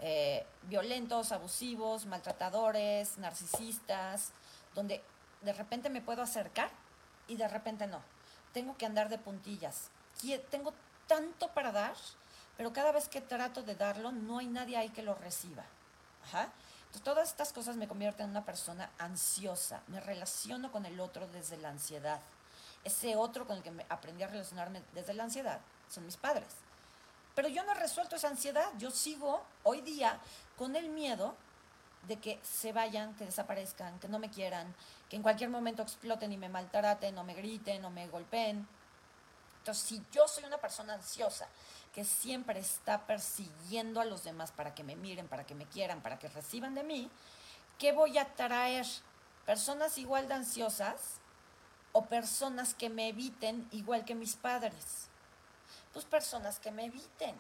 eh, 0.01 0.47
violentos, 0.63 1.33
abusivos, 1.33 2.07
maltratadores, 2.07 3.19
narcisistas, 3.19 4.33
donde 4.75 5.03
de 5.43 5.53
repente 5.53 5.91
me 5.91 6.01
puedo 6.01 6.23
acercar 6.23 6.71
y 7.29 7.37
de 7.37 7.49
repente 7.49 7.87
no. 7.87 8.01
Tengo 8.53 8.77
que 8.77 8.87
andar 8.87 9.09
de 9.09 9.19
puntillas. 9.19 9.91
Tengo 10.51 10.75
tanto 11.07 11.49
para 11.49 11.73
dar 11.73 11.95
pero 12.61 12.75
cada 12.75 12.93
vez 12.93 13.09
que 13.09 13.23
trato 13.23 13.63
de 13.63 13.75
darlo, 13.75 14.13
no 14.13 14.37
hay 14.37 14.47
nadie 14.47 14.77
ahí 14.77 14.91
que 14.91 15.01
lo 15.01 15.15
reciba. 15.15 15.65
Entonces, 16.31 17.03
todas 17.03 17.31
estas 17.31 17.55
cosas 17.55 17.77
me 17.79 17.89
convierten 17.89 18.25
en 18.25 18.33
una 18.33 18.45
persona 18.45 18.91
ansiosa. 18.99 19.81
Me 19.87 19.99
relaciono 19.99 20.71
con 20.71 20.85
el 20.85 21.01
otro 21.01 21.27
desde 21.29 21.57
la 21.57 21.71
ansiedad. 21.71 22.21
Ese 22.85 23.17
otro 23.17 23.47
con 23.47 23.57
el 23.57 23.63
que 23.63 23.73
aprendí 23.89 24.25
a 24.25 24.27
relacionarme 24.27 24.83
desde 24.93 25.15
la 25.15 25.25
ansiedad 25.25 25.61
son 25.89 26.05
mis 26.05 26.19
padres. 26.19 26.49
Pero 27.41 27.55
yo 27.55 27.65
no 27.65 27.73
he 27.73 27.75
resuelto 27.75 28.17
esa 28.17 28.29
ansiedad. 28.29 28.71
Yo 28.77 28.91
sigo 28.91 29.43
hoy 29.63 29.81
día 29.81 30.21
con 30.59 30.77
el 30.77 30.91
miedo 30.91 31.35
de 32.07 32.19
que 32.19 32.39
se 32.43 32.71
vayan, 32.71 33.15
que 33.15 33.25
desaparezcan, 33.25 33.99
que 33.99 34.09
no 34.09 34.19
me 34.19 34.29
quieran, 34.29 34.75
que 35.09 35.17
en 35.17 35.23
cualquier 35.23 35.49
momento 35.49 35.83
exploten 35.83 36.31
y 36.33 36.37
me 36.37 36.51
maltraten, 36.51 37.17
o 37.17 37.25
me 37.25 37.33
griten, 37.33 37.83
o 37.87 37.89
me 37.89 38.09
golpeen. 38.09 38.69
Entonces, 39.61 39.83
si 39.83 40.03
yo 40.13 40.29
soy 40.29 40.45
una 40.45 40.59
persona 40.59 40.93
ansiosa 40.93 41.49
que 41.95 42.05
siempre 42.05 42.61
está 42.61 43.07
persiguiendo 43.07 44.03
a 44.03 44.05
los 44.05 44.23
demás 44.23 44.53
para 44.53 44.75
que 44.75 44.85
me 44.85 44.95
miren, 44.95 45.27
para 45.27 45.47
que 45.47 45.55
me 45.55 45.65
quieran, 45.65 46.03
para 46.03 46.19
que 46.19 46.29
reciban 46.29 46.75
de 46.75 46.83
mí, 46.83 47.11
¿qué 47.79 47.93
voy 47.93 48.19
a 48.19 48.35
traer? 48.35 48.87
¿Personas 49.47 49.97
igual 49.97 50.29
de 50.29 50.35
ansiosas 50.35 51.23
o 51.93 52.05
personas 52.05 52.75
que 52.75 52.91
me 52.91 53.09
eviten 53.09 53.67
igual 53.73 54.05
que 54.05 54.15
mis 54.15 54.37
padres? 54.37 55.10
Pues 55.93 56.05
personas 56.05 56.59
que 56.59 56.71
me 56.71 56.87
eviten. 56.87 57.35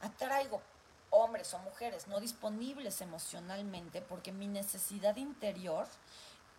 Atraigo 0.00 0.62
hombres 1.10 1.54
o 1.54 1.58
mujeres 1.60 2.08
no 2.08 2.20
disponibles 2.20 3.00
emocionalmente 3.00 4.02
porque 4.02 4.32
mi 4.32 4.48
necesidad 4.48 5.16
interior 5.16 5.86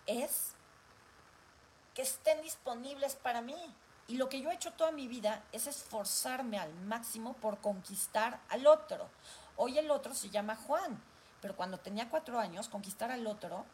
es 0.05 0.53
que 1.93 2.01
estén 2.01 2.41
disponibles 2.41 3.15
para 3.15 3.41
mí. 3.41 3.75
Y 4.07 4.17
lo 4.17 4.29
que 4.29 4.39
yo 4.39 4.51
he 4.51 4.53
hecho 4.53 4.73
toda 4.73 4.91
mi 4.91 5.07
vida 5.07 5.43
es 5.51 5.65
esforzarme 5.65 6.59
al 6.59 6.73
máximo 6.75 7.33
por 7.33 7.59
conquistar 7.59 8.39
al 8.49 8.67
otro. 8.67 9.09
Hoy 9.57 9.79
el 9.79 9.89
otro 9.89 10.13
se 10.13 10.29
llama 10.29 10.55
Juan, 10.55 11.01
pero 11.41 11.55
cuando 11.55 11.79
tenía 11.79 12.09
cuatro 12.09 12.39
años, 12.39 12.69
conquistar 12.69 13.11
al 13.11 13.25
otro 13.25 13.65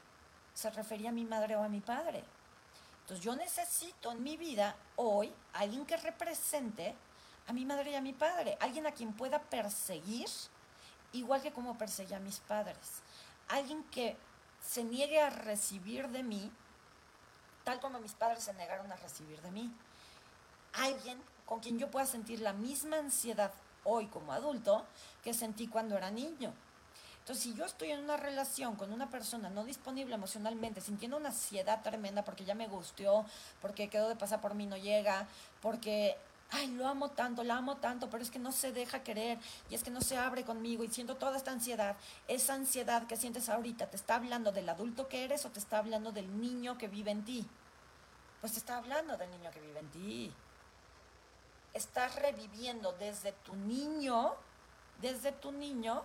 se 0.54 0.70
refería 0.70 1.10
a 1.10 1.14
mi 1.14 1.26
madre 1.26 1.56
o 1.56 1.64
a 1.64 1.70
mi 1.70 1.82
padre. 1.82 2.24
Entonces 3.12 3.26
yo 3.26 3.36
necesito 3.36 4.14
en 4.14 4.24
mi 4.24 4.38
vida 4.38 4.74
hoy 4.96 5.34
alguien 5.52 5.86
que 5.86 5.98
represente 5.98 6.96
a 7.46 7.52
mi 7.52 7.66
madre 7.66 7.92
y 7.92 7.96
a 7.96 8.00
mi 8.00 8.14
padre, 8.14 8.58
alguien 8.62 8.88
a 8.88 8.94
quien 8.94 9.12
pueda 9.12 9.38
perseguir, 9.38 10.30
igual 11.12 11.42
que 11.42 11.52
como 11.52 11.78
perseguía 11.78 12.16
a 12.16 12.22
mis 12.22 12.40
padres, 12.40 13.02
alguien 13.50 13.84
que 13.92 14.16
se 14.66 14.86
niegue 14.86 15.20
a 15.20 15.30
recibir 15.30 16.08
de 16.08 16.24
mí, 16.24 16.50
tal 17.66 17.82
como 17.82 18.00
mis 18.00 18.14
padres 18.14 18.46
se 18.46 18.54
negaron 18.54 18.90
a 18.90 18.96
recibir 18.96 19.42
de 19.42 19.52
mí 19.52 19.70
alguien 20.72 21.22
con 21.46 21.60
quien 21.60 21.78
yo 21.78 21.92
pueda 21.92 22.06
sentir 22.06 22.40
la 22.40 22.54
misma 22.54 22.98
ansiedad 22.98 23.52
hoy 23.84 24.08
como 24.08 24.32
adulto 24.32 24.86
que 25.22 25.34
sentí 25.34 25.68
cuando 25.68 25.98
era 25.98 26.12
niño. 26.12 26.54
Entonces, 27.32 27.54
si 27.54 27.58
yo 27.58 27.64
estoy 27.64 27.92
en 27.92 28.04
una 28.04 28.18
relación 28.18 28.76
con 28.76 28.92
una 28.92 29.10
persona 29.10 29.50
no 29.50 29.64
disponible 29.64 30.16
emocionalmente, 30.16 30.82
sintiendo 30.82 31.16
una 31.16 31.30
ansiedad 31.30 31.82
tremenda 31.82 32.26
porque 32.26 32.44
ya 32.44 32.56
me 32.56 32.68
gustó, 32.68 33.26
porque 33.62 33.88
quedó 33.88 34.10
de 34.10 34.18
pasar 34.18 34.42
por 34.42 34.54
mí, 34.54 34.66
no 34.66 34.76
llega, 34.76 35.30
porque, 35.62 36.18
ay, 36.50 36.68
lo 36.72 36.90
amo 36.90 37.12
tanto, 37.12 37.46
la 37.46 37.56
amo 37.56 37.78
tanto, 37.78 38.10
pero 38.10 38.22
es 38.22 38.30
que 38.30 38.38
no 38.38 38.52
se 38.52 38.74
deja 38.74 39.02
querer 39.02 39.40
y 39.70 39.76
es 39.76 39.82
que 39.82 39.92
no 39.92 40.02
se 40.02 40.18
abre 40.18 40.44
conmigo 40.44 40.84
y 40.84 40.90
siento 40.90 41.16
toda 41.16 41.38
esta 41.38 41.52
ansiedad, 41.52 41.96
esa 42.28 42.56
ansiedad 42.56 43.08
que 43.08 43.16
sientes 43.16 43.48
ahorita, 43.48 43.90
¿te 43.90 43.96
está 43.96 44.16
hablando 44.16 44.52
del 44.52 44.68
adulto 44.68 45.08
que 45.08 45.24
eres 45.24 45.46
o 45.46 45.52
te 45.52 45.60
está 45.60 45.78
hablando 45.78 46.12
del 46.12 46.42
niño 46.42 46.78
que 46.78 46.90
vive 46.90 47.12
en 47.12 47.24
ti? 47.24 47.48
Pues 48.42 48.52
te 48.52 48.60
está 48.60 48.76
hablando 48.76 49.16
del 49.16 49.32
niño 49.32 49.52
que 49.52 49.62
vive 49.62 49.80
en 49.80 49.90
ti 49.92 50.34
estás 51.74 52.18
reviviendo 52.18 52.92
desde 53.00 53.32
tu 53.32 53.56
niño, 53.56 54.34
desde 55.00 55.32
tu 55.32 55.54
niño, 55.54 56.04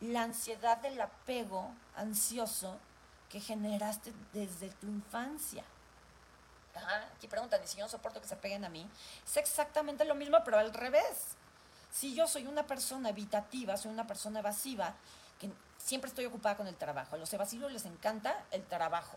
la 0.00 0.22
ansiedad 0.22 0.78
del 0.78 1.00
apego 1.00 1.70
ansioso 1.96 2.78
que 3.28 3.40
generaste 3.40 4.12
desde 4.32 4.70
tu 4.70 4.86
infancia. 4.86 5.64
aquí 7.14 7.26
preguntan, 7.26 7.62
¿y 7.62 7.66
si 7.66 7.78
yo 7.78 7.84
no 7.84 7.88
soporto 7.88 8.20
que 8.20 8.28
se 8.28 8.36
peguen 8.36 8.64
a 8.64 8.68
mí? 8.68 8.88
Es 9.26 9.36
exactamente 9.36 10.04
lo 10.04 10.14
mismo, 10.14 10.38
pero 10.44 10.58
al 10.58 10.72
revés. 10.72 11.36
Si 11.90 12.14
yo 12.14 12.28
soy 12.28 12.46
una 12.46 12.66
persona 12.66 13.08
evitativa, 13.08 13.76
soy 13.76 13.90
una 13.90 14.06
persona 14.06 14.40
evasiva, 14.40 14.94
que 15.40 15.50
siempre 15.78 16.08
estoy 16.08 16.26
ocupada 16.26 16.56
con 16.56 16.66
el 16.66 16.76
trabajo. 16.76 17.16
A 17.16 17.18
los 17.18 17.32
evasivos 17.32 17.72
les 17.72 17.86
encanta 17.86 18.44
el 18.50 18.64
trabajo, 18.64 19.16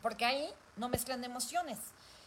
porque 0.00 0.24
ahí 0.24 0.52
no 0.76 0.88
mezclan 0.88 1.22
emociones. 1.22 1.78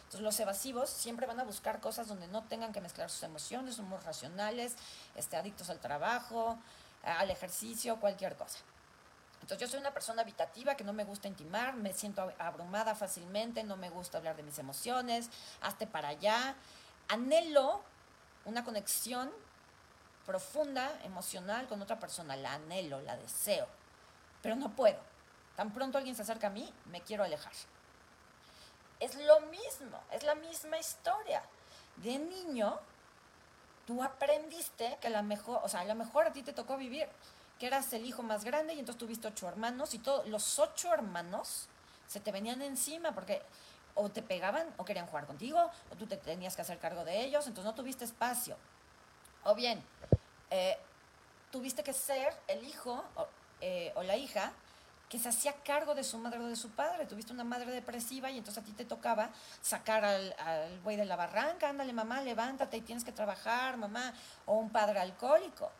Entonces 0.06 0.20
los 0.20 0.38
evasivos 0.38 0.88
siempre 0.88 1.26
van 1.26 1.40
a 1.40 1.44
buscar 1.44 1.80
cosas 1.80 2.06
donde 2.06 2.28
no 2.28 2.44
tengan 2.44 2.72
que 2.72 2.80
mezclar 2.80 3.10
sus 3.10 3.24
emociones, 3.24 3.74
somos 3.74 4.04
racionales, 4.04 4.76
este, 5.16 5.36
adictos 5.36 5.68
al 5.68 5.80
trabajo, 5.80 6.56
al 7.06 7.30
ejercicio, 7.30 7.98
cualquier 7.98 8.36
cosa. 8.36 8.58
Entonces 9.40 9.58
yo 9.58 9.68
soy 9.70 9.80
una 9.80 9.94
persona 9.94 10.22
habitativa 10.22 10.74
que 10.74 10.84
no 10.84 10.92
me 10.92 11.04
gusta 11.04 11.28
intimar, 11.28 11.74
me 11.74 11.92
siento 11.92 12.32
abrumada 12.38 12.94
fácilmente, 12.94 13.62
no 13.62 13.76
me 13.76 13.90
gusta 13.90 14.18
hablar 14.18 14.36
de 14.36 14.42
mis 14.42 14.58
emociones, 14.58 15.30
hazte 15.60 15.86
para 15.86 16.08
allá. 16.08 16.56
Anhelo 17.08 17.82
una 18.44 18.64
conexión 18.64 19.30
profunda, 20.24 20.90
emocional 21.04 21.68
con 21.68 21.80
otra 21.80 22.00
persona, 22.00 22.34
la 22.34 22.54
anhelo, 22.54 23.00
la 23.02 23.16
deseo, 23.16 23.68
pero 24.42 24.56
no 24.56 24.74
puedo. 24.74 24.98
Tan 25.54 25.72
pronto 25.72 25.98
alguien 25.98 26.16
se 26.16 26.22
acerca 26.22 26.48
a 26.48 26.50
mí, 26.50 26.72
me 26.86 27.00
quiero 27.00 27.22
alejar 27.22 27.52
es 29.00 29.14
lo 29.14 29.40
mismo, 29.40 30.00
es 30.10 30.22
la 30.22 30.34
misma 30.34 30.78
historia. 30.78 31.42
De 31.96 32.18
niño, 32.18 32.78
tú 33.86 34.02
aprendiste 34.02 34.98
que 35.00 35.08
la 35.08 35.22
mejor, 35.22 35.60
o 35.62 35.68
sea, 35.68 35.80
a 35.80 35.84
lo 35.84 35.94
mejor 35.94 36.26
a 36.26 36.32
ti 36.32 36.42
te 36.42 36.52
tocó 36.52 36.76
vivir 36.76 37.08
que 37.58 37.66
eras 37.66 37.92
el 37.92 38.04
hijo 38.04 38.22
más 38.22 38.44
grande 38.44 38.74
y 38.74 38.80
entonces 38.80 38.98
tuviste 38.98 39.28
ocho 39.28 39.48
hermanos 39.48 39.94
y 39.94 39.98
todos 39.98 40.26
los 40.28 40.58
ocho 40.58 40.92
hermanos 40.92 41.68
se 42.06 42.20
te 42.20 42.32
venían 42.32 42.60
encima 42.62 43.12
porque 43.12 43.42
o 43.94 44.10
te 44.10 44.22
pegaban 44.22 44.68
o 44.76 44.84
querían 44.84 45.06
jugar 45.06 45.26
contigo 45.26 45.70
o 45.90 45.96
tú 45.96 46.06
te 46.06 46.16
tenías 46.16 46.54
que 46.54 46.62
hacer 46.62 46.78
cargo 46.78 47.04
de 47.04 47.24
ellos, 47.24 47.46
entonces 47.46 47.64
no 47.64 47.74
tuviste 47.74 48.04
espacio. 48.04 48.56
O 49.44 49.54
bien, 49.54 49.82
eh, 50.50 50.76
tuviste 51.50 51.82
que 51.82 51.92
ser 51.92 52.34
el 52.48 52.64
hijo 52.64 53.02
o, 53.14 53.26
eh, 53.60 53.92
o 53.94 54.02
la 54.02 54.16
hija 54.16 54.52
que 55.08 55.18
se 55.18 55.28
hacía 55.28 55.52
cargo 55.62 55.94
de 55.94 56.02
su 56.02 56.18
madre 56.18 56.40
o 56.40 56.46
de 56.46 56.56
su 56.56 56.70
padre. 56.70 57.06
Tuviste 57.06 57.32
una 57.32 57.44
madre 57.44 57.70
depresiva 57.70 58.30
y 58.30 58.38
entonces 58.38 58.62
a 58.62 58.66
ti 58.66 58.72
te 58.72 58.84
tocaba 58.84 59.30
sacar 59.60 60.04
al, 60.04 60.34
al 60.38 60.80
güey 60.80 60.96
de 60.96 61.04
la 61.04 61.16
barranca, 61.16 61.68
ándale 61.68 61.92
mamá, 61.92 62.22
levántate 62.22 62.78
y 62.78 62.80
tienes 62.80 63.04
que 63.04 63.12
trabajar, 63.12 63.76
mamá, 63.76 64.12
o 64.46 64.56
un 64.56 64.70
padre 64.70 64.98
alcohólico, 64.98 65.70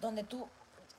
donde 0.00 0.22
tú, 0.24 0.48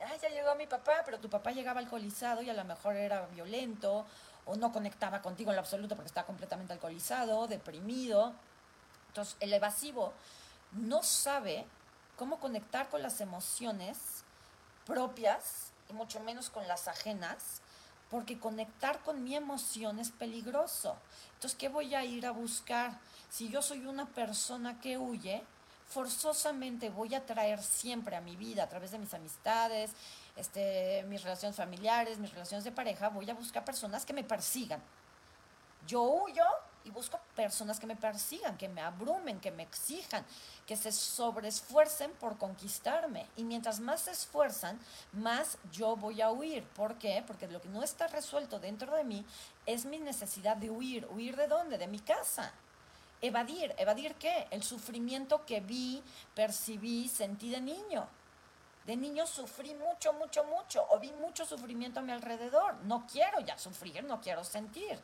ay, 0.00 0.18
ya 0.20 0.28
llegó 0.28 0.54
mi 0.56 0.66
papá, 0.66 1.02
pero 1.04 1.18
tu 1.18 1.30
papá 1.30 1.52
llegaba 1.52 1.80
alcoholizado 1.80 2.42
y 2.42 2.50
a 2.50 2.54
lo 2.54 2.64
mejor 2.64 2.96
era 2.96 3.26
violento 3.26 4.04
o 4.44 4.56
no 4.56 4.72
conectaba 4.72 5.22
contigo 5.22 5.50
en 5.50 5.56
lo 5.56 5.60
absoluto 5.60 5.94
porque 5.94 6.08
estaba 6.08 6.26
completamente 6.26 6.72
alcoholizado, 6.72 7.46
deprimido. 7.46 8.34
Entonces 9.08 9.36
el 9.40 9.52
evasivo 9.52 10.12
no 10.72 11.02
sabe 11.02 11.66
cómo 12.16 12.40
conectar 12.40 12.88
con 12.88 13.02
las 13.02 13.20
emociones 13.20 14.24
propias 14.86 15.72
y 15.88 15.92
mucho 15.92 16.20
menos 16.20 16.50
con 16.50 16.66
las 16.68 16.88
ajenas, 16.88 17.60
porque 18.10 18.38
conectar 18.38 19.00
con 19.00 19.22
mi 19.22 19.36
emoción 19.36 19.98
es 19.98 20.10
peligroso. 20.10 20.96
Entonces, 21.34 21.58
¿qué 21.58 21.68
voy 21.68 21.94
a 21.94 22.04
ir 22.04 22.26
a 22.26 22.30
buscar? 22.30 22.98
Si 23.30 23.48
yo 23.48 23.60
soy 23.62 23.86
una 23.86 24.06
persona 24.06 24.80
que 24.80 24.96
huye, 24.98 25.42
forzosamente 25.88 26.90
voy 26.90 27.14
a 27.14 27.24
traer 27.24 27.62
siempre 27.62 28.16
a 28.16 28.20
mi 28.20 28.36
vida, 28.36 28.64
a 28.64 28.68
través 28.68 28.90
de 28.90 28.98
mis 28.98 29.12
amistades, 29.14 29.90
este, 30.36 31.04
mis 31.08 31.22
relaciones 31.22 31.56
familiares, 31.56 32.18
mis 32.18 32.32
relaciones 32.32 32.64
de 32.64 32.72
pareja, 32.72 33.08
voy 33.08 33.28
a 33.28 33.34
buscar 33.34 33.64
personas 33.64 34.04
que 34.04 34.12
me 34.12 34.24
persigan. 34.24 34.82
Yo 35.86 36.02
huyo 36.02 36.44
y 36.84 36.90
busco 36.90 37.20
personas 37.34 37.78
que 37.78 37.86
me 37.86 37.96
persigan, 37.96 38.56
que 38.56 38.68
me 38.68 38.80
abrumen, 38.80 39.40
que 39.40 39.50
me 39.50 39.62
exijan, 39.62 40.24
que 40.66 40.76
se 40.76 40.92
sobreesfuercen 40.92 42.10
por 42.12 42.38
conquistarme. 42.38 43.26
Y 43.36 43.44
mientras 43.44 43.80
más 43.80 44.02
se 44.02 44.12
esfuerzan, 44.12 44.78
más 45.12 45.58
yo 45.72 45.96
voy 45.96 46.20
a 46.20 46.30
huir. 46.30 46.64
¿Por 46.64 46.98
qué? 46.98 47.22
Porque 47.26 47.48
lo 47.48 47.60
que 47.60 47.68
no 47.68 47.82
está 47.82 48.06
resuelto 48.06 48.58
dentro 48.58 48.94
de 48.94 49.04
mí 49.04 49.24
es 49.66 49.84
mi 49.84 49.98
necesidad 49.98 50.56
de 50.56 50.70
huir. 50.70 51.06
¿Huir 51.10 51.36
de 51.36 51.46
dónde? 51.46 51.78
De 51.78 51.86
mi 51.86 51.98
casa. 51.98 52.52
Evadir. 53.20 53.74
¿Evadir 53.78 54.14
qué? 54.14 54.46
El 54.50 54.62
sufrimiento 54.62 55.44
que 55.44 55.60
vi, 55.60 56.02
percibí, 56.34 57.08
sentí 57.08 57.50
de 57.50 57.60
niño. 57.60 58.08
De 58.88 58.96
niño 58.96 59.26
sufrí 59.26 59.74
mucho, 59.74 60.14
mucho, 60.14 60.44
mucho, 60.44 60.86
o 60.88 60.98
vi 60.98 61.12
mucho 61.12 61.44
sufrimiento 61.44 62.00
a 62.00 62.02
mi 62.02 62.12
alrededor. 62.12 62.74
No 62.84 63.06
quiero 63.06 63.38
ya 63.40 63.58
sufrir, 63.58 64.02
no 64.04 64.18
quiero 64.20 64.44
sentir. 64.44 64.98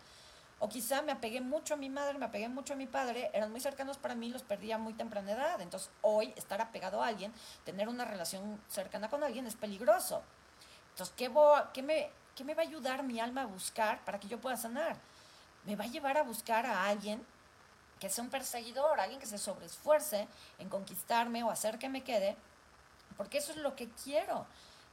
O 0.64 0.68
quizá 0.70 1.02
me 1.02 1.12
apegué 1.12 1.42
mucho 1.42 1.74
a 1.74 1.76
mi 1.76 1.90
madre, 1.90 2.16
me 2.16 2.24
apegué 2.24 2.48
mucho 2.48 2.72
a 2.72 2.76
mi 2.76 2.86
padre, 2.86 3.30
eran 3.34 3.50
muy 3.50 3.60
cercanos 3.60 3.98
para 3.98 4.14
mí, 4.14 4.30
los 4.30 4.42
perdí 4.42 4.72
a 4.72 4.78
muy 4.78 4.94
temprana 4.94 5.32
edad. 5.32 5.60
Entonces 5.60 5.90
hoy 6.00 6.32
estar 6.36 6.58
apegado 6.62 7.02
a 7.02 7.08
alguien, 7.08 7.34
tener 7.66 7.86
una 7.86 8.06
relación 8.06 8.58
cercana 8.66 9.10
con 9.10 9.22
alguien 9.22 9.46
es 9.46 9.56
peligroso. 9.56 10.22
Entonces, 10.92 11.14
¿qué, 11.18 11.30
qué, 11.74 11.82
me, 11.82 12.10
¿qué 12.34 12.44
me 12.44 12.54
va 12.54 12.62
a 12.62 12.64
ayudar 12.64 13.02
mi 13.02 13.20
alma 13.20 13.42
a 13.42 13.44
buscar 13.44 14.02
para 14.06 14.18
que 14.18 14.26
yo 14.26 14.40
pueda 14.40 14.56
sanar? 14.56 14.96
Me 15.66 15.76
va 15.76 15.84
a 15.84 15.88
llevar 15.88 16.16
a 16.16 16.22
buscar 16.22 16.64
a 16.64 16.86
alguien 16.86 17.22
que 18.00 18.08
sea 18.08 18.24
un 18.24 18.30
perseguidor, 18.30 19.00
alguien 19.00 19.20
que 19.20 19.26
se 19.26 19.36
sobreesfuerce 19.36 20.28
en 20.58 20.70
conquistarme 20.70 21.44
o 21.44 21.50
hacer 21.50 21.78
que 21.78 21.90
me 21.90 22.02
quede, 22.02 22.38
porque 23.18 23.36
eso 23.36 23.52
es 23.52 23.58
lo 23.58 23.76
que 23.76 23.90
quiero. 24.02 24.46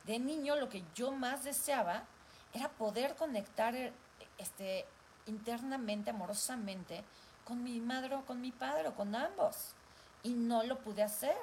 De 0.03 0.19
niño 0.19 0.57
lo 0.57 0.67
que 0.67 0.83
yo 0.95 1.13
más 1.13 1.45
deseaba 1.45 2.03
era 2.51 2.67
poder 2.67 3.15
conectar 3.15 3.73
este, 4.37 4.85
internamente, 5.25 6.09
amorosamente, 6.09 7.03
con 7.45 7.63
mi 7.63 7.79
madre 7.79 8.15
o 8.15 8.25
con 8.25 8.39
mi 8.39 8.51
padre 8.51 8.87
o 8.87 8.95
con 8.95 9.15
ambos. 9.15 9.73
Y 10.23 10.33
no 10.33 10.63
lo 10.63 10.79
pude 10.79 11.03
hacer. 11.03 11.35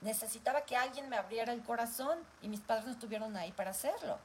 Necesitaba 0.00 0.62
que 0.62 0.76
alguien 0.76 1.08
me 1.08 1.16
abriera 1.16 1.52
el 1.52 1.62
corazón 1.62 2.18
y 2.40 2.48
mis 2.48 2.60
padres 2.60 2.86
no 2.86 2.92
estuvieron 2.92 3.36
ahí 3.36 3.52
para 3.52 3.70
hacerlo. 3.70 4.18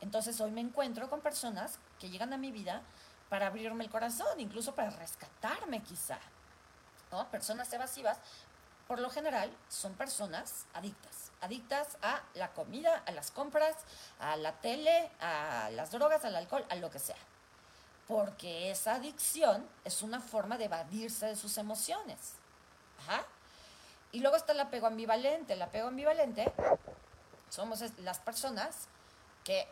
Entonces 0.00 0.40
hoy 0.40 0.50
me 0.50 0.60
encuentro 0.60 1.10
con 1.10 1.20
personas 1.20 1.78
que 1.98 2.08
llegan 2.08 2.32
a 2.32 2.38
mi 2.38 2.52
vida 2.52 2.82
para 3.28 3.48
abrirme 3.48 3.84
el 3.84 3.90
corazón, 3.90 4.38
incluso 4.38 4.74
para 4.74 4.90
rescatarme 4.90 5.82
quizá. 5.82 6.18
¿no? 7.10 7.28
Personas 7.30 7.72
evasivas, 7.72 8.18
por 8.86 9.00
lo 9.00 9.10
general, 9.10 9.50
son 9.68 9.94
personas 9.94 10.66
adictas. 10.72 11.32
Adictas 11.40 11.98
a 12.00 12.22
la 12.34 12.52
comida, 12.52 13.02
a 13.06 13.10
las 13.10 13.32
compras, 13.32 13.76
a 14.20 14.36
la 14.36 14.52
tele, 14.60 15.10
a 15.20 15.68
las 15.72 15.90
drogas, 15.90 16.24
al 16.24 16.36
alcohol, 16.36 16.64
a 16.70 16.76
lo 16.76 16.90
que 16.90 17.00
sea 17.00 17.16
porque 18.08 18.70
esa 18.70 18.94
adicción 18.94 19.68
es 19.84 20.02
una 20.02 20.20
forma 20.20 20.56
de 20.56 20.64
evadirse 20.64 21.26
de 21.26 21.36
sus 21.36 21.58
emociones. 21.58 22.32
Ajá. 23.00 23.22
Y 24.10 24.20
luego 24.20 24.36
está 24.36 24.52
el 24.52 24.60
apego 24.60 24.86
ambivalente. 24.86 25.52
El 25.52 25.62
apego 25.62 25.88
ambivalente 25.88 26.50
somos 27.50 27.84
las 27.98 28.18
personas 28.18 28.88
que 29.44 29.68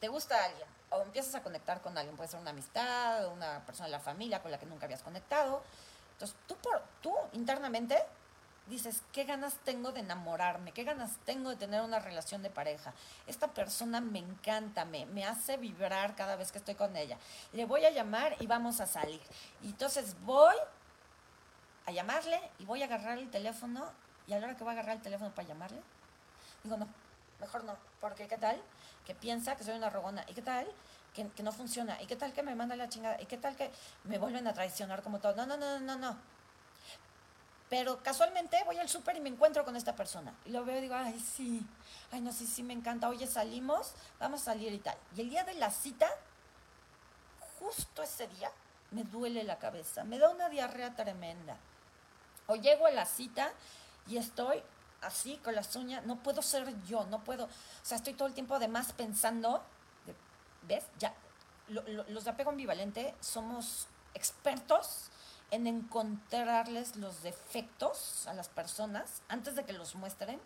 te 0.00 0.08
gusta 0.08 0.44
alguien 0.44 0.68
o 0.90 1.00
empiezas 1.00 1.34
a 1.34 1.42
conectar 1.42 1.80
con 1.80 1.96
alguien. 1.96 2.14
Puede 2.14 2.28
ser 2.28 2.40
una 2.40 2.50
amistad, 2.50 3.26
una 3.32 3.64
persona 3.64 3.86
de 3.86 3.92
la 3.92 4.00
familia 4.00 4.42
con 4.42 4.50
la 4.50 4.58
que 4.58 4.66
nunca 4.66 4.84
habías 4.84 5.02
conectado. 5.02 5.62
Entonces 6.12 6.36
tú, 6.46 6.56
por, 6.56 6.82
tú 7.00 7.14
internamente 7.32 8.02
dices, 8.66 9.02
¿qué 9.12 9.24
ganas 9.24 9.54
tengo 9.64 9.92
de 9.92 10.00
enamorarme? 10.00 10.72
¿Qué 10.72 10.84
ganas 10.84 11.16
tengo 11.24 11.50
de 11.50 11.56
tener 11.56 11.82
una 11.82 11.98
relación 11.98 12.42
de 12.42 12.50
pareja? 12.50 12.92
Esta 13.26 13.48
persona 13.48 14.00
me 14.00 14.18
encanta, 14.18 14.84
me, 14.84 15.06
me 15.06 15.24
hace 15.24 15.56
vibrar 15.56 16.16
cada 16.16 16.36
vez 16.36 16.52
que 16.52 16.58
estoy 16.58 16.74
con 16.74 16.96
ella. 16.96 17.16
Le 17.52 17.64
voy 17.64 17.84
a 17.84 17.90
llamar 17.90 18.36
y 18.40 18.46
vamos 18.46 18.80
a 18.80 18.86
salir. 18.86 19.20
Y 19.62 19.68
entonces 19.68 20.16
voy 20.24 20.56
a 21.86 21.92
llamarle 21.92 22.40
y 22.58 22.64
voy 22.64 22.82
a 22.82 22.86
agarrar 22.86 23.18
el 23.18 23.30
teléfono 23.30 23.90
y 24.26 24.32
a 24.32 24.40
la 24.40 24.46
hora 24.46 24.56
que 24.56 24.64
voy 24.64 24.70
a 24.70 24.72
agarrar 24.72 24.96
el 24.96 25.02
teléfono 25.02 25.30
para 25.32 25.46
llamarle, 25.46 25.80
digo, 26.64 26.76
no, 26.76 26.88
mejor 27.40 27.62
no, 27.64 27.76
porque 28.00 28.26
¿qué 28.26 28.36
tal? 28.36 28.60
Que 29.04 29.14
piensa 29.14 29.56
que 29.56 29.62
soy 29.62 29.76
una 29.76 29.88
rogona. 29.88 30.24
¿Y 30.26 30.34
qué 30.34 30.42
tal? 30.42 30.66
Que, 31.14 31.42
no 31.42 31.52
funciona. 31.52 32.00
¿Y 32.02 32.06
qué 32.06 32.16
tal 32.16 32.32
que 32.32 32.42
me 32.42 32.54
manda 32.54 32.76
la 32.76 32.88
chingada? 32.88 33.20
¿Y 33.22 33.26
qué 33.26 33.38
tal 33.38 33.56
que 33.56 33.70
me 34.04 34.18
vuelven 34.18 34.46
a 34.48 34.52
traicionar 34.52 35.02
como 35.02 35.18
todo? 35.18 35.34
No, 35.34 35.46
no, 35.46 35.56
no, 35.56 35.78
no, 35.80 35.96
no 35.96 36.35
pero 37.68 38.02
casualmente 38.02 38.62
voy 38.64 38.78
al 38.78 38.88
súper 38.88 39.16
y 39.16 39.20
me 39.20 39.28
encuentro 39.28 39.64
con 39.64 39.76
esta 39.76 39.96
persona. 39.96 40.32
Y 40.44 40.50
lo 40.50 40.64
veo 40.64 40.78
y 40.78 40.82
digo, 40.82 40.94
ay, 40.94 41.18
sí, 41.18 41.66
ay, 42.12 42.20
no, 42.20 42.32
sí, 42.32 42.46
sí, 42.46 42.62
me 42.62 42.74
encanta. 42.74 43.08
Oye, 43.08 43.26
salimos, 43.26 43.92
vamos 44.20 44.42
a 44.42 44.44
salir 44.46 44.72
y 44.72 44.78
tal. 44.78 44.96
Y 45.16 45.22
el 45.22 45.30
día 45.30 45.42
de 45.44 45.54
la 45.54 45.70
cita, 45.70 46.08
justo 47.58 48.02
ese 48.02 48.28
día, 48.28 48.50
me 48.92 49.02
duele 49.02 49.42
la 49.42 49.58
cabeza, 49.58 50.04
me 50.04 50.18
da 50.18 50.30
una 50.30 50.48
diarrea 50.48 50.94
tremenda. 50.94 51.56
O 52.46 52.54
llego 52.54 52.86
a 52.86 52.90
la 52.90 53.04
cita 53.04 53.52
y 54.06 54.16
estoy 54.16 54.62
así 55.02 55.36
con 55.42 55.54
las 55.54 55.74
uñas, 55.74 56.06
no 56.06 56.22
puedo 56.22 56.42
ser 56.42 56.72
yo, 56.84 57.04
no 57.06 57.22
puedo, 57.24 57.44
o 57.46 57.48
sea, 57.82 57.96
estoy 57.96 58.14
todo 58.14 58.28
el 58.28 58.34
tiempo 58.34 58.54
además 58.54 58.92
pensando, 58.92 59.62
¿ves? 60.62 60.84
Ya, 60.98 61.14
los 61.68 62.24
de 62.24 62.30
apego 62.30 62.50
ambivalente 62.50 63.14
somos 63.20 63.88
expertos 64.14 65.10
en 65.50 65.66
encontrarles 65.66 66.96
los 66.96 67.22
defectos 67.22 68.26
a 68.26 68.34
las 68.34 68.48
personas 68.48 69.22
antes 69.28 69.54
de 69.54 69.64
que 69.64 69.72
los 69.72 69.94
muestren 69.94 70.40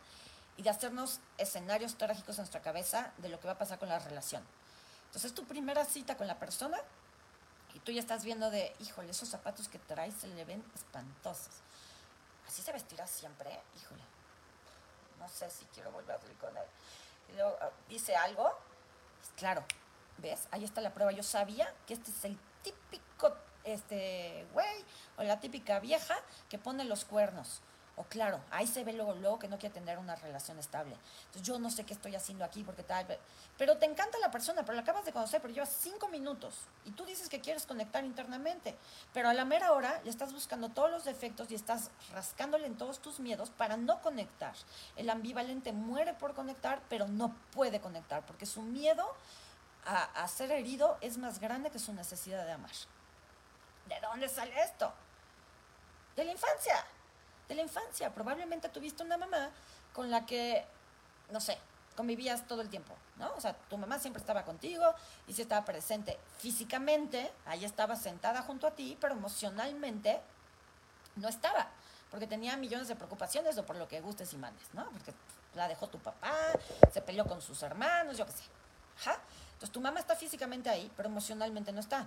y 0.56 0.62
de 0.62 0.70
hacernos 0.70 1.20
escenarios 1.38 1.96
trágicos 1.96 2.36
en 2.36 2.42
nuestra 2.42 2.60
cabeza 2.60 3.12
de 3.18 3.28
lo 3.28 3.40
que 3.40 3.46
va 3.46 3.54
a 3.54 3.58
pasar 3.58 3.78
con 3.78 3.88
la 3.88 3.98
relación. 3.98 4.42
Entonces, 5.06 5.34
tu 5.34 5.44
primera 5.44 5.84
cita 5.84 6.16
con 6.16 6.26
la 6.26 6.38
persona 6.38 6.78
y 7.74 7.80
tú 7.80 7.92
ya 7.92 8.00
estás 8.00 8.24
viendo 8.24 8.50
de, 8.50 8.74
híjole, 8.80 9.10
esos 9.10 9.28
zapatos 9.28 9.68
que 9.68 9.78
traes 9.78 10.14
se 10.14 10.28
le 10.28 10.44
ven 10.44 10.62
espantosos. 10.74 11.54
Así 12.46 12.62
se 12.62 12.72
vestirá 12.72 13.06
siempre, 13.06 13.58
híjole. 13.76 14.02
No 15.18 15.28
sé 15.28 15.48
si 15.50 15.64
quiero 15.66 15.90
volver 15.92 16.16
a 16.16 16.20
salir 16.20 16.36
con 16.36 16.56
él. 16.56 16.64
Y 17.28 17.32
luego 17.36 17.56
ah, 17.60 17.70
dice 17.88 18.16
algo, 18.16 18.50
pues 19.18 19.32
claro, 19.36 19.64
¿ves? 20.18 20.48
Ahí 20.50 20.64
está 20.64 20.80
la 20.80 20.92
prueba. 20.92 21.12
Yo 21.12 21.22
sabía 21.22 21.72
que 21.86 21.94
este 21.94 22.10
es 22.10 22.24
el 22.24 22.38
típico 22.62 23.04
este 23.74 24.46
güey 24.52 24.84
o 25.16 25.22
la 25.22 25.40
típica 25.40 25.80
vieja 25.80 26.16
que 26.48 26.58
pone 26.58 26.84
los 26.84 27.04
cuernos. 27.04 27.60
O 28.00 28.04
claro, 28.04 28.40
ahí 28.50 28.66
se 28.66 28.82
ve 28.82 28.94
luego, 28.94 29.14
luego 29.14 29.38
que 29.38 29.46
no 29.46 29.58
quiere 29.58 29.74
tener 29.74 29.98
una 29.98 30.16
relación 30.16 30.58
estable. 30.58 30.96
Entonces 31.26 31.42
yo 31.42 31.58
no 31.58 31.70
sé 31.70 31.84
qué 31.84 31.92
estoy 31.92 32.14
haciendo 32.14 32.46
aquí 32.46 32.64
porque 32.64 32.82
tal. 32.82 33.06
Pero 33.58 33.76
te 33.76 33.84
encanta 33.84 34.18
la 34.20 34.30
persona, 34.30 34.62
pero 34.62 34.74
la 34.74 34.80
acabas 34.80 35.04
de 35.04 35.12
conocer, 35.12 35.42
pero 35.42 35.52
llevas 35.52 35.76
cinco 35.78 36.08
minutos. 36.08 36.54
Y 36.86 36.92
tú 36.92 37.04
dices 37.04 37.28
que 37.28 37.42
quieres 37.42 37.66
conectar 37.66 38.02
internamente. 38.02 38.74
Pero 39.12 39.28
a 39.28 39.34
la 39.34 39.44
mera 39.44 39.72
hora 39.72 40.00
le 40.02 40.08
estás 40.08 40.32
buscando 40.32 40.70
todos 40.70 40.90
los 40.90 41.04
defectos 41.04 41.50
y 41.50 41.54
estás 41.54 41.90
rascándole 42.12 42.66
en 42.66 42.78
todos 42.78 43.00
tus 43.00 43.20
miedos 43.20 43.50
para 43.50 43.76
no 43.76 44.00
conectar. 44.00 44.54
El 44.96 45.10
ambivalente 45.10 45.72
muere 45.72 46.14
por 46.14 46.32
conectar, 46.32 46.80
pero 46.88 47.06
no 47.06 47.34
puede 47.52 47.80
conectar 47.82 48.24
porque 48.24 48.46
su 48.46 48.62
miedo 48.62 49.14
a, 49.84 50.04
a 50.04 50.26
ser 50.28 50.52
herido 50.52 50.96
es 51.02 51.18
más 51.18 51.38
grande 51.38 51.68
que 51.68 51.78
su 51.78 51.92
necesidad 51.92 52.46
de 52.46 52.52
amar. 52.52 52.72
¿De 53.90 54.00
dónde 54.00 54.28
sale 54.28 54.58
esto? 54.62 54.92
De 56.14 56.24
la 56.24 56.30
infancia. 56.30 56.84
De 57.48 57.54
la 57.56 57.62
infancia. 57.62 58.14
Probablemente 58.14 58.68
tuviste 58.68 59.02
una 59.02 59.18
mamá 59.18 59.50
con 59.92 60.10
la 60.10 60.24
que, 60.24 60.64
no 61.30 61.40
sé, 61.40 61.58
convivías 61.96 62.46
todo 62.46 62.62
el 62.62 62.70
tiempo, 62.70 62.94
¿no? 63.16 63.32
O 63.34 63.40
sea, 63.40 63.52
tu 63.52 63.76
mamá 63.76 63.98
siempre 63.98 64.20
estaba 64.20 64.44
contigo 64.44 64.94
y 65.26 65.32
sí 65.32 65.42
estaba 65.42 65.64
presente 65.64 66.18
físicamente, 66.38 67.32
ahí 67.44 67.64
estaba 67.64 67.96
sentada 67.96 68.42
junto 68.42 68.68
a 68.68 68.70
ti, 68.70 68.96
pero 69.00 69.14
emocionalmente 69.14 70.20
no 71.16 71.28
estaba, 71.28 71.68
porque 72.10 72.28
tenía 72.28 72.56
millones 72.56 72.86
de 72.86 72.94
preocupaciones 72.94 73.58
o 73.58 73.66
por 73.66 73.76
lo 73.76 73.88
que 73.88 74.00
gustes 74.00 74.32
y 74.32 74.36
mandes, 74.36 74.72
¿no? 74.72 74.88
Porque 74.90 75.12
la 75.54 75.66
dejó 75.66 75.88
tu 75.88 75.98
papá, 75.98 76.32
se 76.92 77.02
peleó 77.02 77.26
con 77.26 77.42
sus 77.42 77.60
hermanos, 77.64 78.16
yo 78.16 78.24
qué 78.24 78.32
sé. 78.32 78.44
Entonces 79.52 79.72
tu 79.72 79.80
mamá 79.80 80.00
está 80.00 80.14
físicamente 80.14 80.70
ahí, 80.70 80.90
pero 80.96 81.08
emocionalmente 81.08 81.72
no 81.72 81.80
está. 81.80 82.06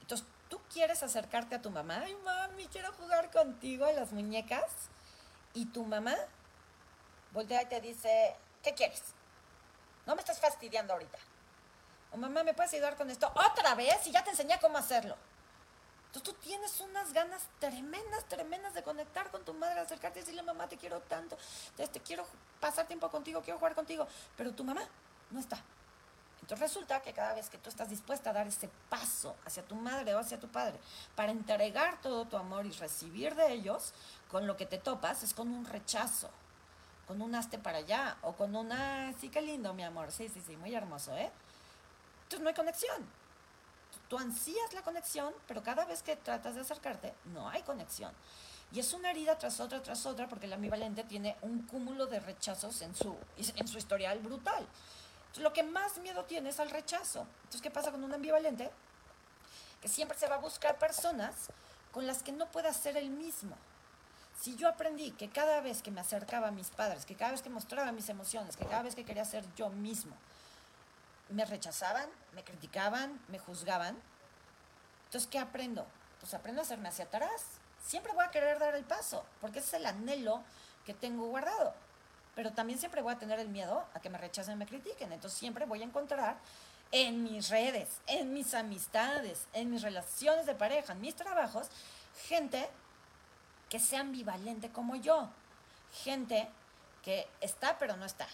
Entonces 0.00 0.26
tú 0.50 0.60
quieres 0.70 1.02
acercarte 1.02 1.54
a 1.54 1.62
tu 1.62 1.70
mamá, 1.70 2.02
ay 2.04 2.14
mami, 2.16 2.66
quiero 2.66 2.92
jugar 2.92 3.30
contigo 3.30 3.86
a 3.86 3.92
las 3.92 4.12
muñecas, 4.12 4.90
y 5.54 5.66
tu 5.66 5.84
mamá 5.84 6.14
voltea 7.32 7.62
y 7.62 7.66
te 7.66 7.80
dice, 7.80 8.36
¿qué 8.62 8.74
quieres? 8.74 9.02
No 10.06 10.14
me 10.14 10.20
estás 10.20 10.38
fastidiando 10.38 10.92
ahorita. 10.92 11.18
O 12.12 12.16
mamá, 12.16 12.42
¿me 12.42 12.52
puedes 12.52 12.74
ayudar 12.74 12.96
con 12.96 13.08
esto? 13.08 13.32
Otra 13.34 13.74
vez 13.74 14.06
y 14.06 14.10
ya 14.10 14.24
te 14.24 14.30
enseñé 14.30 14.58
cómo 14.60 14.76
hacerlo. 14.76 15.16
Entonces 16.06 16.34
tú 16.34 16.40
tienes 16.40 16.80
unas 16.80 17.12
ganas 17.12 17.42
tremendas, 17.60 18.24
tremendas 18.24 18.74
de 18.74 18.82
conectar 18.82 19.30
con 19.30 19.44
tu 19.44 19.54
madre, 19.54 19.78
acercarte 19.78 20.18
y 20.18 20.22
decirle, 20.22 20.42
mamá, 20.42 20.68
te 20.68 20.76
quiero 20.76 21.00
tanto, 21.02 21.38
te 21.76 22.00
quiero 22.00 22.26
pasar 22.58 22.88
tiempo 22.88 23.08
contigo, 23.08 23.40
quiero 23.42 23.58
jugar 23.58 23.76
contigo. 23.76 24.08
Pero 24.36 24.52
tu 24.52 24.64
mamá 24.64 24.82
no 25.30 25.38
está. 25.38 25.62
Entonces 26.50 26.68
resulta 26.68 27.00
que 27.00 27.12
cada 27.12 27.32
vez 27.34 27.48
que 27.48 27.58
tú 27.58 27.68
estás 27.70 27.88
dispuesta 27.88 28.30
a 28.30 28.32
dar 28.32 28.48
ese 28.48 28.68
paso 28.88 29.36
hacia 29.46 29.62
tu 29.62 29.76
madre 29.76 30.16
o 30.16 30.18
hacia 30.18 30.40
tu 30.40 30.48
padre 30.48 30.80
para 31.14 31.30
entregar 31.30 32.00
todo 32.00 32.24
tu 32.24 32.36
amor 32.36 32.66
y 32.66 32.72
recibir 32.72 33.36
de 33.36 33.52
ellos, 33.52 33.92
con 34.28 34.48
lo 34.48 34.56
que 34.56 34.66
te 34.66 34.78
topas 34.78 35.22
es 35.22 35.32
con 35.32 35.46
un 35.46 35.64
rechazo, 35.64 36.28
con 37.06 37.22
un 37.22 37.36
aste 37.36 37.60
para 37.60 37.78
allá 37.78 38.16
o 38.22 38.32
con 38.32 38.56
una, 38.56 39.14
sí, 39.20 39.28
qué 39.28 39.40
lindo, 39.42 39.72
mi 39.74 39.84
amor, 39.84 40.10
sí, 40.10 40.28
sí, 40.28 40.42
sí, 40.44 40.56
muy 40.56 40.74
hermoso, 40.74 41.16
¿eh? 41.16 41.30
Entonces 42.24 42.40
no 42.40 42.48
hay 42.48 42.54
conexión. 42.56 43.06
Tú 44.08 44.18
ansías 44.18 44.72
la 44.72 44.82
conexión, 44.82 45.32
pero 45.46 45.62
cada 45.62 45.84
vez 45.84 46.02
que 46.02 46.16
tratas 46.16 46.56
de 46.56 46.62
acercarte, 46.62 47.14
no 47.26 47.48
hay 47.48 47.62
conexión. 47.62 48.12
Y 48.72 48.80
es 48.80 48.92
una 48.92 49.12
herida 49.12 49.38
tras 49.38 49.60
otra, 49.60 49.80
tras 49.84 50.04
otra, 50.04 50.26
porque 50.26 50.46
el 50.46 50.52
ambivalente 50.52 51.04
tiene 51.04 51.36
un 51.42 51.62
cúmulo 51.62 52.06
de 52.06 52.18
rechazos 52.18 52.82
en 52.82 52.92
su, 52.96 53.16
en 53.36 53.68
su 53.68 53.78
historial 53.78 54.18
brutal 54.18 54.66
lo 55.38 55.52
que 55.52 55.62
más 55.62 55.98
miedo 55.98 56.24
tiene 56.24 56.50
es 56.50 56.60
al 56.60 56.70
rechazo. 56.70 57.26
Entonces, 57.38 57.62
¿qué 57.62 57.70
pasa 57.70 57.90
con 57.90 58.02
un 58.02 58.12
ambivalente? 58.12 58.70
Que 59.80 59.88
siempre 59.88 60.18
se 60.18 60.28
va 60.28 60.36
a 60.36 60.38
buscar 60.38 60.78
personas 60.78 61.48
con 61.92 62.06
las 62.06 62.22
que 62.22 62.32
no 62.32 62.50
pueda 62.50 62.72
ser 62.72 62.96
el 62.96 63.10
mismo. 63.10 63.56
Si 64.38 64.56
yo 64.56 64.68
aprendí 64.68 65.12
que 65.12 65.28
cada 65.28 65.60
vez 65.60 65.82
que 65.82 65.90
me 65.90 66.00
acercaba 66.00 66.48
a 66.48 66.50
mis 66.50 66.70
padres, 66.70 67.04
que 67.04 67.14
cada 67.14 67.32
vez 67.32 67.42
que 67.42 67.50
mostraba 67.50 67.92
mis 67.92 68.08
emociones, 68.08 68.56
que 68.56 68.64
cada 68.64 68.82
vez 68.82 68.94
que 68.94 69.04
quería 69.04 69.24
ser 69.24 69.44
yo 69.54 69.68
mismo, 69.68 70.16
me 71.28 71.44
rechazaban, 71.44 72.08
me 72.32 72.42
criticaban, 72.42 73.20
me 73.28 73.38
juzgaban, 73.38 74.00
entonces, 75.10 75.28
¿qué 75.28 75.40
aprendo? 75.40 75.86
Pues 76.20 76.34
aprendo 76.34 76.60
a 76.60 76.64
hacerme 76.64 76.88
hacia 76.88 77.06
atrás. 77.06 77.42
Siempre 77.84 78.12
voy 78.12 78.24
a 78.24 78.30
querer 78.30 78.60
dar 78.60 78.76
el 78.76 78.84
paso, 78.84 79.24
porque 79.40 79.58
ese 79.58 79.68
es 79.68 79.74
el 79.74 79.86
anhelo 79.86 80.44
que 80.86 80.94
tengo 80.94 81.26
guardado 81.26 81.74
pero 82.34 82.52
también 82.52 82.78
siempre 82.78 83.02
voy 83.02 83.12
a 83.12 83.18
tener 83.18 83.38
el 83.40 83.48
miedo 83.48 83.84
a 83.94 84.00
que 84.00 84.10
me 84.10 84.18
rechacen, 84.18 84.58
me 84.58 84.66
critiquen. 84.66 85.12
Entonces 85.12 85.38
siempre 85.38 85.66
voy 85.66 85.82
a 85.82 85.84
encontrar 85.84 86.38
en 86.92 87.22
mis 87.22 87.48
redes, 87.48 88.00
en 88.06 88.32
mis 88.32 88.54
amistades, 88.54 89.46
en 89.52 89.70
mis 89.70 89.82
relaciones 89.82 90.46
de 90.46 90.54
pareja, 90.54 90.92
en 90.92 91.00
mis 91.00 91.14
trabajos, 91.14 91.68
gente 92.26 92.68
que 93.68 93.78
sea 93.78 94.00
ambivalente 94.00 94.70
como 94.70 94.96
yo. 94.96 95.28
Gente 96.02 96.48
que 97.02 97.28
está 97.40 97.78
pero 97.78 97.96
no 97.96 98.04
está. 98.04 98.28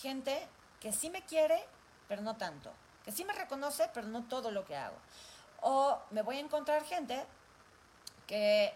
Gente 0.00 0.46
que 0.80 0.92
sí 0.92 1.10
me 1.10 1.22
quiere 1.22 1.64
pero 2.06 2.22
no 2.22 2.36
tanto. 2.36 2.72
Que 3.04 3.12
sí 3.12 3.24
me 3.24 3.32
reconoce 3.32 3.90
pero 3.92 4.06
no 4.06 4.24
todo 4.24 4.50
lo 4.50 4.64
que 4.64 4.76
hago. 4.76 4.96
O 5.60 5.98
me 6.10 6.22
voy 6.22 6.36
a 6.36 6.40
encontrar 6.40 6.84
gente 6.84 7.24
que 8.26 8.72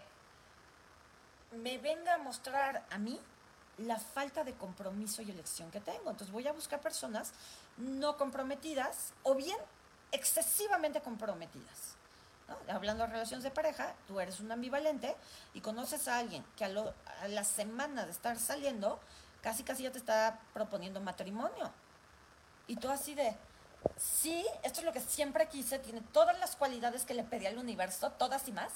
me 1.51 1.77
venga 1.77 2.15
a 2.15 2.17
mostrar 2.17 2.83
a 2.89 2.97
mí 2.97 3.19
la 3.77 3.99
falta 3.99 4.43
de 4.43 4.53
compromiso 4.53 5.21
y 5.21 5.31
elección 5.31 5.71
que 5.71 5.79
tengo. 5.79 6.11
Entonces 6.11 6.31
voy 6.31 6.47
a 6.47 6.53
buscar 6.53 6.81
personas 6.81 7.33
no 7.77 8.17
comprometidas 8.17 9.13
o 9.23 9.35
bien 9.35 9.57
excesivamente 10.11 11.01
comprometidas. 11.01 11.95
Hablando 12.69 13.05
de 13.05 13.11
relaciones 13.11 13.43
de 13.43 13.51
pareja, 13.51 13.95
tú 14.07 14.19
eres 14.19 14.39
un 14.39 14.51
ambivalente 14.51 15.15
y 15.53 15.61
conoces 15.61 16.07
a 16.07 16.19
alguien 16.19 16.45
que 16.55 16.65
a, 16.65 16.93
a 17.21 17.27
la 17.27 17.43
semana 17.43 18.05
de 18.05 18.11
estar 18.11 18.37
saliendo, 18.37 18.99
casi 19.41 19.63
casi 19.63 19.83
ya 19.83 19.91
te 19.91 19.97
está 19.97 20.39
proponiendo 20.53 21.01
matrimonio. 21.01 21.71
Y 22.67 22.75
tú 22.75 22.89
así 22.89 23.15
de, 23.15 23.35
sí, 23.97 24.45
esto 24.61 24.81
es 24.81 24.85
lo 24.85 24.93
que 24.93 24.99
siempre 24.99 25.47
quise, 25.47 25.79
tiene 25.79 26.01
todas 26.11 26.37
las 26.39 26.55
cualidades 26.55 27.05
que 27.05 27.13
le 27.13 27.23
pedí 27.23 27.47
al 27.47 27.57
universo, 27.57 28.11
todas 28.11 28.47
y 28.47 28.51
más. 28.51 28.71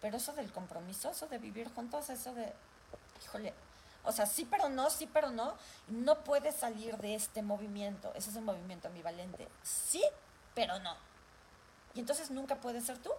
Pero 0.00 0.16
eso 0.16 0.32
del 0.32 0.50
compromiso, 0.52 1.10
eso 1.10 1.26
de 1.26 1.38
vivir 1.38 1.68
juntos, 1.74 2.08
eso 2.08 2.32
de, 2.32 2.52
híjole, 3.22 3.52
o 4.08 4.12
sea, 4.12 4.24
sí 4.24 4.48
pero 4.50 4.70
no, 4.70 4.88
sí 4.88 5.06
pero 5.06 5.30
no. 5.30 5.54
No 5.88 6.24
puedes 6.24 6.56
salir 6.56 6.96
de 6.96 7.14
este 7.14 7.42
movimiento. 7.42 8.10
Ese 8.14 8.30
es 8.30 8.36
un 8.36 8.44
movimiento 8.46 8.88
ambivalente. 8.88 9.46
Sí, 9.62 10.02
pero 10.54 10.78
no. 10.78 10.96
Y 11.94 12.00
entonces 12.00 12.30
nunca 12.30 12.56
puedes 12.56 12.86
ser 12.86 12.98
tú. 12.98 13.10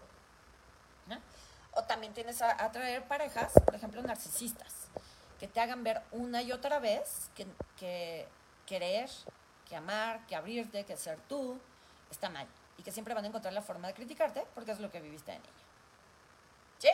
O 1.74 1.84
también 1.84 2.14
tienes 2.14 2.42
a 2.42 2.64
atraer 2.64 3.08
parejas, 3.08 3.54
por 3.64 3.76
ejemplo, 3.76 4.02
narcisistas, 4.02 4.88
que 5.40 5.48
te 5.48 5.60
hagan 5.60 5.84
ver 5.84 6.02
una 6.12 6.42
y 6.42 6.52
otra 6.52 6.80
vez 6.80 7.30
que, 7.36 7.46
que 7.78 8.28
querer, 8.66 9.10
que 9.68 9.76
amar, 9.76 10.26
que 10.26 10.36
abrirte, 10.36 10.84
que 10.86 10.98
ser 10.98 11.20
tú, 11.30 11.60
está 12.10 12.30
mal. 12.30 12.48
Y 12.78 12.84
que 12.84 12.92
siempre 12.92 13.14
van 13.14 13.24
a 13.26 13.28
encontrar 13.28 13.54
la 13.54 13.62
forma 13.62 13.88
de 13.88 13.94
criticarte 13.94 14.46
porque 14.56 14.72
es 14.72 14.80
lo 14.80 14.90
que 14.90 15.00
viviste 15.00 15.32
de 15.32 15.38
niño. 15.38 15.54
¿Sí? 16.80 16.90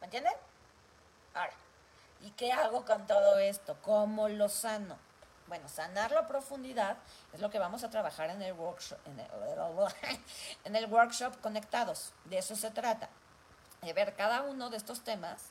¿Me 0.00 0.06
entienden? 0.06 0.32
Ahora, 1.34 1.52
¿Y 2.24 2.30
qué 2.30 2.52
hago 2.52 2.86
con 2.86 3.06
todo 3.06 3.38
esto? 3.38 3.76
¿Cómo 3.82 4.30
lo 4.30 4.48
sano? 4.48 4.96
Bueno, 5.46 5.68
sanarlo 5.68 6.18
a 6.18 6.26
profundidad 6.26 6.96
es 7.34 7.40
lo 7.40 7.50
que 7.50 7.58
vamos 7.58 7.84
a 7.84 7.90
trabajar 7.90 8.30
en 8.30 8.40
el 8.40 8.54
workshop, 8.54 8.98
en 10.64 10.74
el, 10.74 10.86
workshop 10.86 11.38
conectados. 11.42 12.12
De 12.24 12.38
eso 12.38 12.56
se 12.56 12.70
trata. 12.70 13.10
De 13.82 13.92
ver 13.92 14.14
cada 14.14 14.40
uno 14.40 14.70
de 14.70 14.78
estos 14.78 15.04
temas 15.04 15.42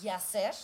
y 0.00 0.08
hacer 0.08 0.54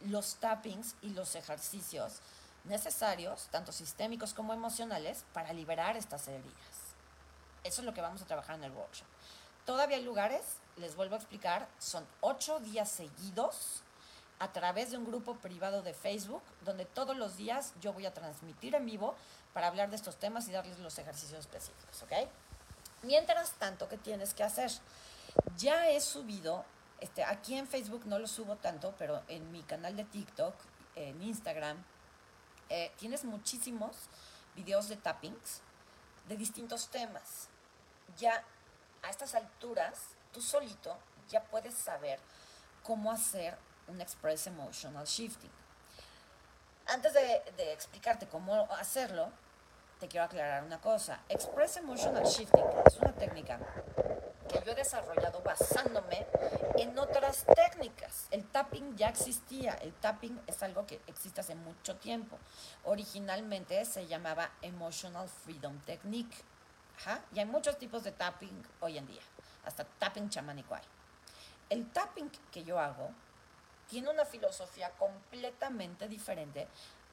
los 0.00 0.34
tappings 0.36 0.94
y 1.00 1.08
los 1.10 1.36
ejercicios 1.36 2.20
necesarios, 2.64 3.48
tanto 3.50 3.72
sistémicos 3.72 4.34
como 4.34 4.52
emocionales, 4.52 5.24
para 5.32 5.54
liberar 5.54 5.96
estas 5.96 6.28
heridas. 6.28 6.92
Eso 7.64 7.80
es 7.80 7.86
lo 7.86 7.94
que 7.94 8.02
vamos 8.02 8.20
a 8.20 8.26
trabajar 8.26 8.56
en 8.56 8.64
el 8.64 8.72
workshop. 8.72 9.06
Todavía 9.64 9.96
hay 9.96 10.04
lugares, 10.04 10.42
les 10.76 10.96
vuelvo 10.96 11.14
a 11.14 11.18
explicar, 11.18 11.66
son 11.78 12.06
ocho 12.20 12.60
días 12.60 12.90
seguidos 12.90 13.82
a 14.42 14.52
través 14.52 14.90
de 14.90 14.98
un 14.98 15.04
grupo 15.04 15.36
privado 15.36 15.82
de 15.82 15.94
Facebook, 15.94 16.42
donde 16.62 16.84
todos 16.84 17.16
los 17.16 17.36
días 17.36 17.74
yo 17.80 17.92
voy 17.92 18.06
a 18.06 18.12
transmitir 18.12 18.74
en 18.74 18.84
vivo 18.84 19.14
para 19.54 19.68
hablar 19.68 19.88
de 19.88 19.94
estos 19.94 20.16
temas 20.16 20.48
y 20.48 20.50
darles 20.50 20.80
los 20.80 20.98
ejercicios 20.98 21.38
específicos, 21.38 22.02
¿ok? 22.02 22.28
Mientras 23.02 23.52
tanto, 23.52 23.88
¿qué 23.88 23.98
tienes 23.98 24.34
que 24.34 24.42
hacer? 24.42 24.72
Ya 25.56 25.88
he 25.90 26.00
subido, 26.00 26.64
este, 26.98 27.22
aquí 27.22 27.54
en 27.54 27.68
Facebook 27.68 28.04
no 28.06 28.18
lo 28.18 28.26
subo 28.26 28.56
tanto, 28.56 28.92
pero 28.98 29.22
en 29.28 29.52
mi 29.52 29.62
canal 29.62 29.94
de 29.94 30.02
TikTok, 30.02 30.56
en 30.96 31.22
Instagram, 31.22 31.76
eh, 32.68 32.90
tienes 32.98 33.24
muchísimos 33.24 33.94
videos 34.56 34.88
de 34.88 34.96
tappings 34.96 35.60
de 36.28 36.36
distintos 36.36 36.88
temas. 36.88 37.48
Ya 38.18 38.42
a 39.02 39.10
estas 39.10 39.36
alturas, 39.36 40.00
tú 40.32 40.40
solito 40.40 40.98
ya 41.28 41.44
puedes 41.44 41.74
saber 41.74 42.18
cómo 42.82 43.12
hacer 43.12 43.56
un 43.88 44.00
Express 44.00 44.46
Emotional 44.46 45.06
Shifting. 45.06 45.50
Antes 46.86 47.12
de, 47.14 47.72
explicarte 47.72 48.26
cómo 48.26 48.66
hacerlo, 48.72 49.30
te 50.00 50.08
quiero 50.08 50.26
aclarar 50.26 50.64
una 50.64 50.80
cosa. 50.80 51.20
Express 51.28 51.76
Emotional 51.76 52.24
Shifting 52.24 52.64
es 52.86 52.96
una 52.96 53.12
técnica 53.12 53.58
que 54.48 54.62
yo 54.64 54.72
he 54.72 54.74
desarrollado 54.74 55.40
basándome 55.42 56.26
en 56.76 56.98
otras 56.98 57.44
técnicas. 57.54 58.26
El 58.30 58.44
tapping 58.44 58.96
ya 58.96 59.08
existía. 59.08 59.74
El 59.74 59.92
tapping 59.94 60.40
es 60.46 60.62
algo 60.62 60.86
que 60.86 61.00
existe 61.06 61.40
hace 61.40 61.54
mucho 61.54 61.96
tiempo. 61.96 62.36
Originalmente 62.84 63.84
se 63.84 64.06
llamaba 64.06 64.50
Emotional 64.60 65.28
Freedom 65.28 65.78
Technique. 65.86 66.36
Y 67.32 67.38
hay 67.38 67.46
muchos 67.46 67.78
tipos 67.78 68.04
de 68.04 68.12
tapping 68.12 68.62
hoy 68.80 68.98
en 68.98 69.06
día. 69.06 69.22
Hasta 69.64 69.84
tapping 69.84 70.28
chamánico 70.28 70.74
hay. 70.74 70.82
El 71.70 71.90
tapping 71.90 72.30
que 72.50 72.64
yo 72.64 72.78
hago 72.78 73.10
tiene 73.92 74.08
una 74.08 74.24
filosofía 74.24 74.88
completamente 74.92 76.08
diferente 76.08 76.66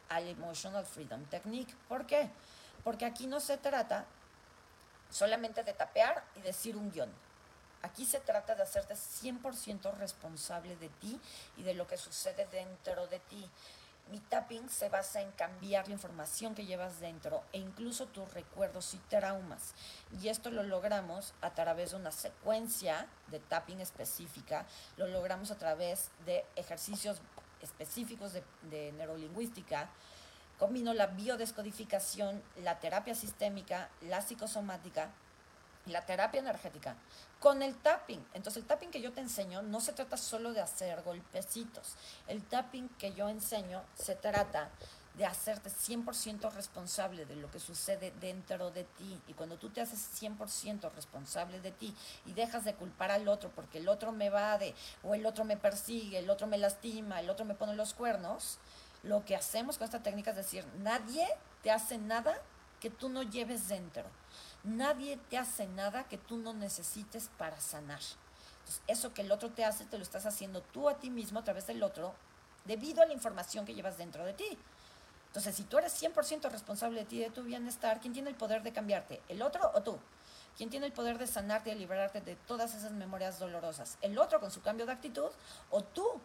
al 0.07 0.29
Emotional 0.29 0.85
Freedom 0.85 1.25
Technique. 1.25 1.75
¿Por 1.89 2.05
qué? 2.05 2.29
Porque 2.85 3.03
aquí 3.03 3.27
no 3.27 3.41
se 3.41 3.57
trata 3.57 4.05
solamente 5.09 5.61
de 5.65 5.73
tapear 5.73 6.23
y 6.37 6.39
decir 6.39 6.77
un 6.77 6.89
guion. 6.89 7.11
Aquí 7.81 8.05
se 8.05 8.21
trata 8.21 8.55
de 8.55 8.63
hacerte 8.63 8.93
100% 8.93 9.93
responsable 9.97 10.77
de 10.77 10.87
ti 10.87 11.19
y 11.57 11.63
de 11.63 11.73
lo 11.73 11.85
que 11.85 11.97
sucede 11.97 12.47
dentro 12.49 13.07
de 13.07 13.19
ti. 13.19 13.49
Mi 14.09 14.19
tapping 14.19 14.69
se 14.69 14.89
basa 14.89 15.21
en 15.21 15.31
cambiar 15.31 15.87
la 15.87 15.93
información 15.93 16.55
que 16.55 16.65
llevas 16.65 16.99
dentro 16.99 17.43
e 17.53 17.59
incluso 17.59 18.07
tus 18.07 18.33
recuerdos 18.33 18.95
y 18.95 18.97
traumas. 18.97 19.75
Y 20.19 20.29
esto 20.29 20.49
lo 20.49 20.63
logramos 20.63 21.33
a 21.41 21.51
través 21.51 21.91
de 21.91 21.97
una 21.97 22.11
secuencia 22.11 23.05
de 23.27 23.39
tapping 23.39 23.81
específica, 23.81 24.65
lo 24.97 25.07
logramos 25.07 25.51
a 25.51 25.57
través 25.59 26.09
de 26.25 26.43
ejercicios 26.55 27.21
específicos 27.61 28.33
de, 28.33 28.91
neurolingüística. 28.93 29.89
Combino 30.57 30.93
la 30.93 31.07
biodescodificación, 31.07 32.41
la 32.63 32.79
terapia 32.79 33.13
sistémica, 33.13 33.89
la 34.01 34.21
psicosomática 34.21 35.11
la 35.89 36.05
terapia 36.05 36.39
energética 36.39 36.95
con 37.39 37.61
el 37.61 37.75
tapping. 37.75 38.25
Entonces 38.33 38.61
el 38.61 38.67
tapping 38.67 38.91
que 38.91 39.01
yo 39.01 39.11
te 39.13 39.21
enseño 39.21 39.61
no 39.61 39.79
se 39.79 39.93
trata 39.93 40.17
solo 40.17 40.53
de 40.53 40.61
hacer 40.61 41.01
golpecitos. 41.03 41.95
El 42.27 42.43
tapping 42.43 42.89
que 42.97 43.13
yo 43.13 43.29
enseño 43.29 43.81
se 43.95 44.15
trata 44.15 44.69
de 45.19 45.25
hacerte 45.25 45.69
100% 45.69 46.49
responsable 46.53 47.25
de 47.25 47.35
lo 47.35 47.51
que 47.51 47.59
sucede 47.59 48.13
dentro 48.21 48.71
de 48.71 48.85
ti. 48.85 49.19
Y 49.27 49.33
cuando 49.33 49.57
tú 49.57 49.69
te 49.69 49.81
haces 49.81 50.09
100% 50.21 50.89
responsable 50.93 51.59
de 51.59 51.71
ti 51.71 51.93
y 52.25 52.31
dejas 52.31 52.63
de 52.63 52.73
culpar 52.73 53.11
al 53.11 53.27
otro 53.27 53.51
porque 53.53 53.79
el 53.79 53.89
otro 53.89 54.13
me 54.13 54.29
vade 54.29 54.73
o 55.03 55.15
el 55.15 55.25
otro 55.25 55.43
me 55.43 55.57
persigue, 55.57 56.19
el 56.19 56.29
otro 56.29 56.47
me 56.47 56.57
lastima, 56.57 57.19
el 57.19 57.29
otro 57.29 57.43
me 57.43 57.55
pone 57.55 57.75
los 57.75 57.93
cuernos, 57.93 58.59
lo 59.03 59.25
que 59.25 59.35
hacemos 59.35 59.77
con 59.77 59.85
esta 59.85 60.03
técnica 60.03 60.31
es 60.31 60.37
decir, 60.37 60.65
nadie 60.77 61.27
te 61.63 61.71
hace 61.71 61.97
nada 61.97 62.41
que 62.79 62.89
tú 62.89 63.09
no 63.09 63.23
lleves 63.23 63.67
dentro. 63.67 64.05
Nadie 64.63 65.17
te 65.29 65.37
hace 65.37 65.67
nada 65.67 66.03
que 66.03 66.17
tú 66.17 66.37
no 66.37 66.53
necesites 66.53 67.29
para 67.37 67.59
sanar. 67.59 68.01
Eso 68.87 69.13
que 69.13 69.21
el 69.21 69.31
otro 69.31 69.49
te 69.49 69.65
hace, 69.65 69.85
te 69.85 69.97
lo 69.97 70.03
estás 70.03 70.25
haciendo 70.25 70.61
tú 70.61 70.89
a 70.89 70.99
ti 70.99 71.09
mismo 71.09 71.39
a 71.39 71.43
través 71.43 71.65
del 71.67 71.81
otro, 71.81 72.13
debido 72.65 73.01
a 73.01 73.05
la 73.05 73.13
información 73.13 73.65
que 73.65 73.73
llevas 73.73 73.97
dentro 73.97 74.25
de 74.25 74.33
ti. 74.33 74.57
Entonces, 75.27 75.55
si 75.55 75.63
tú 75.63 75.77
eres 75.77 76.01
100% 76.01 76.49
responsable 76.51 77.01
de 77.01 77.05
ti 77.05 77.19
de 77.19 77.29
tu 77.29 77.43
bienestar, 77.43 77.99
¿quién 77.99 78.13
tiene 78.13 78.29
el 78.29 78.35
poder 78.35 78.63
de 78.63 78.73
cambiarte? 78.73 79.21
¿El 79.29 79.41
otro 79.41 79.71
o 79.73 79.81
tú? 79.81 79.99
¿Quién 80.57 80.69
tiene 80.69 80.87
el 80.87 80.91
poder 80.91 81.17
de 81.17 81.27
sanarte 81.27 81.69
y 81.69 81.73
de 81.73 81.79
liberarte 81.79 82.19
de 82.19 82.35
todas 82.35 82.75
esas 82.75 82.91
memorias 82.91 83.39
dolorosas? 83.39 83.97
¿El 84.01 84.17
otro 84.17 84.39
con 84.39 84.51
su 84.51 84.61
cambio 84.61 84.85
de 84.85 84.91
actitud 84.91 85.29
o 85.69 85.83
tú 85.83 86.19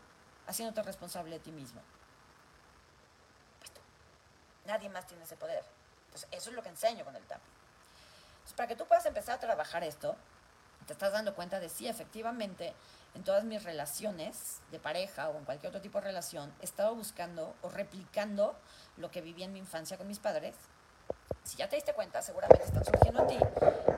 haciéndote 0.47 0.83
responsable 0.83 1.37
de 1.37 1.41
ti 1.41 1.53
mismo? 1.53 1.81
Pues 3.61 3.71
tú. 3.71 3.81
Nadie 4.67 4.89
más 4.89 5.07
tiene 5.07 5.23
ese 5.23 5.37
poder. 5.37 5.65
Entonces, 6.07 6.29
eso 6.33 6.51
es 6.51 6.57
lo 6.57 6.63
que 6.63 6.71
enseño 6.71 7.05
con 7.05 7.15
el 7.15 7.23
tapping. 7.25 7.54
Entonces, 8.45 8.57
para 8.57 8.69
que 8.69 8.77
tú 8.77 8.85
puedas 8.87 9.07
empezar 9.07 9.37
a 9.37 9.41
trabajar 9.41 9.85
esto, 9.85 10.17
te 10.87 10.93
estás 10.93 11.13
dando 11.13 11.35
cuenta 11.35 11.61
de 11.61 11.71
si 11.71 11.89
efectivamente 11.89 12.75
en 13.15 13.25
todas 13.25 13.43
mis 13.45 13.63
relaciones 13.63 14.61
de 14.71 14.79
pareja 14.79 15.31
o 15.31 15.39
en 15.39 15.47
cualquier 15.47 15.71
otro 15.71 15.81
tipo 15.81 15.99
de 15.99 16.05
relación 16.05 16.53
he 16.61 16.65
estado 16.65 16.95
buscando 16.95 17.55
o 17.63 17.71
replicando 17.71 18.55
lo 18.99 19.11
que 19.11 19.23
viví 19.23 19.45
en 19.45 19.55
mi 19.55 19.61
infancia 19.61 19.97
con 19.97 20.07
mis 20.07 20.19
padres. 20.19 20.57
Si 21.43 21.57
ya 21.57 21.71
te 21.71 21.77
diste 21.77 21.95
cuenta, 21.95 22.21
seguramente 22.21 22.65
están 22.65 22.85
surgiendo 22.85 23.23
en 23.23 23.27
ti 23.29 23.39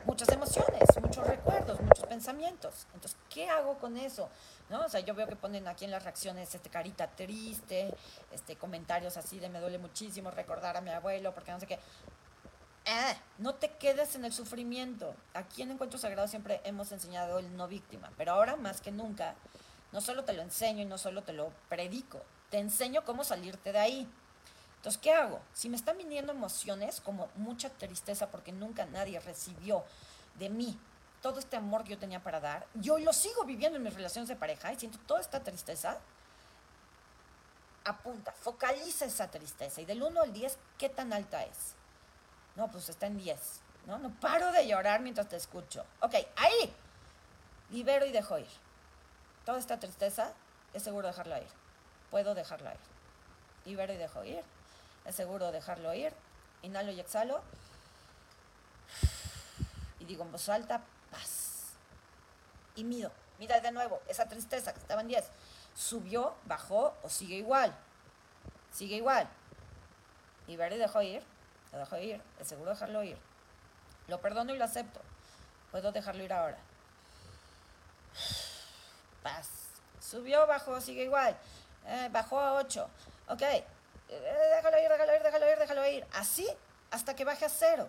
muchas 0.05 0.28
emociones, 0.28 0.82
muchos 1.03 1.26
recuerdos, 1.26 1.80
muchos 1.80 2.07
pensamientos. 2.07 2.86
Entonces, 2.94 3.18
¿qué 3.28 3.49
hago 3.49 3.78
con 3.78 3.97
eso? 3.97 4.28
¿No? 4.68 4.84
O 4.84 4.88
sea, 4.88 5.01
yo 5.01 5.14
veo 5.14 5.26
que 5.26 5.34
ponen 5.34 5.66
aquí 5.66 5.84
en 5.84 5.90
las 5.90 6.05
reacciones 6.05 6.55
este 6.55 6.70
carita 6.70 7.09
triste, 7.09 7.92
este 8.30 8.57
comentarios 8.57 9.16
así 9.16 9.40
de 9.40 9.49
me 9.49 9.59
duele 9.59 9.78
muchísimo 9.78 10.30
recordar 10.30 10.76
a 10.76 10.80
mi 10.80 10.90
abuelo 10.90 11.34
porque 11.34 11.51
no 11.51 11.59
sé 11.59 11.66
qué. 11.66 11.80
Ah, 12.89 13.16
no 13.39 13.57
te 13.57 13.70
quedes 13.70 14.14
en 14.14 14.24
el 14.24 14.32
sufrimiento. 14.32 15.16
Aquí 15.34 15.62
en 15.62 15.72
Encuentro 15.72 15.99
Sagrado 15.99 16.28
siempre 16.28 16.61
hemos 16.62 16.93
enseñado 16.93 17.41
el 17.41 17.57
no 17.57 17.66
víctima, 17.66 18.12
pero 18.16 18.32
ahora 18.32 18.55
más 18.55 18.80
que 18.80 18.93
nunca, 18.93 19.34
no 19.91 20.01
solo 20.01 20.22
te 20.22 20.32
lo 20.32 20.43
enseño 20.43 20.82
y 20.82 20.84
no 20.84 20.97
solo 20.97 21.24
te 21.24 21.32
lo 21.32 21.51
predico, 21.68 22.22
te 22.49 22.59
enseño 22.59 23.05
cómo 23.05 23.24
salirte 23.24 23.72
de 23.72 23.80
ahí. 23.80 24.09
Entonces, 24.76 25.03
¿qué 25.03 25.12
hago? 25.12 25.41
Si 25.53 25.68
me 25.68 25.76
están 25.76 25.99
viniendo 25.99 26.32
emociones 26.32 27.01
como 27.01 27.28
mucha 27.34 27.70
tristeza 27.70 28.30
porque 28.30 28.53
nunca 28.53 28.87
nadie 28.87 29.18
recibió 29.18 29.82
de 30.39 30.49
mí 30.49 30.78
todo 31.22 31.41
este 31.41 31.57
amor 31.57 31.82
que 31.82 31.91
yo 31.91 31.99
tenía 31.99 32.22
para 32.22 32.39
dar, 32.39 32.68
yo 32.74 33.01
lo 33.01 33.12
sigo 33.12 33.43
viviendo 33.43 33.78
en 33.78 33.82
mis 33.82 33.95
relaciones 33.95 34.28
de 34.28 34.37
pareja 34.37 34.72
y 34.72 34.78
siento 34.78 34.99
toda 35.09 35.20
esta 35.20 35.43
tristeza, 35.43 35.99
apunta, 37.84 38.30
focaliza 38.30 39.07
esa 39.07 39.28
tristeza 39.28 39.80
y 39.80 39.87
del 39.87 40.05
1 40.05 40.20
al 40.20 40.32
10, 40.32 40.57
¿qué 40.78 40.89
tan 40.89 41.12
alta 41.12 41.43
es? 41.43 41.74
No, 42.57 42.70
pues 42.70 42.88
está 42.88 43.07
en 43.07 43.18
10. 43.18 43.61
¿no? 43.86 43.98
no 43.98 44.11
paro 44.20 44.50
de 44.52 44.66
llorar 44.66 45.00
mientras 45.00 45.28
te 45.28 45.36
escucho. 45.36 45.84
Ok, 46.00 46.14
ahí. 46.36 46.74
Libero 47.70 48.04
y 48.07 48.12
dejo 48.12 48.38
ir. 48.38 48.48
Toda 49.44 49.59
esta 49.59 49.78
tristeza 49.78 50.32
es 50.74 50.82
seguro 50.82 51.07
dejarla 51.07 51.40
ir. 51.40 51.48
Puedo 52.11 52.34
dejarla 52.34 52.72
ir. 52.72 52.80
Libero 53.64 53.92
y 53.92 53.96
dejo 53.96 54.24
ir. 54.24 54.42
Es 55.04 55.14
seguro 55.14 55.52
dejarlo 55.52 55.92
ir. 55.94 56.12
Inhalo 56.62 56.92
y 56.92 57.00
exhalo. 57.00 57.42
Y 60.00 60.04
digo 60.04 60.24
en 60.24 60.32
voz 60.32 60.48
alta, 60.48 60.82
paz. 61.11 61.74
Y 62.74 62.84
mido. 62.84 63.12
Mira 63.38 63.61
de 63.61 63.70
nuevo, 63.70 64.00
esa 64.09 64.26
tristeza 64.28 64.72
que 64.72 64.80
estaba 64.80 65.02
en 65.02 65.09
10. 65.09 65.24
Subió, 65.74 66.34
bajó 66.44 66.96
o 67.02 67.09
sigue 67.09 67.36
igual. 67.36 67.76
Sigue 68.72 68.96
igual. 68.96 69.28
Libero 70.46 70.74
y 70.74 70.78
dejo 70.78 71.02
ir 71.02 71.22
lo 71.77 71.85
dejo 71.85 71.99
ir, 71.99 72.22
es 72.41 72.49
seguro 72.49 72.70
dejarlo 72.70 73.03
ir. 73.03 73.18
Lo 74.09 74.20
perdono 74.20 74.55
y 74.55 74.59
lo 74.59 74.64
acepto. 74.64 75.01
Puedo 75.70 75.93
dejarlo 75.93 76.22
ir 76.24 76.33
ahora. 76.33 76.59
Paz. 79.22 79.49
Subió, 80.01 80.47
bajó, 80.47 80.81
sigue 80.81 81.05
igual. 81.05 81.37
Eh, 81.87 82.09
bajó 82.12 82.41
a 82.41 82.55
8. 82.55 82.89
Ok. 83.29 83.43
Eh, 83.43 83.64
déjalo 84.09 84.79
ir, 84.79 84.89
déjalo 84.89 85.16
ir, 85.16 85.22
déjalo 85.22 85.51
ir, 85.51 85.59
déjalo 85.59 85.87
ir. 85.87 86.07
Así 86.14 86.49
hasta 86.91 87.14
que 87.14 87.24
baje 87.24 87.45
a 87.45 87.49
cero. 87.49 87.89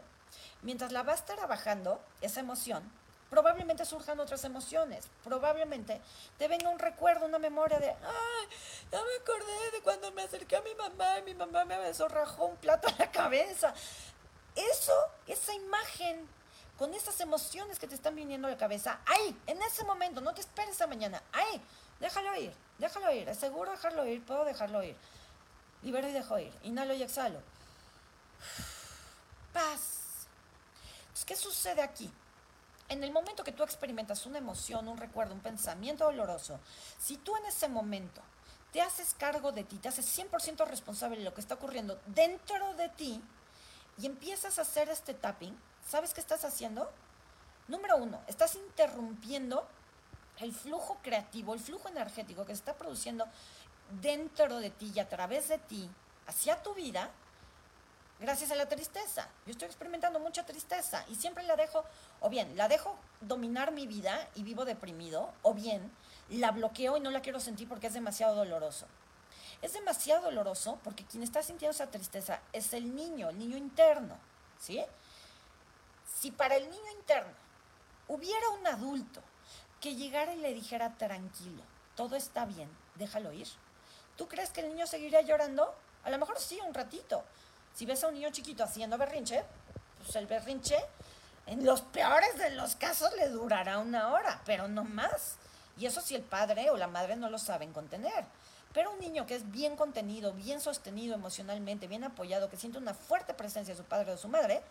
Mientras 0.63 0.91
la 0.91 1.03
va 1.03 1.13
a 1.13 1.15
estar 1.15 1.47
bajando, 1.47 2.03
esa 2.21 2.39
emoción, 2.39 2.83
probablemente 3.29 3.85
surjan 3.85 4.19
otras 4.19 4.43
emociones. 4.43 5.07
Probablemente 5.23 6.01
te 6.37 6.47
venga 6.47 6.69
un 6.69 6.79
recuerdo, 6.79 7.25
una 7.25 7.39
memoria 7.39 7.79
de, 7.79 7.89
ay, 7.89 8.47
ya 8.91 9.01
me 9.03 9.15
acordé 9.21 9.71
de 9.71 9.81
cuando 9.81 10.11
me 10.11 10.23
acerqué 10.23 10.57
a 10.57 10.61
mi 10.61 10.73
mamá 10.75 11.19
y 11.19 11.23
mi 11.23 11.33
mamá 11.33 11.65
me 11.65 11.77
desorrajó 11.77 12.45
un 12.45 12.57
plato 12.57 12.87
en 12.87 12.95
la 12.99 13.11
cabeza. 13.11 13.73
Eso, 14.55 14.93
esa 15.27 15.53
imagen, 15.53 16.27
con 16.77 16.93
esas 16.93 17.19
emociones 17.21 17.79
que 17.79 17.87
te 17.87 17.95
están 17.95 18.15
viniendo 18.15 18.47
a 18.47 18.51
la 18.51 18.57
cabeza, 18.57 18.99
ay, 19.05 19.39
en 19.45 19.61
ese 19.61 19.83
momento, 19.83 20.21
no 20.21 20.33
te 20.33 20.41
esperes 20.41 20.81
a 20.81 20.87
mañana, 20.87 21.21
ay, 21.31 21.61
déjalo 21.99 22.35
ir, 22.35 22.53
déjalo 22.77 23.11
ir, 23.13 23.29
es 23.29 23.37
seguro 23.37 23.71
dejarlo 23.71 24.05
ir, 24.05 24.23
puedo 24.25 24.45
dejarlo 24.45 24.83
ir. 24.83 24.95
Libero 25.83 26.07
y 26.07 26.11
dejo 26.11 26.39
ir, 26.39 26.51
inhalo 26.63 26.93
y 26.95 27.03
exhalo. 27.03 27.39
Paz. 29.53 29.97
¿qué 31.25 31.35
sucede 31.35 31.81
aquí? 31.81 32.09
En 32.89 33.03
el 33.03 33.11
momento 33.11 33.43
que 33.43 33.51
tú 33.51 33.63
experimentas 33.63 34.25
una 34.25 34.37
emoción, 34.37 34.87
un 34.87 34.97
recuerdo, 34.97 35.33
un 35.33 35.41
pensamiento 35.41 36.05
doloroso, 36.05 36.59
si 36.99 37.17
tú 37.17 37.35
en 37.35 37.45
ese 37.45 37.67
momento 37.67 38.21
te 38.71 38.81
haces 38.81 39.13
cargo 39.13 39.51
de 39.51 39.63
ti, 39.63 39.77
te 39.77 39.89
haces 39.89 40.17
100% 40.17 40.65
responsable 40.67 41.17
de 41.17 41.23
lo 41.23 41.33
que 41.33 41.41
está 41.41 41.55
ocurriendo 41.55 41.99
dentro 42.07 42.73
de 42.75 42.89
ti 42.89 43.21
y 43.97 44.05
empiezas 44.05 44.59
a 44.59 44.61
hacer 44.61 44.89
este 44.89 45.13
tapping, 45.13 45.57
¿sabes 45.85 46.13
qué 46.13 46.21
estás 46.21 46.45
haciendo? 46.45 46.89
Número 47.67 47.97
uno, 47.97 48.21
estás 48.27 48.55
interrumpiendo 48.55 49.67
el 50.39 50.53
flujo 50.53 50.99
creativo, 51.01 51.53
el 51.53 51.59
flujo 51.59 51.89
energético 51.89 52.45
que 52.45 52.53
se 52.53 52.59
está 52.59 52.75
produciendo 52.75 53.25
dentro 54.01 54.59
de 54.59 54.69
ti 54.69 54.91
y 54.93 54.99
a 54.99 55.09
través 55.09 55.47
de 55.47 55.57
ti 55.57 55.89
hacia 56.27 56.61
tu 56.61 56.73
vida 56.73 57.09
gracias 58.19 58.51
a 58.51 58.55
la 58.55 58.67
tristeza. 58.67 59.27
Yo 59.45 59.51
estoy 59.51 59.67
experimentando 59.67 60.19
mucha 60.19 60.45
tristeza 60.45 61.05
y 61.09 61.15
siempre 61.15 61.43
la 61.43 61.55
dejo, 61.55 61.83
o 62.19 62.29
bien, 62.29 62.55
la 62.57 62.67
dejo 62.67 62.97
dominar 63.21 63.71
mi 63.71 63.87
vida 63.87 64.29
y 64.35 64.43
vivo 64.43 64.65
deprimido, 64.65 65.33
o 65.41 65.53
bien, 65.53 65.91
la 66.29 66.51
bloqueo 66.51 66.97
y 66.97 66.99
no 66.99 67.11
la 67.11 67.21
quiero 67.21 67.39
sentir 67.39 67.67
porque 67.67 67.87
es 67.87 67.93
demasiado 67.93 68.35
doloroso. 68.35 68.87
Es 69.61 69.73
demasiado 69.73 70.23
doloroso 70.23 70.79
porque 70.83 71.05
quien 71.05 71.23
está 71.23 71.41
sintiendo 71.41 71.71
esa 71.71 71.89
tristeza 71.89 72.41
es 72.53 72.73
el 72.73 72.95
niño, 72.95 73.29
el 73.29 73.39
niño 73.39 73.57
interno, 73.57 74.17
¿sí? 74.59 74.83
Si 76.19 76.31
para 76.31 76.55
el 76.55 76.69
niño 76.69 76.91
interno 76.99 77.33
hubiera 78.07 78.49
un 78.49 78.67
adulto 78.67 79.21
que 79.81 79.95
llegara 79.95 80.33
y 80.33 80.37
le 80.37 80.53
dijera 80.53 80.97
tranquilo, 80.97 81.63
todo 81.95 82.15
está 82.15 82.45
bien, 82.45 82.69
déjalo 82.95 83.33
ir. 83.33 83.47
¿Tú 84.15 84.27
crees 84.27 84.49
que 84.49 84.61
el 84.61 84.69
niño 84.69 84.87
seguiría 84.87 85.21
llorando? 85.21 85.75
A 86.03 86.09
lo 86.09 86.17
mejor 86.17 86.39
sí, 86.39 86.59
un 86.65 86.73
ratito, 86.73 87.23
si 87.77 87.85
ves 87.85 88.03
a 88.03 88.07
un 88.07 88.15
niño 88.15 88.31
chiquito 88.31 88.63
haciendo 88.63 88.97
berrinche, 88.97 89.43
pues 89.99 90.15
el 90.15 90.25
berrinche, 90.25 90.77
en 91.45 91.63
los 91.63 91.81
peores 91.81 92.35
de 92.39 92.49
los 92.49 92.75
casos, 92.75 93.13
le 93.13 93.29
durará 93.29 93.77
una 93.77 94.13
hora, 94.13 94.41
pero 94.47 94.67
no 94.67 94.83
más. 94.83 95.35
Y 95.77 95.85
eso 95.85 96.01
si 96.01 96.15
el 96.15 96.23
padre 96.23 96.71
o 96.71 96.77
la 96.77 96.87
madre 96.87 97.15
no 97.15 97.29
lo 97.29 97.37
saben 97.37 97.73
contener. 97.73 98.25
Pero 98.73 98.91
un 98.91 98.99
niño 98.99 99.27
que 99.27 99.35
es 99.35 99.51
bien 99.51 99.75
contenido, 99.75 100.33
bien 100.33 100.59
sostenido 100.59 101.13
emocionalmente, 101.13 101.85
bien 101.85 102.03
apoyado, 102.03 102.49
que 102.49 102.57
siente 102.57 102.79
una 102.79 102.95
fuerte 102.95 103.35
presencia 103.35 103.75
de 103.75 103.77
su 103.79 103.85
padre 103.85 104.09
o 104.09 104.15
de 104.15 104.21
su 104.21 104.27
madre, 104.27 104.63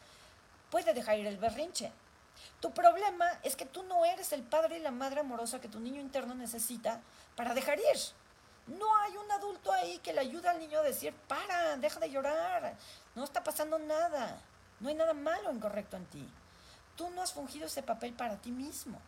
puede 0.69 0.93
dejar 0.93 1.17
ir 1.17 1.29
el 1.29 1.39
berrinche. 1.39 1.93
Tu 2.59 2.73
problema 2.73 3.39
es 3.45 3.55
que 3.55 3.67
tú 3.67 3.85
no 3.85 4.05
eres 4.05 4.33
el 4.33 4.43
padre 4.43 4.79
y 4.79 4.83
la 4.83 4.91
madre 4.91 5.21
amorosa 5.21 5.61
que 5.61 5.69
tu 5.69 5.79
niño 5.79 6.01
interno 6.01 6.35
necesita 6.35 7.01
para 7.37 7.55
dejar 7.55 7.79
ir. 7.79 7.99
No 8.67 8.97
hay 8.97 9.17
un 9.17 9.31
adulto 9.31 9.73
ahí 9.73 9.99
que 9.99 10.13
le 10.13 10.21
ayude 10.21 10.49
al 10.49 10.59
niño 10.59 10.81
a 10.81 10.83
decir, 10.83 11.15
para, 11.29 11.77
deja 11.77 12.01
de 12.01 12.11
llorar, 12.11 12.75
no 13.15 13.23
está 13.23 13.45
pasando 13.45 13.79
nada, 13.79 14.41
no 14.81 14.89
hay 14.89 14.95
nada 14.95 15.15
malo 15.15 15.51
o 15.51 15.53
incorrecto 15.53 15.97
en 15.97 16.07
ti. 16.07 16.29
Tú 16.97 17.09
no 17.11 17.23
has 17.23 17.33
fungido 17.33 17.67
ese 17.67 17.83
papel 17.83 18.13
para 18.13 18.37
ti 18.37 18.51
mismo. 18.51 19.01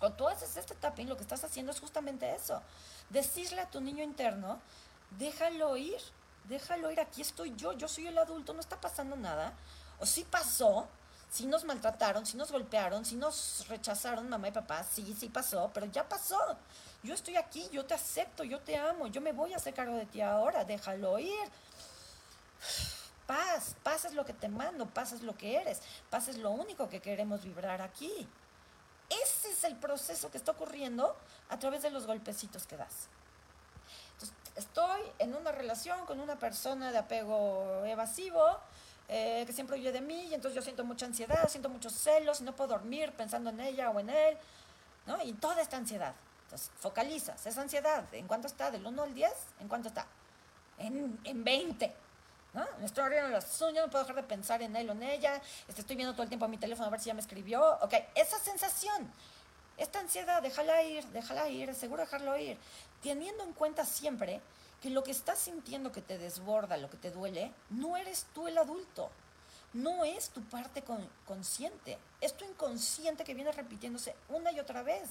cuando 0.00 0.16
tú 0.16 0.28
haces 0.28 0.56
este 0.56 0.74
tapping, 0.74 1.08
lo 1.08 1.16
que 1.16 1.22
estás 1.22 1.44
haciendo 1.44 1.70
es 1.70 1.78
justamente 1.78 2.34
eso. 2.34 2.60
Decirle 3.10 3.60
a 3.60 3.70
tu 3.70 3.80
niño 3.80 4.02
interno, 4.02 4.60
déjalo 5.18 5.76
ir, 5.76 6.00
déjalo 6.48 6.90
ir, 6.90 6.98
aquí 6.98 7.22
estoy 7.22 7.54
yo, 7.54 7.72
yo 7.74 7.86
soy 7.86 8.08
el 8.08 8.18
adulto, 8.18 8.52
no 8.52 8.60
está 8.60 8.80
pasando 8.80 9.14
nada. 9.14 9.52
O 10.00 10.06
sí 10.06 10.26
pasó, 10.28 10.88
si 11.30 11.46
nos 11.46 11.64
maltrataron, 11.64 12.26
si 12.26 12.36
nos 12.36 12.50
golpearon, 12.50 13.04
si 13.04 13.14
nos 13.14 13.66
rechazaron 13.68 14.28
mamá 14.28 14.48
y 14.48 14.52
papá, 14.52 14.82
sí, 14.82 15.14
sí 15.16 15.28
pasó, 15.28 15.70
pero 15.72 15.86
ya 15.86 16.08
pasó 16.08 16.58
yo 17.02 17.14
estoy 17.14 17.36
aquí, 17.36 17.68
yo 17.72 17.84
te 17.84 17.94
acepto, 17.94 18.44
yo 18.44 18.60
te 18.60 18.76
amo, 18.76 19.08
yo 19.08 19.20
me 19.20 19.32
voy 19.32 19.52
a 19.52 19.56
hacer 19.56 19.74
cargo 19.74 19.96
de 19.96 20.06
ti 20.06 20.20
ahora, 20.20 20.64
déjalo 20.64 21.18
ir. 21.18 21.48
Paz, 23.26 23.74
paz 23.82 24.04
es 24.04 24.14
lo 24.14 24.24
que 24.24 24.32
te 24.32 24.48
mando, 24.48 24.86
paz 24.86 25.12
es 25.12 25.22
lo 25.22 25.36
que 25.36 25.56
eres, 25.56 25.80
paz 26.10 26.28
es 26.28 26.38
lo 26.38 26.50
único 26.50 26.88
que 26.88 27.00
queremos 27.00 27.42
vibrar 27.42 27.82
aquí. 27.82 28.28
Ese 29.08 29.50
es 29.50 29.64
el 29.64 29.76
proceso 29.76 30.30
que 30.30 30.38
está 30.38 30.52
ocurriendo 30.52 31.16
a 31.48 31.58
través 31.58 31.82
de 31.82 31.90
los 31.90 32.06
golpecitos 32.06 32.66
que 32.66 32.76
das. 32.76 33.08
Entonces, 34.14 34.36
estoy 34.54 35.00
en 35.18 35.34
una 35.34 35.52
relación 35.52 36.06
con 36.06 36.20
una 36.20 36.38
persona 36.38 36.92
de 36.92 36.98
apego 36.98 37.84
evasivo, 37.84 38.58
eh, 39.08 39.44
que 39.46 39.52
siempre 39.52 39.78
huye 39.78 39.92
de 39.92 40.00
mí 40.00 40.28
y 40.28 40.34
entonces 40.34 40.54
yo 40.54 40.62
siento 40.62 40.84
mucha 40.84 41.06
ansiedad, 41.06 41.48
siento 41.48 41.68
muchos 41.68 41.92
celos 41.92 42.40
no 42.40 42.54
puedo 42.54 42.70
dormir 42.70 43.12
pensando 43.12 43.50
en 43.50 43.60
ella 43.60 43.90
o 43.90 44.00
en 44.00 44.08
él, 44.08 44.38
¿no? 45.06 45.22
Y 45.22 45.32
toda 45.34 45.60
esta 45.60 45.76
ansiedad. 45.76 46.14
Focalizas 46.78 47.44
esa 47.46 47.60
ansiedad. 47.60 48.04
¿En 48.12 48.26
cuánto 48.26 48.46
está? 48.46 48.70
¿Del 48.70 48.86
1 48.86 49.02
al 49.02 49.14
10? 49.14 49.30
¿En 49.60 49.68
cuánto 49.68 49.88
está? 49.88 50.06
En, 50.78 51.18
en 51.24 51.44
20. 51.44 51.94
¿no? 52.54 52.66
Me 52.78 52.86
estoy 52.86 53.04
abriendo 53.04 53.30
las 53.30 53.60
uñas, 53.62 53.84
no 53.84 53.90
puedo 53.90 54.04
dejar 54.04 54.16
de 54.16 54.28
pensar 54.28 54.62
en 54.62 54.76
él 54.76 54.88
o 54.90 54.92
en 54.92 55.02
ella. 55.02 55.40
Este, 55.68 55.80
estoy 55.80 55.96
viendo 55.96 56.12
todo 56.12 56.22
el 56.22 56.28
tiempo 56.28 56.44
a 56.44 56.48
mi 56.48 56.58
teléfono 56.58 56.86
a 56.86 56.90
ver 56.90 57.00
si 57.00 57.06
ya 57.06 57.14
me 57.14 57.20
escribió. 57.20 57.78
Ok, 57.80 57.94
esa 58.14 58.38
sensación, 58.38 59.10
esta 59.78 60.00
ansiedad, 60.00 60.42
déjala 60.42 60.82
ir, 60.82 61.04
déjala 61.08 61.48
ir, 61.48 61.74
seguro 61.74 62.02
dejarlo 62.02 62.36
ir. 62.36 62.58
Teniendo 63.02 63.42
en 63.44 63.52
cuenta 63.52 63.84
siempre 63.84 64.40
que 64.80 64.90
lo 64.90 65.02
que 65.02 65.12
estás 65.12 65.38
sintiendo 65.38 65.92
que 65.92 66.02
te 66.02 66.18
desborda, 66.18 66.76
lo 66.76 66.90
que 66.90 66.96
te 66.96 67.10
duele, 67.10 67.52
no 67.70 67.96
eres 67.96 68.26
tú 68.34 68.48
el 68.48 68.58
adulto. 68.58 69.10
No 69.72 70.04
es 70.04 70.28
tu 70.28 70.42
parte 70.42 70.84
consciente, 71.24 71.98
es 72.20 72.36
tu 72.36 72.44
inconsciente 72.44 73.24
que 73.24 73.32
viene 73.32 73.52
repitiéndose 73.52 74.14
una 74.28 74.52
y 74.52 74.60
otra 74.60 74.82
vez. 74.82 75.08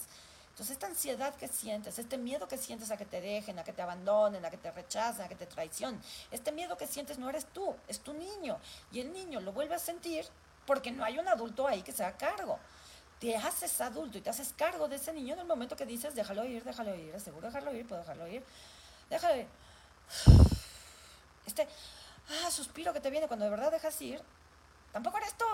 Entonces, 0.51 0.71
esta 0.71 0.87
ansiedad 0.87 1.33
que 1.35 1.47
sientes, 1.47 1.97
este 1.97 2.17
miedo 2.17 2.47
que 2.47 2.57
sientes 2.57 2.91
a 2.91 2.97
que 2.97 3.05
te 3.05 3.19
dejen, 3.19 3.57
a 3.57 3.63
que 3.63 3.73
te 3.73 3.81
abandonen, 3.81 4.45
a 4.45 4.49
que 4.49 4.57
te 4.57 4.71
rechacen, 4.71 5.25
a 5.25 5.27
que 5.27 5.35
te 5.35 5.47
traicionen, 5.47 6.01
este 6.29 6.51
miedo 6.51 6.77
que 6.77 6.87
sientes 6.87 7.17
no 7.17 7.29
eres 7.29 7.45
tú, 7.47 7.75
es 7.87 7.99
tu 7.99 8.13
niño. 8.13 8.59
Y 8.91 8.99
el 8.99 9.11
niño 9.11 9.39
lo 9.39 9.53
vuelve 9.53 9.75
a 9.75 9.79
sentir 9.79 10.25
porque 10.65 10.91
no 10.91 11.03
hay 11.03 11.17
un 11.17 11.27
adulto 11.27 11.67
ahí 11.67 11.81
que 11.81 11.91
se 11.91 12.03
haga 12.03 12.17
cargo. 12.17 12.59
Te 13.19 13.35
haces 13.35 13.81
adulto 13.81 14.17
y 14.17 14.21
te 14.21 14.29
haces 14.29 14.53
cargo 14.57 14.87
de 14.87 14.95
ese 14.95 15.13
niño 15.13 15.33
en 15.33 15.41
el 15.41 15.47
momento 15.47 15.75
que 15.75 15.85
dices, 15.85 16.15
déjalo 16.15 16.43
ir, 16.45 16.63
déjalo 16.63 16.95
ir, 16.95 17.13
es 17.15 17.23
seguro 17.23 17.47
dejarlo 17.47 17.73
ir, 17.73 17.87
puedo 17.87 18.01
dejarlo 18.01 18.27
ir 18.27 18.43
déjale. 19.11 19.47
Este 21.45 21.67
ah, 22.29 22.51
suspiro 22.51 22.93
que 22.93 23.01
te 23.01 23.09
viene 23.09 23.27
cuando 23.27 23.45
de 23.45 23.51
verdad 23.51 23.71
dejas 23.71 23.99
ir, 24.01 24.21
tampoco 24.93 25.17
eres 25.17 25.33
tú. 25.37 25.45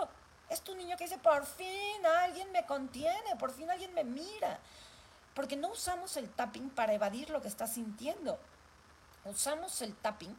Es 0.48 0.60
tu 0.60 0.74
niño 0.74 0.96
que 0.96 1.04
dice, 1.04 1.18
por 1.18 1.44
fin 1.44 2.06
alguien 2.22 2.52
me 2.52 2.64
contiene, 2.66 3.36
por 3.38 3.52
fin 3.52 3.70
alguien 3.70 3.92
me 3.94 4.04
mira. 4.04 4.60
Porque 5.34 5.56
no 5.56 5.68
usamos 5.68 6.16
el 6.16 6.28
tapping 6.28 6.70
para 6.70 6.94
evadir 6.94 7.30
lo 7.30 7.42
que 7.42 7.48
estás 7.48 7.74
sintiendo. 7.74 8.38
Usamos 9.24 9.82
el 9.82 9.94
tapping 9.94 10.36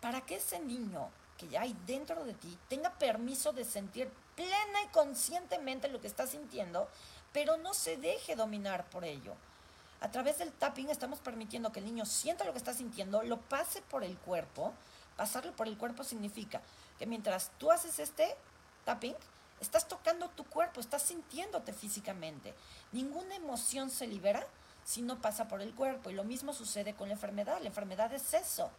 para 0.00 0.20
que 0.22 0.36
ese 0.36 0.58
niño 0.58 1.10
que 1.38 1.48
ya 1.48 1.62
hay 1.62 1.76
dentro 1.86 2.24
de 2.24 2.34
ti 2.34 2.58
tenga 2.68 2.90
permiso 2.98 3.52
de 3.52 3.64
sentir 3.64 4.10
plena 4.36 4.82
y 4.84 4.88
conscientemente 4.88 5.88
lo 5.88 6.00
que 6.00 6.06
está 6.06 6.26
sintiendo, 6.26 6.88
pero 7.32 7.56
no 7.56 7.74
se 7.74 7.96
deje 7.96 8.36
dominar 8.36 8.88
por 8.90 9.04
ello. 9.04 9.34
A 10.00 10.10
través 10.10 10.38
del 10.38 10.52
tapping 10.52 10.90
estamos 10.90 11.20
permitiendo 11.20 11.70
que 11.70 11.78
el 11.78 11.86
niño 11.86 12.04
sienta 12.06 12.44
lo 12.44 12.52
que 12.52 12.58
está 12.58 12.74
sintiendo, 12.74 13.22
lo 13.22 13.40
pase 13.40 13.82
por 13.82 14.02
el 14.02 14.18
cuerpo. 14.18 14.72
Pasarlo 15.16 15.54
por 15.54 15.68
el 15.68 15.78
cuerpo 15.78 16.02
significa 16.02 16.60
que 16.98 17.06
mientras 17.06 17.52
tú 17.58 17.70
haces 17.70 17.98
este 17.98 18.34
tapping, 18.84 19.14
estás 19.62 19.88
tocando 19.88 20.28
tu 20.28 20.44
cuerpo, 20.44 20.80
estás 20.80 21.02
sintiéndote 21.02 21.72
físicamente. 21.72 22.54
Ninguna 22.92 23.34
emoción 23.34 23.90
se 23.90 24.06
libera 24.06 24.46
si 24.84 25.00
no 25.00 25.20
pasa 25.20 25.48
por 25.48 25.62
el 25.62 25.74
cuerpo. 25.74 26.10
Y 26.10 26.14
lo 26.14 26.24
mismo 26.24 26.52
sucede 26.52 26.94
con 26.94 27.08
la 27.08 27.14
enfermedad. 27.14 27.60
La 27.60 27.68
enfermedad 27.68 28.12
es 28.12 28.34
eso. 28.34 28.70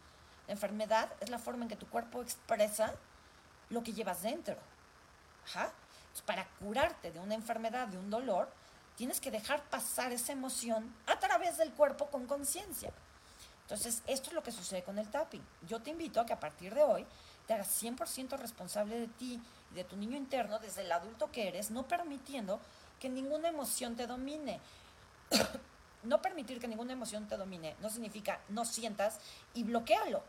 La 0.46 0.52
enfermedad 0.52 1.10
es 1.20 1.30
la 1.30 1.38
forma 1.38 1.64
en 1.64 1.68
que 1.70 1.76
tu 1.76 1.88
cuerpo 1.88 2.22
expresa 2.22 2.94
lo 3.70 3.82
que 3.82 3.92
llevas 3.92 4.22
dentro. 4.22 4.56
para 6.26 6.46
curarte 6.60 7.10
de 7.10 7.18
una 7.18 7.34
enfermedad, 7.34 7.88
de 7.88 7.98
un 7.98 8.08
dolor, 8.08 8.48
Tienes 8.96 9.20
que 9.20 9.30
dejar 9.30 9.62
pasar 9.70 10.12
esa 10.12 10.32
emoción 10.32 10.94
a 11.06 11.18
través 11.18 11.58
del 11.58 11.72
cuerpo 11.72 12.06
con 12.06 12.26
conciencia. 12.26 12.92
Entonces, 13.62 14.02
esto 14.06 14.28
es 14.28 14.34
lo 14.34 14.42
que 14.42 14.52
sucede 14.52 14.84
con 14.84 14.98
el 14.98 15.08
tapping. 15.08 15.44
Yo 15.66 15.80
te 15.80 15.90
invito 15.90 16.20
a 16.20 16.26
que 16.26 16.32
a 16.32 16.38
partir 16.38 16.74
de 16.74 16.82
hoy 16.82 17.06
te 17.46 17.54
hagas 17.54 17.82
100% 17.82 18.38
responsable 18.38 19.00
de 19.00 19.08
ti 19.08 19.40
de 19.74 19.84
tu 19.84 19.96
niño 19.96 20.16
interno 20.16 20.58
desde 20.58 20.82
el 20.82 20.92
adulto 20.92 21.30
que 21.30 21.48
eres, 21.48 21.70
no 21.70 21.86
permitiendo 21.86 22.60
que 23.00 23.08
ninguna 23.08 23.48
emoción 23.48 23.96
te 23.96 24.06
domine. 24.06 24.60
no 26.02 26.20
permitir 26.20 26.60
que 26.60 26.68
ninguna 26.68 26.92
emoción 26.92 27.26
te 27.26 27.36
domine 27.36 27.76
no 27.80 27.88
significa 27.88 28.40
no 28.48 28.64
sientas 28.64 29.18
y 29.54 29.64
bloquealo. 29.64 30.22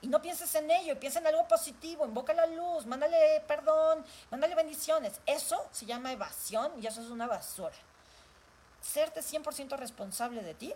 Y 0.00 0.08
no 0.08 0.20
pienses 0.20 0.54
en 0.54 0.70
ello, 0.70 1.00
piensa 1.00 1.20
en 1.20 1.28
algo 1.28 1.48
positivo, 1.48 2.04
invoca 2.04 2.34
la 2.34 2.46
luz, 2.46 2.84
mándale 2.84 3.42
perdón, 3.48 4.04
mándale 4.30 4.54
bendiciones. 4.54 5.20
Eso 5.24 5.66
se 5.72 5.86
llama 5.86 6.12
evasión 6.12 6.72
y 6.82 6.86
eso 6.86 7.00
es 7.00 7.08
una 7.08 7.26
basura 7.26 7.74
serte 8.84 9.20
100% 9.20 9.76
responsable 9.78 10.42
de 10.42 10.54
ti 10.54 10.74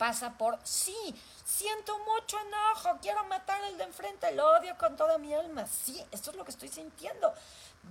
pasa 0.00 0.32
por, 0.38 0.58
sí, 0.64 0.96
siento 1.44 1.92
mucho 1.98 2.38
enojo, 2.40 2.98
quiero 3.02 3.22
matar 3.24 3.62
al 3.62 3.76
de 3.76 3.84
enfrente, 3.84 4.32
lo 4.32 4.50
odio 4.56 4.74
con 4.78 4.96
toda 4.96 5.18
mi 5.18 5.34
alma. 5.34 5.66
Sí, 5.66 6.02
esto 6.10 6.30
es 6.30 6.36
lo 6.38 6.44
que 6.46 6.52
estoy 6.52 6.68
sintiendo. 6.68 7.34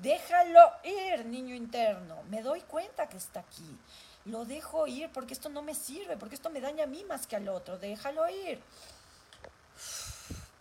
Déjalo 0.01 0.71
ir, 0.83 1.23
niño 1.27 1.53
interno. 1.53 2.23
Me 2.31 2.41
doy 2.41 2.61
cuenta 2.61 3.07
que 3.07 3.17
está 3.17 3.41
aquí. 3.41 3.77
Lo 4.25 4.43
dejo 4.43 4.87
ir 4.87 5.11
porque 5.11 5.35
esto 5.35 5.49
no 5.49 5.61
me 5.61 5.75
sirve, 5.75 6.17
porque 6.17 6.33
esto 6.33 6.49
me 6.49 6.61
daña 6.61 6.85
a 6.85 6.87
mí 6.87 7.03
más 7.03 7.27
que 7.27 7.35
al 7.35 7.47
otro. 7.47 7.77
Déjalo 7.77 8.27
ir. 8.27 8.59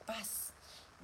Paz 0.05 0.53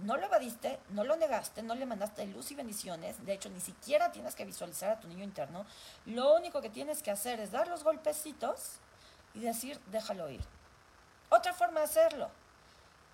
no 0.01 0.18
lo 0.18 0.26
evadiste, 0.26 0.78
no 0.90 1.05
lo 1.05 1.16
negaste, 1.16 1.62
no 1.62 1.74
le 1.74 1.86
mandaste 1.86 2.26
luz 2.26 2.51
y 2.51 2.55
bendiciones, 2.57 3.24
de 3.24 3.32
hecho 3.32 3.49
ni 3.49 3.61
siquiera 3.61 4.11
tienes 4.11 4.34
que 4.34 4.45
visualizar 4.45 4.90
a 4.90 4.99
tu 4.99 5.07
niño 5.07 5.22
interno, 5.22 5.64
lo 6.07 6.34
único 6.34 6.61
que 6.61 6.68
tienes 6.68 7.01
que 7.01 7.12
hacer 7.12 7.38
es 7.38 7.53
dar 7.53 7.68
los 7.68 7.84
golpecitos 7.84 8.80
y 9.35 9.41
decir, 9.41 9.80
déjalo 9.91 10.30
ir. 10.30 10.41
Otra 11.30 11.53
forma 11.53 11.80
de 11.80 11.87
hacerlo, 11.87 12.30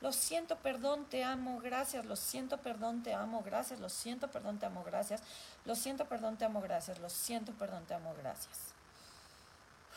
lo 0.00 0.12
siento, 0.12 0.56
perdón, 0.56 1.06
te 1.06 1.24
amo, 1.24 1.60
gracias, 1.60 2.04
lo 2.04 2.16
siento, 2.16 2.58
perdón, 2.58 3.02
te 3.02 3.14
amo, 3.14 3.42
gracias, 3.42 3.80
lo 3.80 3.88
siento, 3.88 4.30
perdón, 4.30 4.58
te 4.58 4.66
amo, 4.66 4.82
gracias, 4.84 5.22
lo 5.64 5.74
siento, 5.74 6.06
perdón, 6.06 6.36
te 6.36 6.44
amo, 6.44 6.60
gracias, 6.60 6.98
lo 6.98 7.10
siento, 7.10 7.52
perdón, 7.52 7.84
te 7.86 7.94
amo, 7.94 8.14
gracias. 8.18 8.74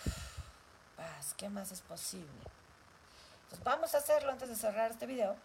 Paz, 0.98 1.34
¿qué 1.38 1.50
más 1.50 1.72
es 1.72 1.82
posible? 1.82 2.28
Entonces 3.44 3.64
vamos 3.64 3.94
a 3.94 4.00
hacerlo 4.00 4.32
antes 4.32 4.50
de 4.50 4.56
cerrar 4.56 4.92
este 4.92 5.06
video 5.06 5.36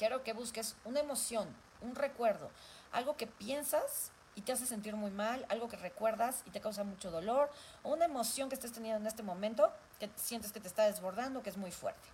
quiero 0.00 0.24
que 0.24 0.32
busques 0.32 0.76
una 0.86 1.00
emoción, 1.00 1.46
un 1.82 1.94
recuerdo, 1.94 2.50
algo 2.90 3.18
que 3.18 3.26
piensas 3.26 4.12
y 4.34 4.40
te 4.40 4.52
hace 4.52 4.64
sentir 4.64 4.96
muy 4.96 5.10
mal, 5.10 5.44
algo 5.50 5.68
que 5.68 5.76
recuerdas 5.76 6.42
y 6.46 6.50
te 6.50 6.62
causa 6.62 6.84
mucho 6.84 7.10
dolor, 7.10 7.50
o 7.82 7.90
una 7.90 8.06
emoción 8.06 8.48
que 8.48 8.54
estés 8.54 8.72
teniendo 8.72 8.98
en 8.98 9.06
este 9.06 9.22
momento 9.22 9.70
que 10.00 10.10
sientes 10.16 10.50
que 10.50 10.58
te 10.58 10.66
está 10.66 10.86
desbordando, 10.86 11.42
que 11.42 11.50
es 11.50 11.56
muy 11.56 11.70
fuerte. 11.70 12.08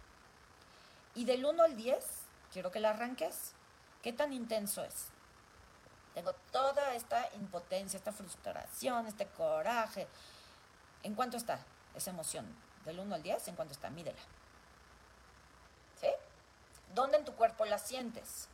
Y 1.14 1.24
del 1.24 1.46
1 1.46 1.62
al 1.62 1.76
10, 1.76 2.04
quiero 2.52 2.70
que 2.70 2.80
la 2.80 2.90
arranques. 2.90 3.52
¿Qué 4.02 4.12
tan 4.12 4.34
intenso 4.34 4.84
es? 4.84 5.06
Tengo 6.14 6.34
toda 6.52 6.94
esta 6.94 7.30
impotencia, 7.36 7.96
esta 7.96 8.12
frustración, 8.12 9.06
este 9.06 9.26
coraje. 9.26 10.06
¿En 11.02 11.14
cuánto 11.14 11.38
está 11.38 11.58
esa 11.94 12.10
emoción? 12.10 12.46
Del 12.84 13.00
1 13.00 13.14
al 13.14 13.22
10, 13.22 13.48
¿en 13.48 13.56
cuánto 13.56 13.72
está? 13.72 13.88
Mídela. 13.88 14.20
¿Dónde 16.96 17.18
en 17.18 17.26
tu 17.26 17.34
cuerpo 17.34 17.66
las 17.66 17.82
sientes? 17.82 18.48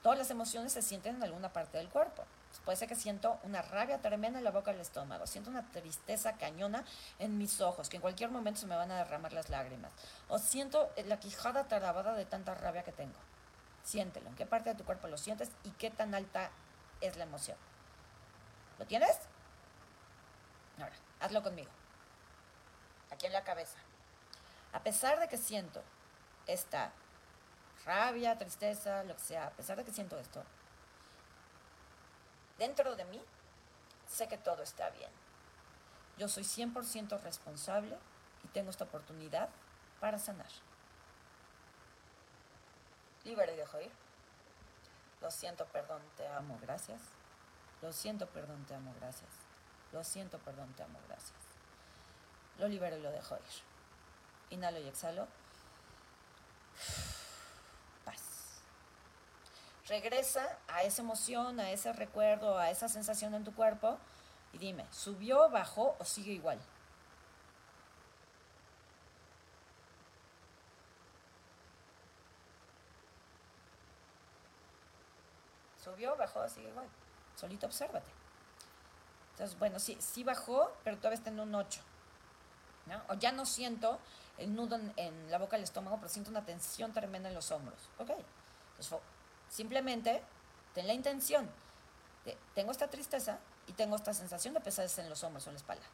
Todas 0.00 0.16
las 0.16 0.30
emociones 0.30 0.72
se 0.72 0.82
sienten 0.82 1.16
en 1.16 1.24
alguna 1.24 1.52
parte 1.52 1.78
del 1.78 1.88
cuerpo. 1.88 2.24
Puede 2.66 2.76
ser 2.76 2.88
que 2.88 2.96
siento 2.96 3.38
una 3.44 3.62
rabia 3.62 4.02
tremenda 4.02 4.40
en 4.40 4.44
la 4.44 4.50
boca 4.50 4.72
del 4.72 4.80
estómago, 4.80 5.28
siento 5.28 5.50
una 5.50 5.70
tristeza 5.70 6.36
cañona 6.36 6.84
en 7.20 7.38
mis 7.38 7.60
ojos, 7.60 7.88
que 7.88 7.96
en 7.96 8.02
cualquier 8.02 8.28
momento 8.28 8.60
se 8.60 8.66
me 8.66 8.74
van 8.74 8.90
a 8.90 8.96
derramar 8.96 9.32
las 9.32 9.50
lágrimas. 9.50 9.92
O 10.28 10.40
siento 10.40 10.92
la 11.06 11.20
quijada 11.20 11.68
trabada 11.68 12.14
de 12.14 12.26
tanta 12.26 12.54
rabia 12.54 12.82
que 12.82 12.90
tengo. 12.90 13.14
Siéntelo. 13.84 14.28
¿En 14.28 14.34
qué 14.34 14.46
parte 14.46 14.70
de 14.70 14.74
tu 14.74 14.84
cuerpo 14.84 15.06
lo 15.06 15.16
sientes 15.16 15.52
y 15.62 15.70
qué 15.70 15.92
tan 15.92 16.12
alta 16.12 16.50
es 17.00 17.16
la 17.16 17.22
emoción? 17.22 17.56
¿Lo 18.80 18.84
tienes? 18.84 19.16
Ahora, 20.80 20.96
hazlo 21.20 21.44
conmigo. 21.44 21.70
Aquí 23.12 23.26
en 23.26 23.32
la 23.32 23.44
cabeza. 23.44 23.78
A 24.72 24.80
pesar 24.80 25.20
de 25.20 25.28
que 25.28 25.38
siento 25.38 25.84
esta 26.48 26.90
rabia, 27.84 28.36
tristeza, 28.36 29.04
lo 29.04 29.14
que 29.14 29.22
sea, 29.22 29.46
a 29.46 29.50
pesar 29.50 29.76
de 29.76 29.84
que 29.84 29.92
siento 29.92 30.18
esto, 30.18 30.42
dentro 32.58 32.96
de 32.96 33.04
mí 33.04 33.22
sé 34.08 34.28
que 34.28 34.38
todo 34.38 34.62
está 34.62 34.90
bien. 34.90 35.10
Yo 36.18 36.28
soy 36.28 36.44
100% 36.44 37.20
responsable 37.20 37.96
y 38.44 38.48
tengo 38.48 38.70
esta 38.70 38.84
oportunidad 38.84 39.48
para 40.00 40.18
sanar. 40.18 40.48
Libero 43.24 43.52
y 43.52 43.56
dejo 43.56 43.80
ir. 43.80 43.92
Lo 45.20 45.30
siento, 45.30 45.66
perdón, 45.66 46.02
te 46.16 46.26
amo, 46.28 46.58
gracias. 46.62 47.00
Lo 47.82 47.92
siento, 47.92 48.26
perdón, 48.28 48.64
te 48.66 48.74
amo, 48.74 48.94
gracias. 49.00 49.30
Lo 49.92 50.04
siento, 50.04 50.38
perdón, 50.38 50.72
te 50.74 50.82
amo, 50.82 50.98
gracias. 51.08 51.38
Lo 52.58 52.68
libero 52.68 52.96
y 52.96 53.02
lo 53.02 53.10
dejo 53.10 53.34
ir. 53.36 53.42
Inhalo 54.50 54.78
y 54.78 54.88
exhalo. 54.88 55.26
Regresa 59.88 60.58
a 60.68 60.82
esa 60.82 61.02
emoción, 61.02 61.60
a 61.60 61.70
ese 61.70 61.92
recuerdo, 61.92 62.58
a 62.58 62.70
esa 62.70 62.88
sensación 62.88 63.34
en 63.34 63.44
tu 63.44 63.54
cuerpo 63.54 63.98
y 64.52 64.58
dime, 64.58 64.86
¿subió, 64.90 65.48
bajó 65.50 65.96
o 65.98 66.04
sigue 66.04 66.32
igual? 66.32 66.58
Subió, 75.82 76.16
bajó, 76.16 76.48
sigue 76.48 76.68
igual. 76.68 76.88
Solito 77.36 77.66
obsérvate. 77.66 78.10
Entonces, 79.32 79.58
bueno, 79.58 79.78
sí, 79.78 79.96
sí 80.00 80.24
bajó, 80.24 80.72
pero 80.82 80.96
todavía 80.96 81.18
está 81.18 81.30
en 81.30 81.38
un 81.38 81.54
8. 81.54 81.80
¿no? 82.86 83.02
O 83.08 83.14
ya 83.14 83.30
no 83.30 83.44
siento 83.44 84.00
el 84.38 84.54
nudo 84.54 84.80
en, 84.96 85.30
la 85.30 85.38
boca 85.38 85.56
del 85.56 85.64
estómago, 85.64 85.96
pero 85.98 86.08
siento 86.08 86.30
una 86.30 86.44
tensión 86.44 86.92
tremenda 86.92 87.28
en 87.28 87.34
los 87.34 87.52
hombros. 87.52 87.78
Ok. 87.98 88.10
Entonces, 88.10 88.98
simplemente 89.48 90.22
ten 90.74 90.86
la 90.86 90.92
intención 90.92 91.48
tengo 92.54 92.72
esta 92.72 92.88
tristeza 92.88 93.38
y 93.66 93.72
tengo 93.72 93.96
esta 93.96 94.14
sensación 94.14 94.54
de 94.54 94.60
pesadez 94.60 94.98
en 94.98 95.08
los 95.08 95.22
hombros 95.22 95.46
o 95.46 95.50
en 95.50 95.54
la 95.54 95.58
espalda. 95.58 95.86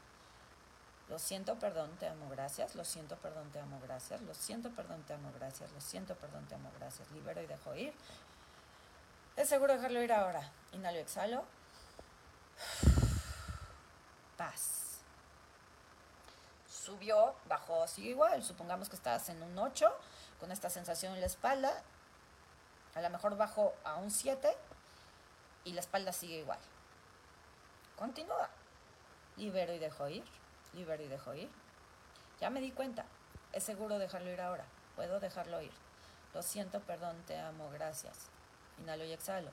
Lo 1.08 1.18
siento, 1.18 1.58
perdón, 1.58 1.90
te 1.98 2.06
amo, 2.06 2.28
gracias. 2.30 2.74
Lo 2.74 2.84
siento, 2.84 3.16
perdón, 3.16 3.50
te 3.50 3.58
amo, 3.58 3.78
gracias. 3.82 4.22
Lo 4.22 4.34
siento, 4.34 4.70
perdón, 4.70 5.02
te 5.02 5.12
amo, 5.14 5.30
gracias. 5.34 5.70
Lo 5.72 5.80
siento, 5.80 6.14
perdón, 6.16 6.46
te 6.46 6.54
amo, 6.54 6.70
gracias. 6.78 7.10
Libero 7.10 7.42
y 7.42 7.46
dejo 7.46 7.74
ir. 7.74 7.92
Es 9.36 9.48
seguro 9.48 9.74
dejarlo 9.74 10.02
ir 10.02 10.12
ahora. 10.12 10.50
Inhalo 10.72 10.98
y 10.98 11.00
exhalo. 11.00 11.44
Paz. 14.36 15.00
Subió, 16.66 17.34
bajó, 17.46 17.86
sigue 17.86 18.10
igual. 18.10 18.42
Supongamos 18.42 18.88
que 18.88 18.96
estás 18.96 19.28
en 19.28 19.42
un 19.42 19.58
8 19.58 19.94
con 20.40 20.50
esta 20.50 20.70
sensación 20.70 21.14
en 21.14 21.20
la 21.20 21.26
espalda. 21.26 21.82
A 22.94 23.00
lo 23.00 23.10
mejor 23.10 23.36
bajo 23.36 23.74
a 23.84 23.96
un 23.96 24.10
7 24.10 24.54
y 25.64 25.72
la 25.72 25.80
espalda 25.80 26.12
sigue 26.12 26.38
igual. 26.38 26.58
Continúa. 27.96 28.50
Libero 29.36 29.72
y 29.72 29.78
dejo 29.78 30.08
ir. 30.08 30.24
Libero 30.74 31.02
y 31.02 31.08
dejo 31.08 31.34
ir. 31.34 31.50
Ya 32.40 32.50
me 32.50 32.60
di 32.60 32.72
cuenta. 32.72 33.04
Es 33.52 33.64
seguro 33.64 33.98
dejarlo 33.98 34.30
ir 34.30 34.40
ahora. 34.40 34.64
Puedo 34.96 35.20
dejarlo 35.20 35.60
ir. 35.62 35.72
Lo 36.34 36.42
siento, 36.42 36.80
perdón, 36.80 37.22
te 37.26 37.38
amo, 37.38 37.70
gracias. 37.70 38.28
Inhalo 38.78 39.04
y 39.04 39.12
exhalo. 39.12 39.50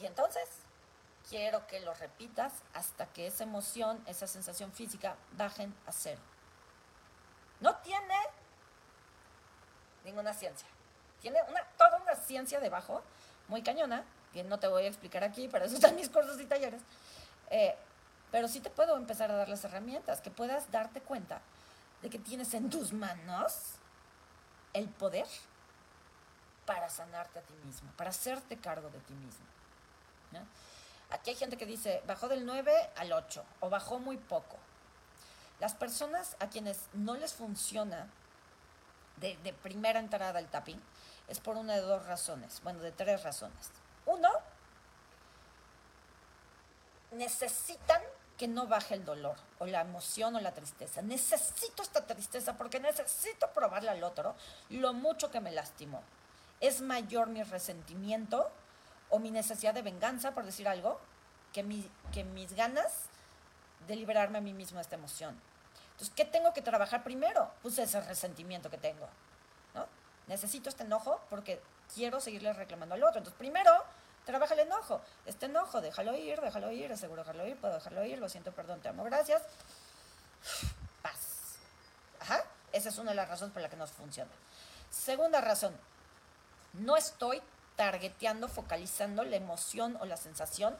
Y 0.00 0.04
entonces, 0.04 0.48
quiero 1.28 1.66
que 1.66 1.80
lo 1.80 1.94
repitas 1.94 2.52
hasta 2.74 3.06
que 3.06 3.26
esa 3.26 3.44
emoción, 3.44 4.02
esa 4.06 4.26
sensación 4.26 4.72
física 4.72 5.16
bajen 5.32 5.74
a 5.86 5.92
cero. 5.92 6.20
No 7.60 7.76
tiene 7.76 8.14
ninguna 10.04 10.32
ciencia. 10.34 10.68
Tiene 11.20 11.38
una, 11.48 11.62
toda 11.76 11.98
una 11.98 12.14
ciencia 12.14 12.60
debajo, 12.60 13.02
muy 13.48 13.62
cañona, 13.62 14.04
que 14.32 14.44
no 14.44 14.58
te 14.58 14.68
voy 14.68 14.84
a 14.84 14.88
explicar 14.88 15.24
aquí, 15.24 15.48
pero 15.48 15.64
eso 15.64 15.74
están 15.74 15.96
mis 15.96 16.08
cursos 16.08 16.40
y 16.40 16.46
talleres. 16.46 16.82
Eh, 17.50 17.74
pero 18.30 18.48
sí 18.48 18.60
te 18.60 18.70
puedo 18.70 18.96
empezar 18.96 19.30
a 19.30 19.36
dar 19.36 19.48
las 19.48 19.64
herramientas, 19.64 20.20
que 20.20 20.30
puedas 20.30 20.70
darte 20.70 21.00
cuenta 21.00 21.40
de 22.02 22.10
que 22.10 22.18
tienes 22.18 22.52
en 22.54 22.70
tus 22.70 22.92
manos 22.92 23.76
el 24.72 24.88
poder 24.88 25.26
para 26.66 26.90
sanarte 26.90 27.38
a 27.38 27.42
ti 27.42 27.54
mismo, 27.64 27.90
para 27.96 28.10
hacerte 28.10 28.56
cargo 28.58 28.90
de 28.90 28.98
ti 29.00 29.14
mismo. 29.14 29.46
Aquí 31.10 31.30
hay 31.30 31.36
gente 31.36 31.56
que 31.56 31.66
dice, 31.66 32.02
bajó 32.06 32.28
del 32.28 32.44
9 32.44 32.90
al 32.96 33.12
8 33.12 33.44
o 33.60 33.70
bajó 33.70 33.98
muy 33.98 34.16
poco. 34.16 34.56
Las 35.60 35.74
personas 35.74 36.36
a 36.38 36.48
quienes 36.48 36.88
no 36.92 37.14
les 37.14 37.34
funciona 37.34 38.08
de, 39.16 39.54
primera 39.62 39.98
entrada 39.98 40.38
el 40.38 40.48
tapping 40.48 40.80
es 41.28 41.40
por 41.40 41.56
una 41.56 41.74
de 41.74 41.80
dos 41.80 42.04
razones, 42.06 42.60
bueno, 42.62 42.80
de 42.80 42.92
tres 42.92 43.22
razones. 43.22 43.70
Uno, 44.04 44.28
necesitan 47.12 48.02
que 48.36 48.48
no 48.48 48.66
baje 48.66 48.94
el 48.94 49.04
dolor 49.04 49.36
o 49.58 49.66
la 49.66 49.80
emoción 49.80 50.36
o 50.36 50.40
la 50.40 50.52
tristeza. 50.52 51.00
Necesito 51.00 51.82
esta 51.82 52.06
tristeza 52.06 52.58
porque 52.58 52.78
necesito 52.78 53.50
probarle 53.52 53.88
al 53.90 54.04
otro 54.04 54.34
lo 54.68 54.92
mucho 54.92 55.30
que 55.30 55.40
me 55.40 55.50
lastimó. 55.50 56.02
Es 56.60 56.82
mayor 56.82 57.28
mi 57.28 57.42
resentimiento 57.42 58.50
o 59.08 59.18
mi 59.18 59.30
necesidad 59.30 59.72
de 59.72 59.82
venganza, 59.82 60.32
por 60.32 60.44
decir 60.44 60.68
algo, 60.68 61.00
que 61.52 61.62
mis 61.62 62.54
ganas 62.54 63.08
de 63.86 63.96
liberarme 63.96 64.38
a 64.38 64.40
mí 64.40 64.52
mismo 64.52 64.76
de 64.76 64.82
esta 64.82 64.96
emoción. 64.96 65.38
Entonces, 65.92 66.12
¿qué 66.14 66.24
tengo 66.24 66.52
que 66.52 66.62
trabajar 66.62 67.02
primero? 67.02 67.50
Pues 67.62 67.78
ese 67.78 68.00
resentimiento 68.00 68.70
que 68.70 68.78
tengo. 68.78 69.08
¿no? 69.74 69.86
Necesito 70.26 70.68
este 70.68 70.82
enojo 70.82 71.20
porque 71.30 71.60
quiero 71.94 72.20
seguirle 72.20 72.52
reclamando 72.52 72.94
al 72.94 73.02
otro. 73.02 73.18
Entonces, 73.18 73.38
primero, 73.38 73.70
trabaja 74.24 74.54
el 74.54 74.60
enojo. 74.60 75.00
Este 75.24 75.46
enojo, 75.46 75.80
déjalo 75.80 76.14
ir, 76.16 76.40
déjalo 76.40 76.70
ir, 76.70 76.96
seguro 76.98 77.22
dejarlo 77.22 77.46
ir, 77.46 77.56
puedo 77.56 77.74
dejarlo 77.74 78.04
ir, 78.04 78.18
lo 78.18 78.28
siento, 78.28 78.52
perdón, 78.52 78.80
te 78.80 78.88
amo, 78.88 79.04
gracias. 79.04 79.42
Paz. 81.02 81.56
Ajá. 82.20 82.44
Esa 82.72 82.90
es 82.90 82.98
una 82.98 83.12
de 83.12 83.16
las 83.16 83.28
razones 83.28 83.54
por 83.54 83.62
la 83.62 83.70
que 83.70 83.76
no 83.76 83.86
funciona. 83.86 84.30
Segunda 84.90 85.40
razón, 85.40 85.74
no 86.74 86.96
estoy 86.96 87.40
targeteando, 87.76 88.48
focalizando 88.48 89.24
la 89.24 89.36
emoción 89.36 89.96
o 90.00 90.04
la 90.04 90.16
sensación 90.16 90.76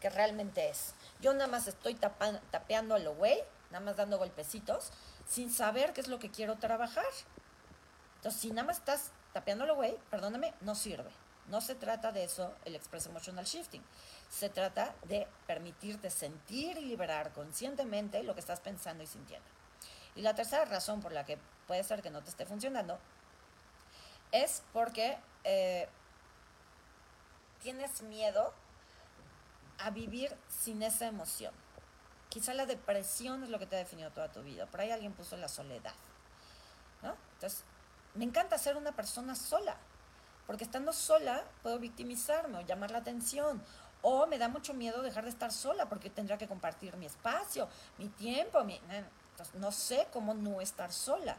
que 0.00 0.10
realmente 0.10 0.68
es. 0.68 0.94
Yo 1.24 1.32
nada 1.32 1.46
más 1.46 1.66
estoy 1.68 1.94
tapeando 1.94 2.94
a 2.94 2.98
lo 2.98 3.14
güey, 3.14 3.38
nada 3.70 3.82
más 3.82 3.96
dando 3.96 4.18
golpecitos, 4.18 4.90
sin 5.26 5.50
saber 5.50 5.94
qué 5.94 6.02
es 6.02 6.08
lo 6.08 6.18
que 6.18 6.30
quiero 6.30 6.56
trabajar. 6.56 7.06
Entonces, 8.16 8.42
si 8.42 8.50
nada 8.50 8.66
más 8.66 8.76
estás 8.76 9.10
tapeando 9.32 9.64
a 9.64 9.66
lo 9.66 9.74
güey, 9.74 9.96
perdóname, 10.10 10.52
no 10.60 10.74
sirve. 10.74 11.10
No 11.48 11.62
se 11.62 11.76
trata 11.76 12.12
de 12.12 12.24
eso 12.24 12.52
el 12.66 12.74
Express 12.74 13.06
Emotional 13.06 13.46
Shifting. 13.46 13.82
Se 14.28 14.50
trata 14.50 14.94
de 15.04 15.26
permitirte 15.46 16.10
sentir 16.10 16.76
y 16.76 16.84
liberar 16.84 17.32
conscientemente 17.32 18.22
lo 18.22 18.34
que 18.34 18.40
estás 18.40 18.60
pensando 18.60 19.02
y 19.02 19.06
sintiendo. 19.06 19.48
Y 20.16 20.20
la 20.20 20.34
tercera 20.34 20.66
razón 20.66 21.00
por 21.00 21.12
la 21.12 21.24
que 21.24 21.38
puede 21.66 21.84
ser 21.84 22.02
que 22.02 22.10
no 22.10 22.22
te 22.22 22.28
esté 22.28 22.44
funcionando 22.44 22.98
es 24.30 24.62
porque 24.74 25.16
eh, 25.44 25.88
tienes 27.62 28.02
miedo 28.02 28.52
a 29.78 29.90
vivir 29.90 30.34
sin 30.48 30.82
esa 30.82 31.06
emoción. 31.06 31.52
Quizá 32.28 32.54
la 32.54 32.66
depresión 32.66 33.44
es 33.44 33.48
lo 33.48 33.58
que 33.58 33.66
te 33.66 33.76
ha 33.76 33.78
definido 33.78 34.10
toda 34.10 34.32
tu 34.32 34.42
vida. 34.42 34.66
Por 34.66 34.80
ahí 34.80 34.90
alguien 34.90 35.12
puso 35.12 35.36
la 35.36 35.48
soledad. 35.48 35.94
¿no? 37.02 37.14
Entonces, 37.34 37.64
me 38.14 38.24
encanta 38.24 38.58
ser 38.58 38.76
una 38.76 38.92
persona 38.92 39.36
sola. 39.36 39.76
Porque 40.46 40.64
estando 40.64 40.92
sola 40.92 41.44
puedo 41.62 41.78
victimizarme 41.78 42.58
o 42.58 42.60
llamar 42.62 42.90
la 42.90 42.98
atención. 42.98 43.62
O 44.02 44.26
me 44.26 44.38
da 44.38 44.48
mucho 44.48 44.74
miedo 44.74 45.00
dejar 45.02 45.24
de 45.24 45.30
estar 45.30 45.52
sola 45.52 45.88
porque 45.88 46.10
tendría 46.10 46.36
que 46.36 46.48
compartir 46.48 46.96
mi 46.96 47.06
espacio, 47.06 47.68
mi 47.98 48.08
tiempo. 48.08 48.60
Entonces, 48.60 49.54
no 49.54 49.72
sé 49.72 50.08
cómo 50.12 50.34
no 50.34 50.60
estar 50.60 50.92
sola. 50.92 51.36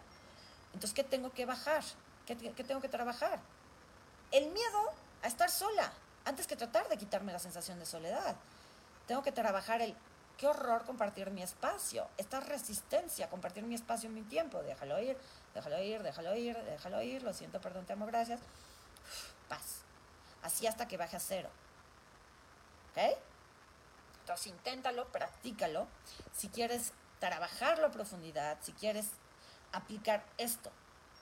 Entonces, 0.74 0.94
¿qué 0.94 1.04
tengo 1.04 1.32
que 1.32 1.46
bajar? 1.46 1.84
¿Qué, 2.26 2.36
¿Qué 2.36 2.64
tengo 2.64 2.82
que 2.82 2.90
trabajar? 2.90 3.40
El 4.32 4.50
miedo 4.52 4.92
a 5.22 5.28
estar 5.28 5.50
sola 5.50 5.92
antes 6.26 6.48
que 6.48 6.56
tratar 6.56 6.90
de 6.90 6.98
quitarme 6.98 7.32
la 7.32 7.40
sensación 7.40 7.80
de 7.80 7.86
soledad. 7.86 8.36
Tengo 9.08 9.24
que 9.24 9.32
trabajar 9.32 9.82
el, 9.82 9.96
qué 10.38 10.48
horror 10.48 10.84
compartir 10.84 11.30
mi 11.32 11.44
espacio, 11.44 12.08
esta 12.18 12.40
resistencia, 12.40 13.30
compartir 13.30 13.64
mi 13.64 13.76
espacio, 13.76 14.10
mi 14.10 14.24
tiempo, 14.24 14.62
déjalo 14.64 15.00
ir, 15.00 15.18
déjalo 15.54 15.82
ir, 15.82 16.04
déjalo 16.04 16.36
ir, 16.36 16.58
déjalo 16.58 17.02
ir, 17.02 17.24
lo 17.24 17.34
siento, 17.34 17.62
perdón, 17.62 17.86
te 17.86 17.94
amo, 17.94 18.06
gracias. 18.06 18.42
Paz. 19.48 19.82
Así 20.42 20.68
hasta 20.68 20.88
que 20.88 20.98
baje 20.98 21.16
a 21.16 21.20
cero. 21.20 21.50
¿Ok? 22.92 23.18
Entonces 24.22 24.48
inténtalo, 24.48 25.08
practícalo. 25.12 25.88
Si 26.34 26.50
quieres 26.50 26.94
trabajarlo 27.20 27.88
a 27.88 27.92
profundidad, 27.92 28.58
si 28.62 28.72
quieres 28.74 29.08
aplicar 29.72 30.26
esto 30.38 30.72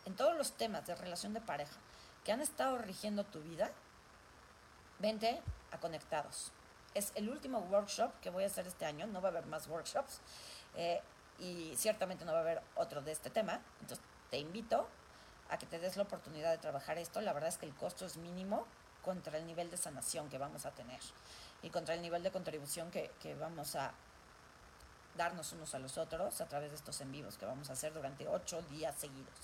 en 0.05 0.15
todos 0.15 0.35
los 0.37 0.53
temas 0.53 0.85
de 0.85 0.95
relación 0.95 1.33
de 1.33 1.41
pareja 1.41 1.75
que 2.23 2.31
han 2.31 2.41
estado 2.41 2.77
rigiendo 2.77 3.25
tu 3.25 3.41
vida, 3.41 3.71
Vente 5.03 5.41
a 5.73 5.77
Conectados. 5.81 6.53
Es 6.93 7.11
el 7.15 7.29
último 7.29 7.59
workshop 7.59 8.09
que 8.21 8.29
voy 8.29 8.45
a 8.45 8.47
hacer 8.47 8.65
este 8.67 8.85
año, 8.85 9.05
no 9.05 9.21
va 9.21 9.27
a 9.27 9.31
haber 9.31 9.45
más 9.47 9.67
workshops 9.67 10.21
eh, 10.77 11.01
y 11.39 11.73
ciertamente 11.75 12.23
no 12.23 12.31
va 12.31 12.37
a 12.37 12.41
haber 12.41 12.61
otro 12.75 13.01
de 13.01 13.11
este 13.11 13.29
tema. 13.29 13.59
Entonces 13.81 14.05
te 14.31 14.37
invito 14.37 14.87
a 15.49 15.57
que 15.57 15.65
te 15.65 15.77
des 15.77 15.97
la 15.97 16.03
oportunidad 16.03 16.51
de 16.51 16.57
trabajar 16.57 16.97
esto. 16.99 17.19
La 17.19 17.33
verdad 17.33 17.49
es 17.49 17.57
que 17.57 17.65
el 17.65 17.75
costo 17.75 18.05
es 18.05 18.15
mínimo 18.15 18.65
contra 19.03 19.37
el 19.37 19.45
nivel 19.45 19.69
de 19.69 19.75
sanación 19.75 20.29
que 20.29 20.37
vamos 20.37 20.65
a 20.65 20.71
tener 20.71 21.01
y 21.61 21.69
contra 21.69 21.95
el 21.95 22.01
nivel 22.01 22.23
de 22.23 22.31
contribución 22.31 22.89
que, 22.89 23.11
vamos 23.41 23.75
a 23.75 23.91
darnos 25.17 25.51
unos 25.51 25.75
a 25.75 25.79
los 25.79 25.97
otros 25.97 26.39
a 26.39 26.47
través 26.47 26.69
de 26.69 26.77
estos 26.77 27.01
en 27.01 27.11
vivos 27.11 27.37
que 27.37 27.45
vamos 27.45 27.69
a 27.69 27.73
hacer 27.73 27.93
durante 27.93 28.25
ocho 28.29 28.61
días 28.69 28.95
seguidos. 28.95 29.35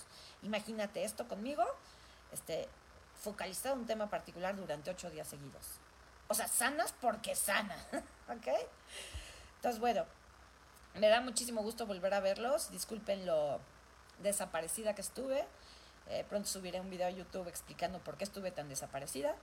Imagínate 0.42 1.04
esto 1.04 1.28
conmigo, 1.28 1.64
este, 2.32 2.66
focalizado 3.20 3.74
un 3.74 3.86
tema 3.86 4.08
particular 4.08 4.56
durante 4.56 4.90
ocho 4.90 5.10
días 5.10 5.28
seguidos. 5.28 5.78
O 6.28 6.34
sea, 6.34 6.48
sanas 6.48 6.94
porque 7.00 7.34
sana, 7.34 7.76
¿ok? 8.28 8.48
Entonces, 9.56 9.80
bueno, 9.80 10.06
me 10.94 11.08
da 11.08 11.20
muchísimo 11.20 11.62
gusto 11.62 11.86
volver 11.86 12.14
a 12.14 12.20
verlos. 12.20 12.70
Disculpen 12.70 13.26
lo 13.26 13.60
desaparecida 14.20 14.94
que 14.94 15.02
estuve. 15.02 15.46
Eh, 16.08 16.24
pronto 16.28 16.48
subiré 16.48 16.80
un 16.80 16.90
video 16.90 17.06
a 17.06 17.10
YouTube 17.10 17.48
explicando 17.48 17.98
por 18.00 18.16
qué 18.16 18.24
estuve 18.24 18.50
tan 18.50 18.68
desaparecida. 18.68 19.34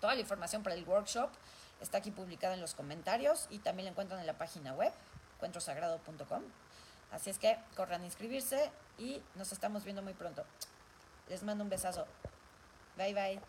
Toda 0.00 0.14
la 0.14 0.20
información 0.20 0.62
para 0.62 0.76
el 0.76 0.84
workshop 0.84 1.30
está 1.80 1.98
aquí 1.98 2.10
publicada 2.10 2.54
en 2.54 2.60
los 2.60 2.74
comentarios 2.74 3.46
y 3.50 3.58
también 3.58 3.86
la 3.86 3.90
encuentran 3.90 4.20
en 4.20 4.26
la 4.26 4.38
página 4.38 4.72
web, 4.74 4.92
encuentrosagrado.com. 5.36 6.42
Así 7.10 7.30
es 7.30 7.38
que 7.38 7.58
corran 7.76 8.02
a 8.02 8.04
inscribirse 8.04 8.70
y 8.98 9.22
nos 9.34 9.52
estamos 9.52 9.84
viendo 9.84 10.02
muy 10.02 10.14
pronto. 10.14 10.44
Les 11.28 11.42
mando 11.42 11.64
un 11.64 11.70
besazo. 11.70 12.06
Bye 13.00 13.14
bye. 13.14 13.40